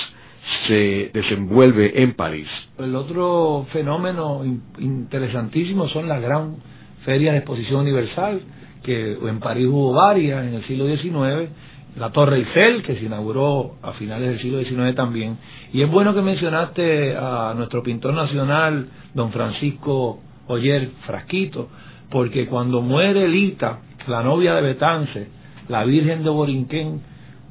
se 0.66 1.10
desenvuelve 1.12 2.02
en 2.02 2.14
París. 2.14 2.48
El 2.78 2.94
otro 2.94 3.66
fenómeno 3.72 4.42
interesantísimo 4.78 5.88
son 5.88 6.08
las 6.08 6.20
gran 6.20 6.56
ferias 7.04 7.32
de 7.32 7.38
exposición 7.38 7.80
universal, 7.80 8.40
que 8.82 9.12
en 9.12 9.40
París 9.40 9.66
hubo 9.66 9.92
varias 9.92 10.44
en 10.44 10.54
el 10.54 10.66
siglo 10.66 10.86
XIX, 10.86 11.50
la 11.96 12.10
Torre 12.10 12.36
Eiffel, 12.36 12.82
que 12.82 12.96
se 12.96 13.04
inauguró 13.04 13.76
a 13.82 13.92
finales 13.92 14.28
del 14.28 14.40
siglo 14.40 14.62
XIX 14.62 14.94
también. 14.94 15.38
Y 15.72 15.82
es 15.82 15.90
bueno 15.90 16.14
que 16.14 16.22
mencionaste 16.22 17.16
a 17.16 17.54
nuestro 17.56 17.82
pintor 17.82 18.14
nacional, 18.14 18.88
don 19.14 19.32
Francisco 19.32 20.20
Oyer 20.48 20.90
Frasquito, 21.06 21.68
porque 22.10 22.46
cuando 22.46 22.82
muere 22.82 23.26
Lita, 23.28 23.80
la 24.06 24.22
novia 24.22 24.54
de 24.54 24.62
Betance, 24.62 25.28
la 25.68 25.84
Virgen 25.84 26.22
de 26.22 26.30
Borinquén, 26.30 27.00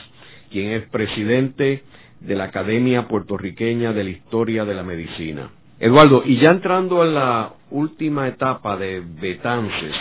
quien 0.52 0.72
es 0.72 0.90
presidente 0.90 1.84
de 2.20 2.36
la 2.36 2.46
Academia 2.46 3.08
Puertorriqueña 3.08 3.94
de 3.94 4.04
la 4.04 4.10
Historia 4.10 4.66
de 4.66 4.74
la 4.74 4.82
Medicina. 4.84 5.52
Eduardo, 5.80 6.24
y 6.26 6.38
ya 6.38 6.50
entrando 6.50 7.02
a 7.02 7.06
la 7.06 7.54
última 7.70 8.28
etapa 8.28 8.76
de 8.78 9.04
Betances, 9.22 9.94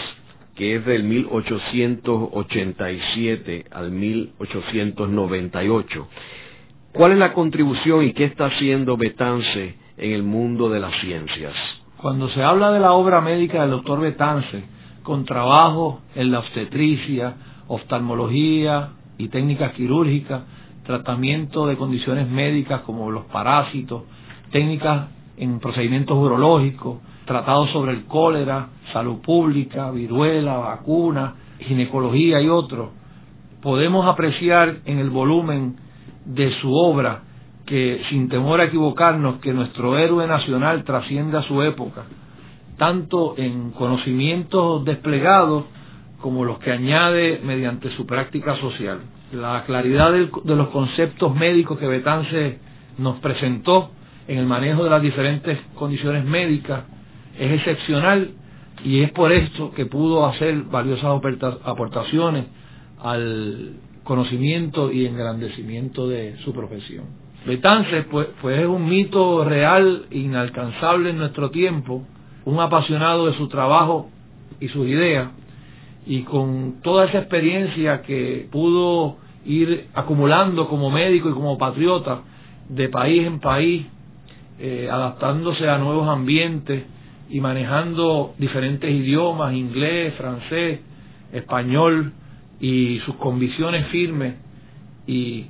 que 0.54 0.76
es 0.76 0.84
del 0.84 1.04
1887 1.04 3.64
al 3.70 3.90
1898, 3.90 6.08
¿cuál 6.92 7.12
es 7.12 7.18
la 7.18 7.32
contribución 7.32 8.04
y 8.04 8.12
qué 8.12 8.24
está 8.24 8.46
haciendo 8.46 8.96
Betances 8.96 9.76
en 10.00 10.12
el 10.12 10.22
mundo 10.22 10.70
de 10.70 10.80
las 10.80 10.92
ciencias. 11.02 11.52
Cuando 11.98 12.30
se 12.30 12.42
habla 12.42 12.72
de 12.72 12.80
la 12.80 12.92
obra 12.92 13.20
médica 13.20 13.60
del 13.60 13.72
doctor 13.72 14.00
Betance, 14.00 14.64
con 15.02 15.26
trabajo 15.26 16.00
en 16.14 16.30
la 16.30 16.38
obstetricia, 16.38 17.34
oftalmología 17.68 18.92
y 19.18 19.28
técnicas 19.28 19.72
quirúrgicas, 19.72 20.42
tratamiento 20.84 21.66
de 21.66 21.76
condiciones 21.76 22.28
médicas 22.28 22.80
como 22.80 23.10
los 23.10 23.26
parásitos, 23.26 24.04
técnicas 24.50 25.08
en 25.36 25.60
procedimientos 25.60 26.16
urológicos, 26.16 26.98
tratados 27.26 27.70
sobre 27.70 27.92
el 27.92 28.06
cólera, 28.06 28.68
salud 28.94 29.20
pública, 29.20 29.90
viruela, 29.90 30.56
vacuna, 30.56 31.34
ginecología 31.60 32.40
y 32.40 32.48
otros, 32.48 32.88
podemos 33.60 34.06
apreciar 34.06 34.78
en 34.86 34.98
el 34.98 35.10
volumen 35.10 35.76
de 36.24 36.50
su 36.60 36.74
obra 36.74 37.24
que 37.70 38.02
sin 38.10 38.28
temor 38.28 38.60
a 38.60 38.64
equivocarnos 38.64 39.38
que 39.38 39.52
nuestro 39.52 39.96
héroe 39.96 40.26
nacional 40.26 40.82
trasciende 40.82 41.38
a 41.38 41.42
su 41.42 41.62
época, 41.62 42.02
tanto 42.76 43.34
en 43.38 43.70
conocimientos 43.70 44.84
desplegados 44.84 45.66
como 46.20 46.44
los 46.44 46.58
que 46.58 46.72
añade 46.72 47.40
mediante 47.44 47.88
su 47.90 48.06
práctica 48.06 48.56
social. 48.56 48.98
La 49.32 49.62
claridad 49.66 50.10
de 50.10 50.56
los 50.56 50.68
conceptos 50.70 51.32
médicos 51.36 51.78
que 51.78 51.86
Betance 51.86 52.58
nos 52.98 53.20
presentó 53.20 53.92
en 54.26 54.38
el 54.38 54.46
manejo 54.46 54.82
de 54.82 54.90
las 54.90 55.00
diferentes 55.00 55.56
condiciones 55.76 56.24
médicas 56.24 56.82
es 57.38 57.52
excepcional 57.52 58.32
y 58.82 59.02
es 59.02 59.12
por 59.12 59.30
esto 59.30 59.70
que 59.70 59.86
pudo 59.86 60.26
hacer 60.26 60.64
valiosas 60.64 61.20
aportaciones 61.64 62.46
al 63.00 63.76
conocimiento 64.02 64.90
y 64.90 65.06
engrandecimiento 65.06 66.08
de 66.08 66.36
su 66.38 66.52
profesión. 66.52 67.19
Betances 67.46 68.04
pues, 68.10 68.28
pues 68.40 68.60
es 68.60 68.66
un 68.66 68.88
mito 68.88 69.44
real 69.44 70.06
inalcanzable 70.10 71.10
en 71.10 71.18
nuestro 71.18 71.50
tiempo, 71.50 72.02
un 72.44 72.60
apasionado 72.60 73.26
de 73.26 73.36
su 73.36 73.48
trabajo 73.48 74.10
y 74.60 74.68
sus 74.68 74.86
ideas, 74.86 75.30
y 76.06 76.22
con 76.22 76.80
toda 76.82 77.06
esa 77.06 77.18
experiencia 77.18 78.02
que 78.02 78.48
pudo 78.50 79.16
ir 79.44 79.86
acumulando 79.94 80.68
como 80.68 80.90
médico 80.90 81.30
y 81.30 81.32
como 81.32 81.56
patriota 81.56 82.22
de 82.68 82.88
país 82.88 83.26
en 83.26 83.40
país, 83.40 83.86
eh, 84.58 84.88
adaptándose 84.90 85.68
a 85.68 85.78
nuevos 85.78 86.08
ambientes 86.08 86.84
y 87.30 87.40
manejando 87.40 88.34
diferentes 88.38 88.90
idiomas, 88.90 89.54
inglés, 89.54 90.14
francés, 90.14 90.80
español, 91.32 92.12
y 92.60 93.00
sus 93.06 93.16
convicciones 93.16 93.86
firmes 93.86 94.34
y 95.06 95.46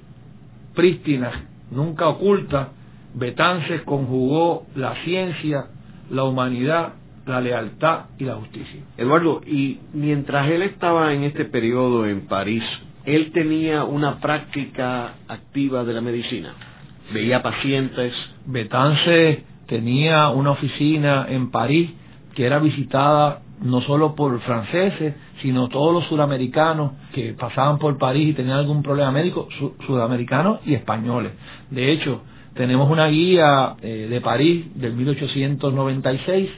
prístinas, 0.75 1.35
nunca 1.71 2.09
ocultas, 2.09 2.69
Betances 3.15 3.83
conjugó 3.83 4.67
la 4.77 4.95
ciencia, 5.05 5.67
la 6.11 6.25
humanidad, 6.25 6.95
la 7.27 7.41
lealtad 7.41 8.07
y 8.19 8.25
la 8.25 8.37
justicia. 8.37 8.83
Eduardo, 8.97 9.41
y 9.47 9.81
mientras 9.93 10.49
él 10.51 10.63
estaba 10.63 11.13
en 11.13 11.25
este 11.25 11.45
periodo 11.45 12.07
en 12.07 12.27
París, 12.27 12.63
él 13.05 13.33
tenía 13.33 13.85
una 13.85 14.21
práctica 14.21 15.15
activa 15.27 15.85
de 15.85 15.93
la 15.93 16.01
medicina. 16.01 16.55
Veía 17.13 17.43
pacientes. 17.43 18.13
Betances 18.47 19.41
tenía 19.67 20.29
una 20.29 20.53
oficina 20.53 21.27
en 21.29 21.51
París 21.51 21.91
que 22.35 22.47
era 22.47 22.59
visitada 22.59 23.41
no 23.63 23.81
solo 23.83 24.15
por 24.15 24.41
franceses, 24.41 25.15
sino 25.43 25.69
todos 25.69 25.93
los 25.93 26.05
sudamericanos 26.05 26.93
que 27.13 27.35
pasaban 27.35 27.79
por 27.79 27.99
París 27.99 28.31
y 28.31 28.33
tenían 28.35 28.59
algún 28.59 28.83
problema 28.83 29.11
médico, 29.11 29.49
sudamericanos 29.87 30.61
y 30.65 30.75
españoles. 30.75 31.33
De 31.71 31.93
hecho, 31.93 32.23
tenemos 32.55 32.91
una 32.91 33.07
guía 33.09 33.77
eh, 33.81 34.09
de 34.11 34.21
París 34.21 34.67
del 34.75 34.95
1896 34.95 36.51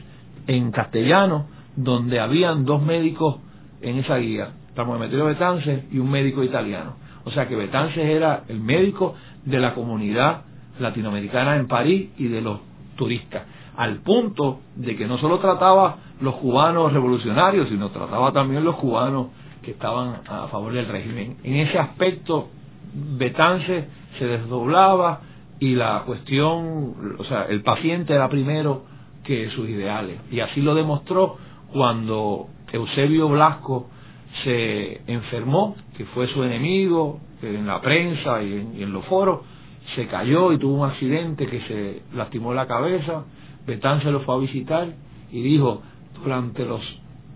en 0.47 0.71
castellano, 0.71 1.47
donde 1.77 2.21
habían 2.21 2.65
dos 2.65 2.83
médicos 2.83 3.37
en 3.81 3.99
esa 3.99 4.17
guía, 4.17 4.53
Demetrio 4.75 5.27
Betances 5.27 5.85
y 5.91 5.99
un 5.99 6.11
médico 6.11 6.43
italiano. 6.43 6.97
O 7.25 7.31
sea 7.31 7.47
que 7.47 7.57
Betances 7.57 8.05
era 8.05 8.45
el 8.49 8.61
médico 8.61 9.15
de 9.45 9.59
la 9.59 9.75
comunidad 9.75 10.43
latinoamericana 10.79 11.57
en 11.57 11.69
París 11.69 12.11
y 12.17 12.29
de 12.29 12.41
los 12.41 12.61
turistas, 12.97 13.43
al 13.77 14.01
punto 14.01 14.61
de 14.77 14.97
que 14.97 15.07
no 15.07 15.19
solo 15.19 15.39
trataba 15.39 15.97
los 16.21 16.35
cubanos 16.37 16.93
revolucionarios, 16.93 17.69
sino 17.69 17.91
trataba 17.91 18.33
también 18.33 18.65
los 18.65 18.77
cubanos 18.77 19.29
que 19.63 19.73
estaban 19.73 20.21
a 20.29 20.49
favor 20.49 20.73
del 20.73 20.87
régimen. 20.87 21.39
En 21.43 21.57
ese 21.57 21.79
aspecto, 21.79 22.49
Betance 22.95 23.89
se 24.19 24.27
desdoblaba 24.27 25.21
y 25.59 25.75
la 25.75 26.03
cuestión, 26.05 27.17
o 27.19 27.25
sea, 27.25 27.45
el 27.45 27.63
paciente 27.63 28.13
era 28.15 28.29
primero 28.29 28.85
que 29.25 29.49
sus 29.51 29.69
ideales. 29.69 30.19
Y 30.31 30.41
así 30.41 30.61
lo 30.61 30.75
demostró 30.75 31.37
cuando 31.73 32.49
Eusebio 32.73 33.29
Blasco 33.29 33.89
se 34.45 35.03
enfermó, 35.07 35.77
que 35.97 36.05
fue 36.07 36.27
su 36.29 36.43
enemigo 36.43 37.21
en 37.43 37.67
la 37.67 37.81
prensa 37.81 38.43
y 38.43 38.53
en, 38.53 38.77
y 38.79 38.83
en 38.83 38.93
los 38.93 39.05
foros, 39.07 39.41
se 39.95 40.07
cayó 40.07 40.53
y 40.53 40.59
tuvo 40.59 40.83
un 40.83 40.91
accidente 40.91 41.47
que 41.47 41.61
se 41.63 42.03
lastimó 42.17 42.55
la 42.55 42.67
cabeza, 42.67 43.25
Betance 43.67 44.11
lo 44.11 44.21
fue 44.21 44.35
a 44.35 44.39
visitar 44.39 44.89
y 45.31 45.43
dijo, 45.43 45.83
durante 46.23 46.65
los 46.65 46.81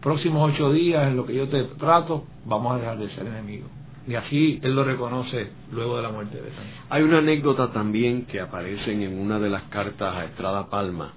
próximos 0.03 0.53
ocho 0.53 0.73
días 0.73 1.09
en 1.09 1.17
lo 1.17 1.27
que 1.27 1.35
yo 1.35 1.49
te 1.49 1.65
trato, 1.65 2.25
vamos 2.45 2.75
a 2.75 2.79
dejar 2.79 2.99
de 2.99 3.09
ser 3.11 3.27
enemigos. 3.27 3.71
Y 4.07 4.15
así 4.15 4.61
él 4.63 4.75
lo 4.75 4.85
reconoce 4.85 5.51
luego 5.73 5.97
de 5.97 6.03
la 6.03 6.11
muerte 6.11 6.37
de 6.37 6.43
Betance. 6.43 6.71
Hay 6.91 7.03
una 7.03 7.19
anécdota 7.19 7.73
también 7.73 8.27
que 8.27 8.41
aparece 8.41 8.93
en 8.93 9.19
una 9.19 9.41
de 9.41 9.51
las 9.51 9.65
cartas 9.65 10.15
a 10.15 10.25
Estrada 10.27 10.71
Palma. 10.71 11.13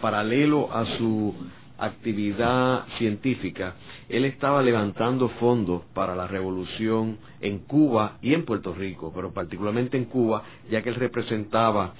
Paralelo 0.00 0.72
a 0.72 0.84
su 0.98 1.34
actividad 1.78 2.84
científica, 2.98 3.74
él 4.08 4.24
estaba 4.24 4.62
levantando 4.62 5.28
fondos 5.40 5.82
para 5.94 6.16
la 6.16 6.26
revolución 6.26 7.18
en 7.40 7.60
Cuba 7.60 8.18
y 8.20 8.34
en 8.34 8.44
Puerto 8.44 8.74
Rico, 8.74 9.12
pero 9.14 9.32
particularmente 9.32 9.96
en 9.96 10.06
Cuba, 10.06 10.42
ya 10.70 10.82
que 10.82 10.88
él 10.88 10.96
representaba 10.96 11.94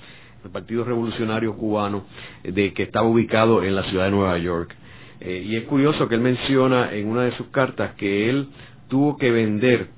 el 0.45 0.51
Partido 0.51 0.85
Revolucionario 0.85 1.57
Cubano, 1.57 2.05
de 2.43 2.73
que 2.73 2.85
estaba 2.85 3.07
ubicado 3.07 3.63
en 3.63 3.75
la 3.75 3.83
ciudad 3.85 4.05
de 4.05 4.11
Nueva 4.11 4.39
York. 4.39 4.75
Eh, 5.21 5.45
y 5.47 5.57
es 5.57 5.65
curioso 5.65 6.09
que 6.09 6.15
él 6.15 6.21
menciona 6.21 6.93
en 6.93 7.09
una 7.09 7.23
de 7.23 7.33
sus 7.33 7.49
cartas 7.49 7.95
que 7.95 8.31
él 8.31 8.49
tuvo 8.89 9.17
que 9.17 9.31
vender 9.31 9.89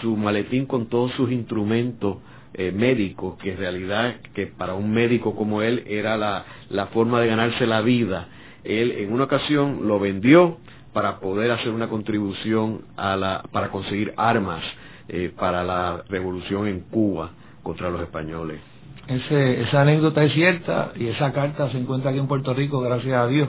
su 0.00 0.16
maletín 0.16 0.66
con 0.66 0.86
todos 0.88 1.12
sus 1.12 1.30
instrumentos 1.30 2.18
eh, 2.54 2.72
médicos, 2.72 3.36
que 3.38 3.52
en 3.52 3.58
realidad 3.58 4.16
que 4.34 4.46
para 4.46 4.74
un 4.74 4.90
médico 4.90 5.34
como 5.36 5.62
él 5.62 5.84
era 5.86 6.16
la, 6.16 6.44
la 6.70 6.86
forma 6.86 7.20
de 7.20 7.28
ganarse 7.28 7.66
la 7.66 7.80
vida. 7.80 8.28
Él 8.64 8.92
en 8.92 9.12
una 9.12 9.24
ocasión 9.24 9.86
lo 9.86 9.98
vendió 9.98 10.58
para 10.92 11.20
poder 11.20 11.50
hacer 11.50 11.70
una 11.70 11.88
contribución 11.88 12.82
a 12.96 13.16
la, 13.16 13.42
para 13.52 13.70
conseguir 13.70 14.12
armas 14.16 14.62
eh, 15.08 15.32
para 15.36 15.62
la 15.62 16.02
revolución 16.08 16.66
en 16.66 16.80
Cuba 16.80 17.30
contra 17.62 17.90
los 17.90 18.00
españoles. 18.00 18.69
Ese, 19.10 19.62
esa 19.62 19.80
anécdota 19.80 20.22
es 20.22 20.32
cierta 20.34 20.92
y 20.94 21.08
esa 21.08 21.32
carta 21.32 21.68
se 21.72 21.78
encuentra 21.78 22.10
aquí 22.10 22.20
en 22.20 22.28
Puerto 22.28 22.54
Rico, 22.54 22.80
gracias 22.80 23.14
a 23.14 23.26
Dios 23.26 23.48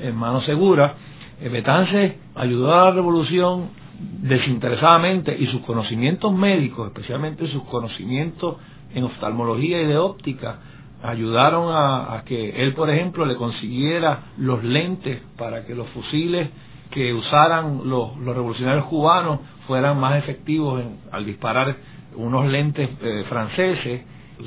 en 0.00 0.16
mano 0.16 0.40
segura. 0.40 0.94
Eh, 1.40 1.48
Betance 1.48 2.18
ayudó 2.34 2.74
a 2.74 2.86
la 2.86 2.90
revolución 2.90 3.68
desinteresadamente 4.00 5.36
y 5.38 5.46
sus 5.46 5.60
conocimientos 5.62 6.32
médicos, 6.34 6.88
especialmente 6.88 7.46
sus 7.46 7.62
conocimientos 7.64 8.56
en 8.94 9.04
oftalmología 9.04 9.80
y 9.80 9.86
de 9.86 9.96
óptica, 9.96 10.58
ayudaron 11.04 11.68
a, 11.72 12.22
que 12.24 12.62
él, 12.64 12.74
por 12.74 12.90
ejemplo, 12.90 13.24
le 13.26 13.36
consiguiera 13.36 14.32
los 14.38 14.64
lentes 14.64 15.20
para 15.38 15.64
que 15.64 15.76
los 15.76 15.88
fusiles 15.90 16.48
que 16.90 17.14
usaran 17.14 17.82
los, 17.84 18.16
revolucionarios 18.24 18.86
cubanos 18.86 19.38
fueran 19.68 20.00
más 20.00 20.16
efectivos 20.16 20.82
al 21.12 21.24
disparar 21.24 21.76
unos 22.16 22.46
lentes 22.50 22.88
eh, 23.02 23.24
franceses, 23.28 24.02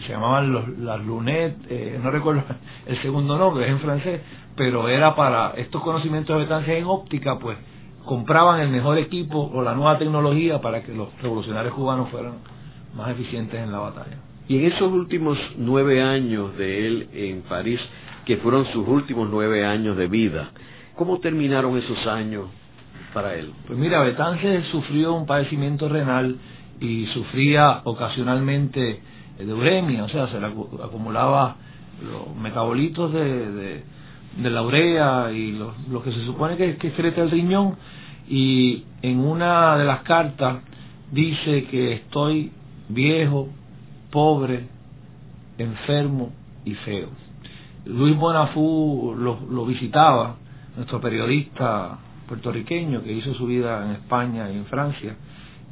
se 0.05 0.11
llamaban 0.11 0.51
los, 0.51 0.67
las 0.79 1.03
lunettes, 1.03 1.65
eh, 1.69 1.99
no 2.01 2.11
recuerdo 2.11 2.43
el 2.85 3.01
segundo 3.01 3.37
nombre, 3.37 3.65
es 3.65 3.71
en 3.71 3.79
francés, 3.79 4.21
pero 4.55 4.87
era 4.87 5.15
para 5.15 5.51
estos 5.51 5.81
conocimientos 5.81 6.35
de 6.35 6.43
betancia 6.43 6.77
en 6.77 6.85
óptica, 6.85 7.39
pues 7.39 7.57
compraban 8.05 8.59
el 8.61 8.69
mejor 8.69 8.97
equipo 8.97 9.51
o 9.53 9.61
la 9.61 9.73
nueva 9.73 9.97
tecnología 9.97 10.59
para 10.61 10.83
que 10.83 10.93
los 10.93 11.09
revolucionarios 11.21 11.73
cubanos 11.73 12.09
fueran 12.09 12.33
más 12.95 13.09
eficientes 13.11 13.59
en 13.59 13.71
la 13.71 13.79
batalla. 13.79 14.17
Y 14.47 14.57
en 14.57 14.65
esos 14.71 14.91
últimos 14.91 15.37
nueve 15.57 16.01
años 16.01 16.57
de 16.57 16.87
él 16.87 17.09
en 17.13 17.41
París, 17.43 17.79
que 18.25 18.37
fueron 18.37 18.65
sus 18.73 18.87
últimos 18.87 19.29
nueve 19.29 19.63
años 19.63 19.95
de 19.95 20.07
vida, 20.07 20.49
¿cómo 20.95 21.19
terminaron 21.19 21.77
esos 21.77 22.05
años 22.07 22.45
para 23.13 23.35
él? 23.35 23.53
Pues 23.67 23.77
mira, 23.77 24.01
Betance 24.01 24.63
sufrió 24.71 25.13
un 25.13 25.25
padecimiento 25.27 25.87
renal 25.87 26.37
y 26.79 27.05
sufría 27.07 27.81
ocasionalmente 27.83 29.01
de 29.45 29.53
uremia, 29.53 30.03
o 30.03 30.09
sea, 30.09 30.27
se 30.27 30.39
le 30.39 30.47
acumulaba 30.47 31.55
los 32.01 32.35
metabolitos 32.35 33.13
de 33.13 33.83
de 34.37 34.49
la 34.49 34.61
urea 34.61 35.31
y 35.31 35.51
lo, 35.51 36.03
que 36.03 36.11
se 36.11 36.25
supone 36.25 36.55
que, 36.55 36.77
que 36.77 36.87
excreta 36.87 37.21
el 37.21 37.31
riñón 37.31 37.75
y 38.27 38.83
en 39.01 39.19
una 39.19 39.77
de 39.77 39.85
las 39.85 40.01
cartas 40.01 40.59
dice 41.11 41.65
que 41.65 41.93
estoy 41.93 42.51
viejo, 42.89 43.49
pobre, 44.11 44.67
enfermo 45.57 46.31
y 46.63 46.73
feo. 46.75 47.09
Luis 47.85 48.15
Bonafú 48.15 49.15
lo, 49.17 49.39
lo 49.49 49.65
visitaba, 49.65 50.35
nuestro 50.75 51.01
periodista 51.01 51.97
puertorriqueño 52.27 53.01
que 53.03 53.11
hizo 53.11 53.33
su 53.33 53.47
vida 53.47 53.83
en 53.85 53.91
España 53.91 54.49
y 54.51 54.57
en 54.57 54.65
Francia, 54.65 55.15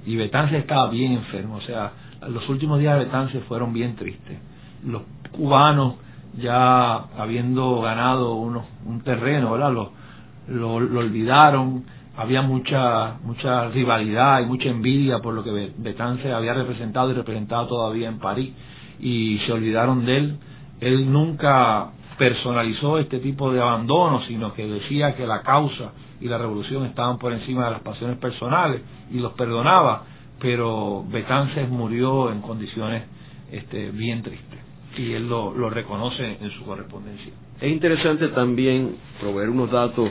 y 0.06 0.16
Betance 0.16 0.58
estaba 0.58 0.90
bien 0.90 1.14
enfermo, 1.14 1.58
o 1.58 1.62
sea, 1.62 1.92
los 2.30 2.48
últimos 2.50 2.80
días 2.80 2.98
de 2.98 3.06
Betance 3.06 3.40
fueron 3.42 3.74
bien 3.74 3.96
tristes. 3.96 4.38
Los 4.86 5.04
cubanos 5.32 5.96
ya 6.38 6.96
habiendo 6.96 7.82
ganado 7.82 8.36
un 8.36 9.02
terreno, 9.04 9.52
¿verdad? 9.52 9.72
Lo, 9.72 10.74
olvidaron, 10.74 11.86
había 12.16 12.42
mucha 12.42 13.18
mucha 13.24 13.70
rivalidad 13.70 14.42
y 14.42 14.46
mucha 14.46 14.70
envidia 14.70 15.20
por 15.20 15.34
lo 15.34 15.44
que 15.44 15.74
Betance 15.78 16.32
había 16.32 16.54
representado 16.54 17.12
y 17.12 17.14
representado 17.14 17.68
todavía 17.68 18.08
en 18.08 18.20
París 18.20 18.54
y 19.00 19.40
se 19.46 19.52
olvidaron 19.52 20.06
de 20.06 20.18
él. 20.18 20.38
Él 20.80 21.12
nunca 21.12 21.92
personalizó 22.18 22.98
este 22.98 23.20
tipo 23.20 23.52
de 23.52 23.62
abandono, 23.62 24.22
sino 24.28 24.54
que 24.54 24.68
decía 24.68 25.16
que 25.16 25.28
la 25.28 25.42
causa 25.42 25.92
y 26.20 26.28
la 26.28 26.38
revolución 26.38 26.86
estaban 26.86 27.18
por 27.18 27.32
encima 27.32 27.66
de 27.66 27.72
las 27.72 27.82
pasiones 27.82 28.18
personales 28.18 28.82
y 29.12 29.20
los 29.20 29.34
perdonaba, 29.34 30.04
pero 30.40 31.04
Betances 31.10 31.68
murió 31.70 32.32
en 32.32 32.42
condiciones 32.42 33.04
este, 33.52 33.92
bien 33.92 34.22
tristes 34.22 34.60
y 34.98 35.14
él 35.14 35.30
lo, 35.30 35.54
lo 35.54 35.70
reconoce 35.70 36.38
en 36.42 36.50
su 36.52 36.66
correspondencia. 36.66 37.32
Es 37.62 37.72
interesante 37.72 38.30
también 38.30 38.96
proveer 39.20 39.50
unos 39.50 39.72
datos 39.72 40.10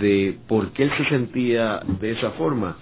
de 0.00 0.38
por 0.48 0.72
qué 0.72 0.84
él 0.84 0.92
se 0.96 1.08
sentía 1.08 1.80
de 2.00 2.12
esa 2.12 2.30
forma. 2.32 2.76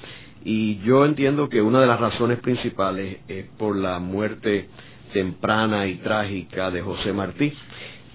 Y 0.44 0.78
yo 0.78 1.04
entiendo 1.04 1.48
que 1.48 1.62
una 1.62 1.80
de 1.80 1.86
las 1.86 2.00
razones 2.00 2.40
principales 2.40 3.18
es 3.28 3.46
por 3.58 3.76
la 3.76 3.98
muerte 4.00 4.68
temprana 5.12 5.86
y 5.86 5.96
trágica 5.96 6.70
de 6.70 6.82
José 6.82 7.12
Martí, 7.12 7.52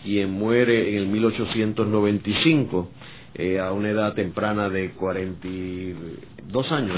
quien 0.04 0.32
muere 0.32 0.90
en 0.92 0.98
el 0.98 1.08
1895 1.08 2.92
eh, 3.36 3.60
a 3.60 3.72
una 3.72 3.90
edad 3.90 4.14
temprana 4.14 4.70
de 4.70 4.92
42 4.92 6.72
años. 6.72 6.98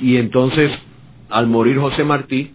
Y 0.00 0.16
entonces, 0.16 0.70
al 1.30 1.46
morir 1.46 1.78
José 1.78 2.04
Martí, 2.04 2.52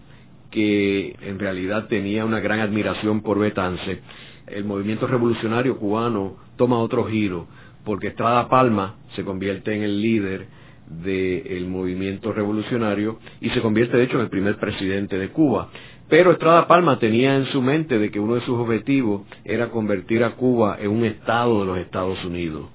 que 0.50 1.16
en 1.20 1.38
realidad 1.38 1.88
tenía 1.88 2.24
una 2.24 2.40
gran 2.40 2.60
admiración 2.60 3.22
por 3.22 3.38
Betance, 3.38 4.00
el 4.46 4.64
movimiento 4.64 5.06
revolucionario 5.06 5.78
cubano 5.78 6.36
toma 6.56 6.78
otro 6.78 7.04
giro, 7.06 7.46
porque 7.84 8.08
Estrada 8.08 8.48
Palma 8.48 8.96
se 9.14 9.24
convierte 9.24 9.74
en 9.74 9.82
el 9.82 10.00
líder 10.00 10.46
del 10.86 11.66
movimiento 11.66 12.32
revolucionario 12.32 13.18
y 13.40 13.50
se 13.50 13.60
convierte 13.60 13.96
de 13.96 14.04
hecho 14.04 14.16
en 14.16 14.22
el 14.22 14.28
primer 14.28 14.56
presidente 14.56 15.18
de 15.18 15.28
Cuba. 15.30 15.70
Pero 16.08 16.32
Estrada 16.32 16.66
Palma 16.66 16.98
tenía 16.98 17.36
en 17.36 17.46
su 17.46 17.62
mente 17.62 17.98
de 17.98 18.10
que 18.10 18.20
uno 18.20 18.34
de 18.34 18.42
sus 18.42 18.58
objetivos 18.58 19.22
era 19.44 19.70
convertir 19.70 20.22
a 20.22 20.32
Cuba 20.32 20.76
en 20.78 20.90
un 20.90 21.04
estado 21.04 21.60
de 21.60 21.66
los 21.66 21.78
Estados 21.78 22.22
Unidos. 22.24 22.68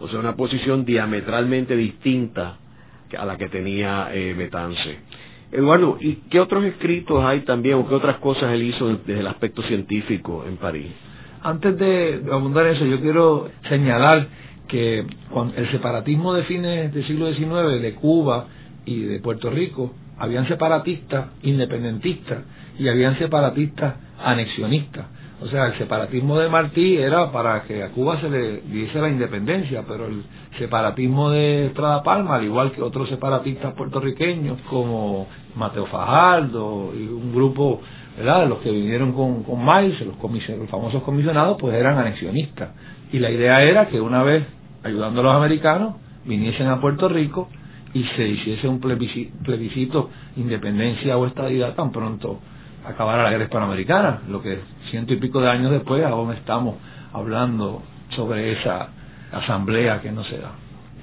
O 0.00 0.08
sea, 0.08 0.18
una 0.18 0.34
posición 0.34 0.86
diametralmente 0.86 1.76
distinta 1.76 2.56
a 3.16 3.26
la 3.26 3.36
que 3.36 3.48
tenía 3.48 4.08
eh, 4.14 4.34
Betance. 4.34 4.98
Eduardo, 5.52 5.98
¿y 6.00 6.16
qué 6.30 6.38
otros 6.38 6.64
escritos 6.64 7.24
hay 7.24 7.40
también 7.40 7.76
o 7.76 7.88
qué 7.88 7.94
otras 7.94 8.18
cosas 8.18 8.52
él 8.52 8.62
hizo 8.62 8.96
desde 8.96 9.20
el 9.20 9.26
aspecto 9.26 9.62
científico 9.62 10.44
en 10.46 10.56
París? 10.56 10.92
Antes 11.42 11.76
de 11.78 12.22
abundar 12.30 12.66
en 12.66 12.76
eso, 12.76 12.84
yo 12.84 13.00
quiero 13.00 13.48
señalar 13.68 14.28
que 14.68 15.00
el 15.00 15.70
separatismo 15.72 16.34
de 16.34 16.44
fines 16.44 16.94
del 16.94 17.04
siglo 17.06 17.32
XIX 17.34 17.82
de 17.82 17.94
Cuba 17.94 18.46
y 18.84 19.00
de 19.00 19.20
Puerto 19.20 19.50
Rico, 19.50 19.92
habían 20.18 20.46
separatistas 20.46 21.30
independentistas 21.42 22.44
y 22.78 22.88
habían 22.88 23.18
separatistas 23.18 23.94
anexionistas. 24.22 25.06
O 25.42 25.46
sea, 25.46 25.68
el 25.68 25.78
separatismo 25.78 26.38
de 26.38 26.50
Martí 26.50 26.98
era 26.98 27.32
para 27.32 27.62
que 27.62 27.82
a 27.82 27.90
Cuba 27.92 28.20
se 28.20 28.28
le 28.28 28.60
diese 28.60 29.00
la 29.00 29.08
independencia, 29.08 29.84
pero 29.88 30.06
el 30.06 30.22
separatismo 30.58 31.30
de 31.30 31.66
Estrada 31.66 32.02
Palma, 32.02 32.36
al 32.36 32.44
igual 32.44 32.72
que 32.72 32.82
otros 32.82 33.08
separatistas 33.08 33.72
puertorriqueños 33.72 34.60
como 34.68 35.28
Mateo 35.56 35.86
Fajardo 35.86 36.92
y 36.94 37.06
un 37.06 37.32
grupo, 37.34 37.80
¿verdad?, 38.18 38.48
los 38.48 38.58
que 38.58 38.70
vinieron 38.70 39.12
con, 39.12 39.42
con 39.42 39.64
Miles, 39.64 39.98
los, 40.02 40.16
los 40.20 40.70
famosos 40.70 41.02
comisionados, 41.04 41.56
pues 41.58 41.74
eran 41.74 41.96
anexionistas. 41.96 42.70
Y 43.10 43.18
la 43.18 43.30
idea 43.30 43.62
era 43.62 43.88
que 43.88 43.98
una 43.98 44.22
vez 44.22 44.46
ayudando 44.82 45.22
a 45.22 45.24
los 45.24 45.34
americanos, 45.34 45.94
viniesen 46.26 46.66
a 46.66 46.82
Puerto 46.82 47.08
Rico 47.08 47.48
y 47.94 48.04
se 48.04 48.28
hiciese 48.28 48.68
un 48.68 48.78
plebiscito, 48.78 50.10
independencia 50.36 51.16
o 51.16 51.26
estadidad 51.26 51.74
tan 51.74 51.92
pronto 51.92 52.40
acabara 52.86 53.24
la 53.24 53.30
guerra 53.30 53.44
hispanoamericana, 53.44 54.22
lo 54.28 54.42
que 54.42 54.60
ciento 54.90 55.12
y 55.12 55.16
pico 55.16 55.40
de 55.40 55.48
años 55.48 55.70
después 55.70 56.04
aún 56.04 56.32
estamos 56.32 56.76
hablando 57.12 57.82
sobre 58.10 58.52
esa 58.52 58.88
asamblea 59.32 60.00
que 60.00 60.12
no 60.12 60.24
se 60.24 60.38
da. 60.38 60.52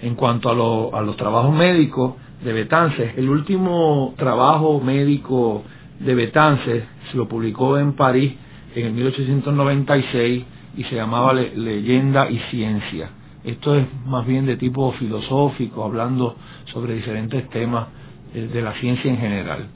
En 0.02 0.16
cuanto 0.16 0.50
a, 0.50 1.00
a 1.00 1.02
los 1.02 1.18
trabajos 1.18 1.54
médicos 1.54 2.16
de 2.44 2.54
Betances, 2.54 3.18
el 3.18 3.30
último 3.30 4.14
trabajo 4.18 4.80
médico 4.80 5.64
de 6.00 6.14
Betances 6.16 6.84
se 7.12 7.18
lo 7.18 7.28
publicó 7.28 7.78
en 7.78 7.94
París 7.94 8.34
en 8.76 8.88
el 8.88 8.94
1896 8.94 10.46
y 10.78 10.84
se 10.84 10.96
llamaba 10.96 11.34
Leyenda 11.34 12.30
y 12.30 12.38
Ciencia. 12.52 13.10
Esto 13.44 13.76
es 13.76 13.88
más 14.06 14.26
bien 14.28 14.46
de 14.46 14.58
tipo 14.58 14.92
filosófico, 14.94 15.84
hablando 15.84 16.36
sobre 16.74 16.96
diferentes 16.96 17.50
temas 17.50 17.88
de 18.34 18.62
la 18.62 18.74
ciencia 18.74 19.10
en 19.10 19.18
general. 19.18 19.68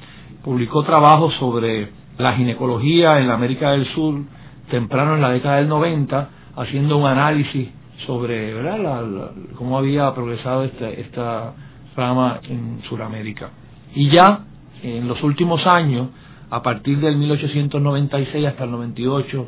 Publicó 0.44 0.84
trabajos 0.84 1.34
sobre 1.36 1.89
la 2.18 2.34
ginecología 2.34 3.20
en 3.20 3.28
la 3.28 3.36
América 3.36 3.72
del 3.72 3.86
Sur 3.94 4.22
temprano 4.70 5.16
en 5.16 5.22
la 5.22 5.30
década 5.32 5.58
del 5.58 5.68
90, 5.68 6.30
haciendo 6.56 6.98
un 6.98 7.06
análisis 7.06 7.70
sobre 8.08 8.54
¿verdad? 8.54 9.32
cómo 9.56 9.78
había 9.78 10.14
progresado 10.16 10.64
esta, 10.64 10.89
esta 10.89 11.54
rama 11.96 12.39
en 12.44 12.82
Sudamérica. 12.89 13.50
Y 13.94 14.10
ya 14.10 14.46
en 14.82 15.08
los 15.08 15.22
últimos 15.24 15.66
años, 15.68 16.08
a 16.50 16.64
partir 16.64 17.00
del 17.00 17.18
1896 17.18 18.48
hasta 18.48 18.64
el 18.64 18.72
98, 18.72 19.48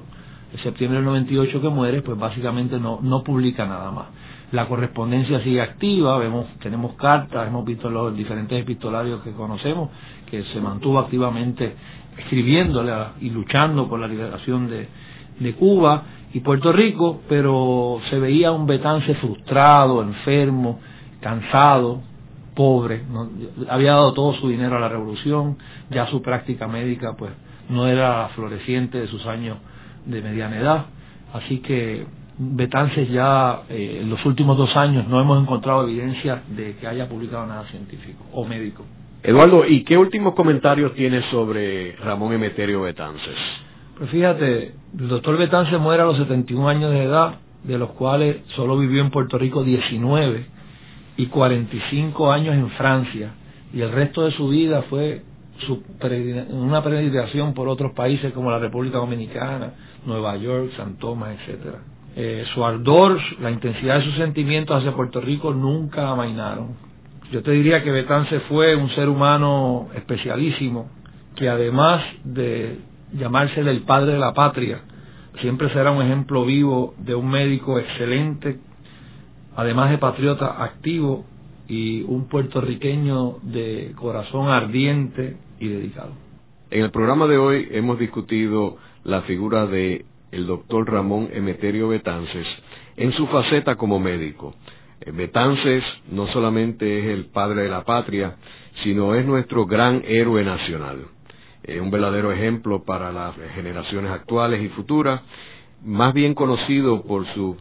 de 0.51 0.59
septiembre 0.59 0.97
del 0.97 1.05
98 1.05 1.61
que 1.61 1.69
muere, 1.69 2.01
pues 2.01 2.17
básicamente 2.17 2.79
no, 2.79 2.99
no 3.01 3.23
publica 3.23 3.65
nada 3.65 3.89
más. 3.91 4.05
La 4.51 4.67
correspondencia 4.67 5.41
sigue 5.43 5.61
activa, 5.61 6.19
vemos, 6.19 6.45
tenemos 6.59 6.93
cartas, 6.93 7.47
hemos 7.47 7.65
visto 7.65 7.89
los 7.89 8.15
diferentes 8.15 8.61
epistolarios 8.61 9.23
que 9.23 9.31
conocemos, 9.31 9.89
que 10.33 10.43
se 10.45 10.59
mantuvo 10.59 10.97
activamente 10.97 11.75
escribiéndole 12.17 12.91
y 13.21 13.29
luchando 13.29 13.87
por 13.87 13.99
la 13.99 14.07
liberación 14.07 14.67
de, 14.67 15.53
Cuba 15.59 16.03
y 16.33 16.39
Puerto 16.39 16.71
Rico, 16.71 17.21
pero 17.29 17.99
se 18.09 18.17
veía 18.17 18.51
un 18.51 18.65
Betance 18.65 19.13
frustrado, 19.15 20.01
enfermo, 20.01 20.79
cansado, 21.21 22.01
pobre, 22.55 23.03
había 23.69 23.91
dado 23.91 24.13
todo 24.13 24.33
su 24.33 24.49
dinero 24.49 24.77
a 24.77 24.79
la 24.79 24.89
revolución, 24.89 25.57
ya 25.91 26.07
su 26.07 26.23
práctica 26.23 26.67
médica 26.67 27.13
pues 27.15 27.31
no 27.69 27.85
era 27.85 28.29
floreciente 28.29 29.01
de 29.01 29.07
sus 29.07 29.23
años 29.27 29.57
de 30.07 30.19
mediana 30.23 30.57
edad. 30.57 30.85
Así 31.31 31.59
que 31.59 32.07
Betances 32.39 33.07
ya 33.11 33.61
eh, 33.69 33.99
en 34.01 34.09
los 34.09 34.25
últimos 34.25 34.57
dos 34.57 34.75
años 34.75 35.07
no 35.07 35.21
hemos 35.21 35.39
encontrado 35.39 35.83
evidencia 35.83 36.41
de 36.47 36.75
que 36.77 36.87
haya 36.87 37.07
publicado 37.07 37.45
nada 37.45 37.65
científico 37.65 38.23
o 38.31 38.43
médico. 38.45 38.83
Eduardo, 39.25 39.65
¿y 39.65 39.85
qué 39.85 39.97
últimos 39.97 40.33
comentarios 40.33 40.93
tienes 40.95 41.23
sobre 41.31 41.95
Ramón 41.95 42.33
Emeterio 42.33 42.81
Betances? 42.81 43.37
Pues 43.97 44.09
fíjate, 44.09 44.73
el 44.99 45.07
doctor 45.07 45.37
Betances 45.37 45.79
muere 45.79 46.03
a 46.03 46.05
los 46.05 46.17
71 46.17 46.67
años 46.67 46.91
de 46.91 47.03
edad, 47.03 47.35
de 47.63 47.77
los 47.77 47.91
cuales 47.91 48.41
solo 48.53 48.77
vivió 48.77 49.01
en 49.01 49.11
Puerto 49.11 49.37
Rico 49.37 49.63
19 49.63 50.45
y 51.15 51.27
45 51.27 52.33
años 52.33 52.53
en 52.53 52.69
Francia, 52.71 53.31
y 53.73 53.79
el 53.79 53.93
resto 53.93 54.25
de 54.25 54.31
su 54.31 54.49
vida 54.49 54.81
fue 54.89 55.21
su 55.59 55.81
una 56.49 56.83
peregrinación 56.83 57.53
por 57.53 57.69
otros 57.69 57.93
países 57.93 58.33
como 58.33 58.51
la 58.51 58.59
República 58.59 58.97
Dominicana, 58.97 59.73
Nueva 60.05 60.35
York, 60.35 60.71
San 60.75 60.97
Tomás, 60.97 61.37
etcétera. 61.39 61.79
Eh, 62.17 62.43
su 62.53 62.65
ardor, 62.65 63.17
la 63.39 63.51
intensidad 63.51 63.99
de 63.99 64.05
sus 64.05 64.15
sentimientos 64.15 64.75
hacia 64.75 64.93
Puerto 64.93 65.21
Rico 65.21 65.53
nunca 65.53 66.09
amainaron. 66.09 66.82
Yo 67.33 67.41
te 67.41 67.49
diría 67.49 67.81
que 67.81 67.89
Betance 67.89 68.41
fue 68.41 68.75
un 68.75 68.91
ser 68.91 69.09
humano 69.09 69.89
especialísimo, 69.95 70.91
que 71.35 71.49
además 71.49 72.03
de 72.23 72.77
llamarse 73.11 73.59
el 73.59 73.81
padre 73.81 74.13
de 74.13 74.19
la 74.19 74.35
patria, 74.35 74.81
siempre 75.41 75.73
será 75.73 75.89
un 75.89 76.03
ejemplo 76.03 76.45
vivo 76.45 76.93
de 76.99 77.15
un 77.15 77.27
médico 77.27 77.79
excelente, 77.79 78.59
además 79.55 79.89
de 79.89 79.97
patriota 79.97 80.63
activo 80.63 81.25
y 81.67 82.03
un 82.03 82.27
puertorriqueño 82.27 83.39
de 83.41 83.93
corazón 83.95 84.49
ardiente 84.49 85.35
y 85.59 85.69
dedicado. 85.69 86.11
En 86.69 86.83
el 86.83 86.91
programa 86.91 87.25
de 87.25 87.39
hoy 87.39 87.67
hemos 87.71 87.97
discutido 87.97 88.77
la 89.05 89.23
figura 89.23 89.65
de 89.65 90.05
el 90.31 90.45
doctor 90.45 90.87
Ramón 90.87 91.29
Emeterio 91.33 91.87
Betances 91.87 92.45
en 92.95 93.11
su 93.13 93.25
faceta 93.25 93.75
como 93.75 93.99
médico. 93.99 94.53
Eh, 95.05 95.11
Betances 95.11 95.83
no 96.11 96.27
solamente 96.27 96.99
es 96.99 97.05
el 97.07 97.25
padre 97.25 97.63
de 97.63 97.69
la 97.69 97.83
patria, 97.83 98.37
sino 98.83 99.15
es 99.15 99.25
nuestro 99.25 99.65
gran 99.65 100.03
héroe 100.05 100.43
nacional. 100.43 101.05
Es 101.63 101.79
un 101.79 101.91
verdadero 101.91 102.31
ejemplo 102.31 102.83
para 102.83 103.11
las 103.11 103.35
generaciones 103.55 104.11
actuales 104.11 104.61
y 104.61 104.69
futuras, 104.69 105.21
más 105.83 106.13
bien 106.13 106.33
conocido 106.33 107.03
por 107.03 107.25
su 107.33 107.57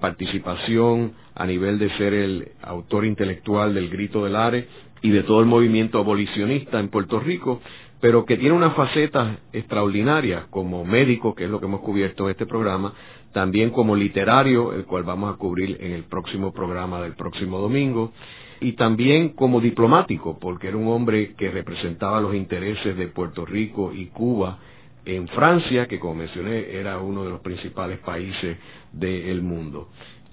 participación 0.00 1.12
a 1.34 1.46
nivel 1.46 1.78
de 1.78 1.90
ser 1.96 2.12
el 2.12 2.48
autor 2.62 3.06
intelectual 3.06 3.74
del 3.74 3.88
Grito 3.88 4.24
del 4.24 4.36
Are, 4.36 4.68
y 5.02 5.10
de 5.10 5.24
todo 5.24 5.40
el 5.40 5.46
movimiento 5.46 5.98
abolicionista 5.98 6.78
en 6.78 6.88
Puerto 6.88 7.18
Rico, 7.18 7.60
pero 8.00 8.24
que 8.24 8.36
tiene 8.36 8.54
una 8.54 8.70
faceta 8.70 9.40
extraordinaria 9.52 10.46
como 10.48 10.84
médico, 10.84 11.34
que 11.34 11.44
es 11.44 11.50
lo 11.50 11.60
que 11.60 11.66
hemos 11.66 11.80
cubierto 11.80 12.24
en 12.24 12.30
este 12.30 12.46
programa, 12.46 12.94
también 13.32 13.70
como 13.70 13.96
literario, 13.96 14.72
el 14.72 14.84
cual 14.84 15.04
vamos 15.04 15.34
a 15.34 15.38
cubrir 15.38 15.78
en 15.80 15.92
el 15.92 16.04
próximo 16.04 16.52
programa 16.52 17.00
del 17.00 17.14
próximo 17.14 17.58
domingo, 17.58 18.12
y 18.60 18.72
también 18.72 19.30
como 19.30 19.60
diplomático, 19.60 20.38
porque 20.38 20.68
era 20.68 20.76
un 20.76 20.88
hombre 20.88 21.34
que 21.34 21.50
representaba 21.50 22.20
los 22.20 22.34
intereses 22.34 22.96
de 22.96 23.08
Puerto 23.08 23.44
Rico 23.44 23.92
y 23.92 24.06
Cuba 24.06 24.58
en 25.04 25.26
Francia, 25.28 25.88
que 25.88 25.98
como 25.98 26.14
mencioné 26.14 26.76
era 26.76 26.98
uno 26.98 27.24
de 27.24 27.30
los 27.30 27.40
principales 27.40 27.98
países 27.98 28.56
del 28.92 29.42
mundo. 29.42 29.88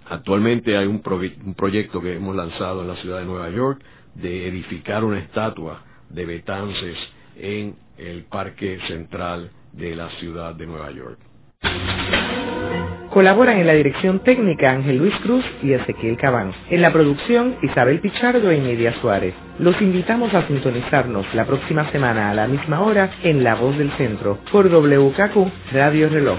Actualmente 0.10 0.76
hay 0.78 0.88
un, 0.88 1.02
proyecto 1.02 2.02
que 2.02 2.16
hemos 2.16 2.36
lanzado 2.36 2.82
en 2.82 2.88
la 2.88 2.96
ciudad 2.98 3.20
de 3.20 3.26
Nueva 3.26 3.50
York 3.50 3.82
de 4.16 4.48
edificar 4.48 5.04
una 5.04 5.20
estatua 5.20 5.84
de 6.10 6.26
Betances 6.26 6.98
en 7.36 7.76
el 7.98 8.24
Parque 8.24 8.80
Central 8.88 9.52
de 9.72 9.96
la 9.96 10.10
ciudad 10.20 10.56
de 10.56 10.66
Nueva 10.66 10.92
York. 10.92 11.20
Colaboran 13.20 13.58
en 13.58 13.68
la 13.68 13.74
dirección 13.74 14.20
técnica 14.20 14.72
Ángel 14.72 14.96
Luis 14.96 15.14
Cruz 15.24 15.44
y 15.62 15.74
Ezequiel 15.74 16.16
Cabán. 16.16 16.54
En 16.70 16.82
la 16.82 16.94
producción 16.94 17.58
Isabel 17.62 18.00
Pichardo 18.00 18.50
y 18.50 18.62
Nidia 18.62 18.94
Suárez. 19.02 19.34
Los 19.60 19.76
invitamos 19.82 20.34
a 20.34 20.48
sintonizarnos 20.48 21.26
la 21.34 21.44
próxima 21.44 21.92
semana 21.92 22.30
a 22.30 22.34
la 22.34 22.48
misma 22.48 22.80
hora 22.80 23.12
en 23.24 23.44
La 23.44 23.56
Voz 23.56 23.78
del 23.78 23.92
Centro 23.98 24.38
por 24.54 24.70
WKQ 24.70 25.52
Radio 25.74 26.08
Reloj. 26.08 26.38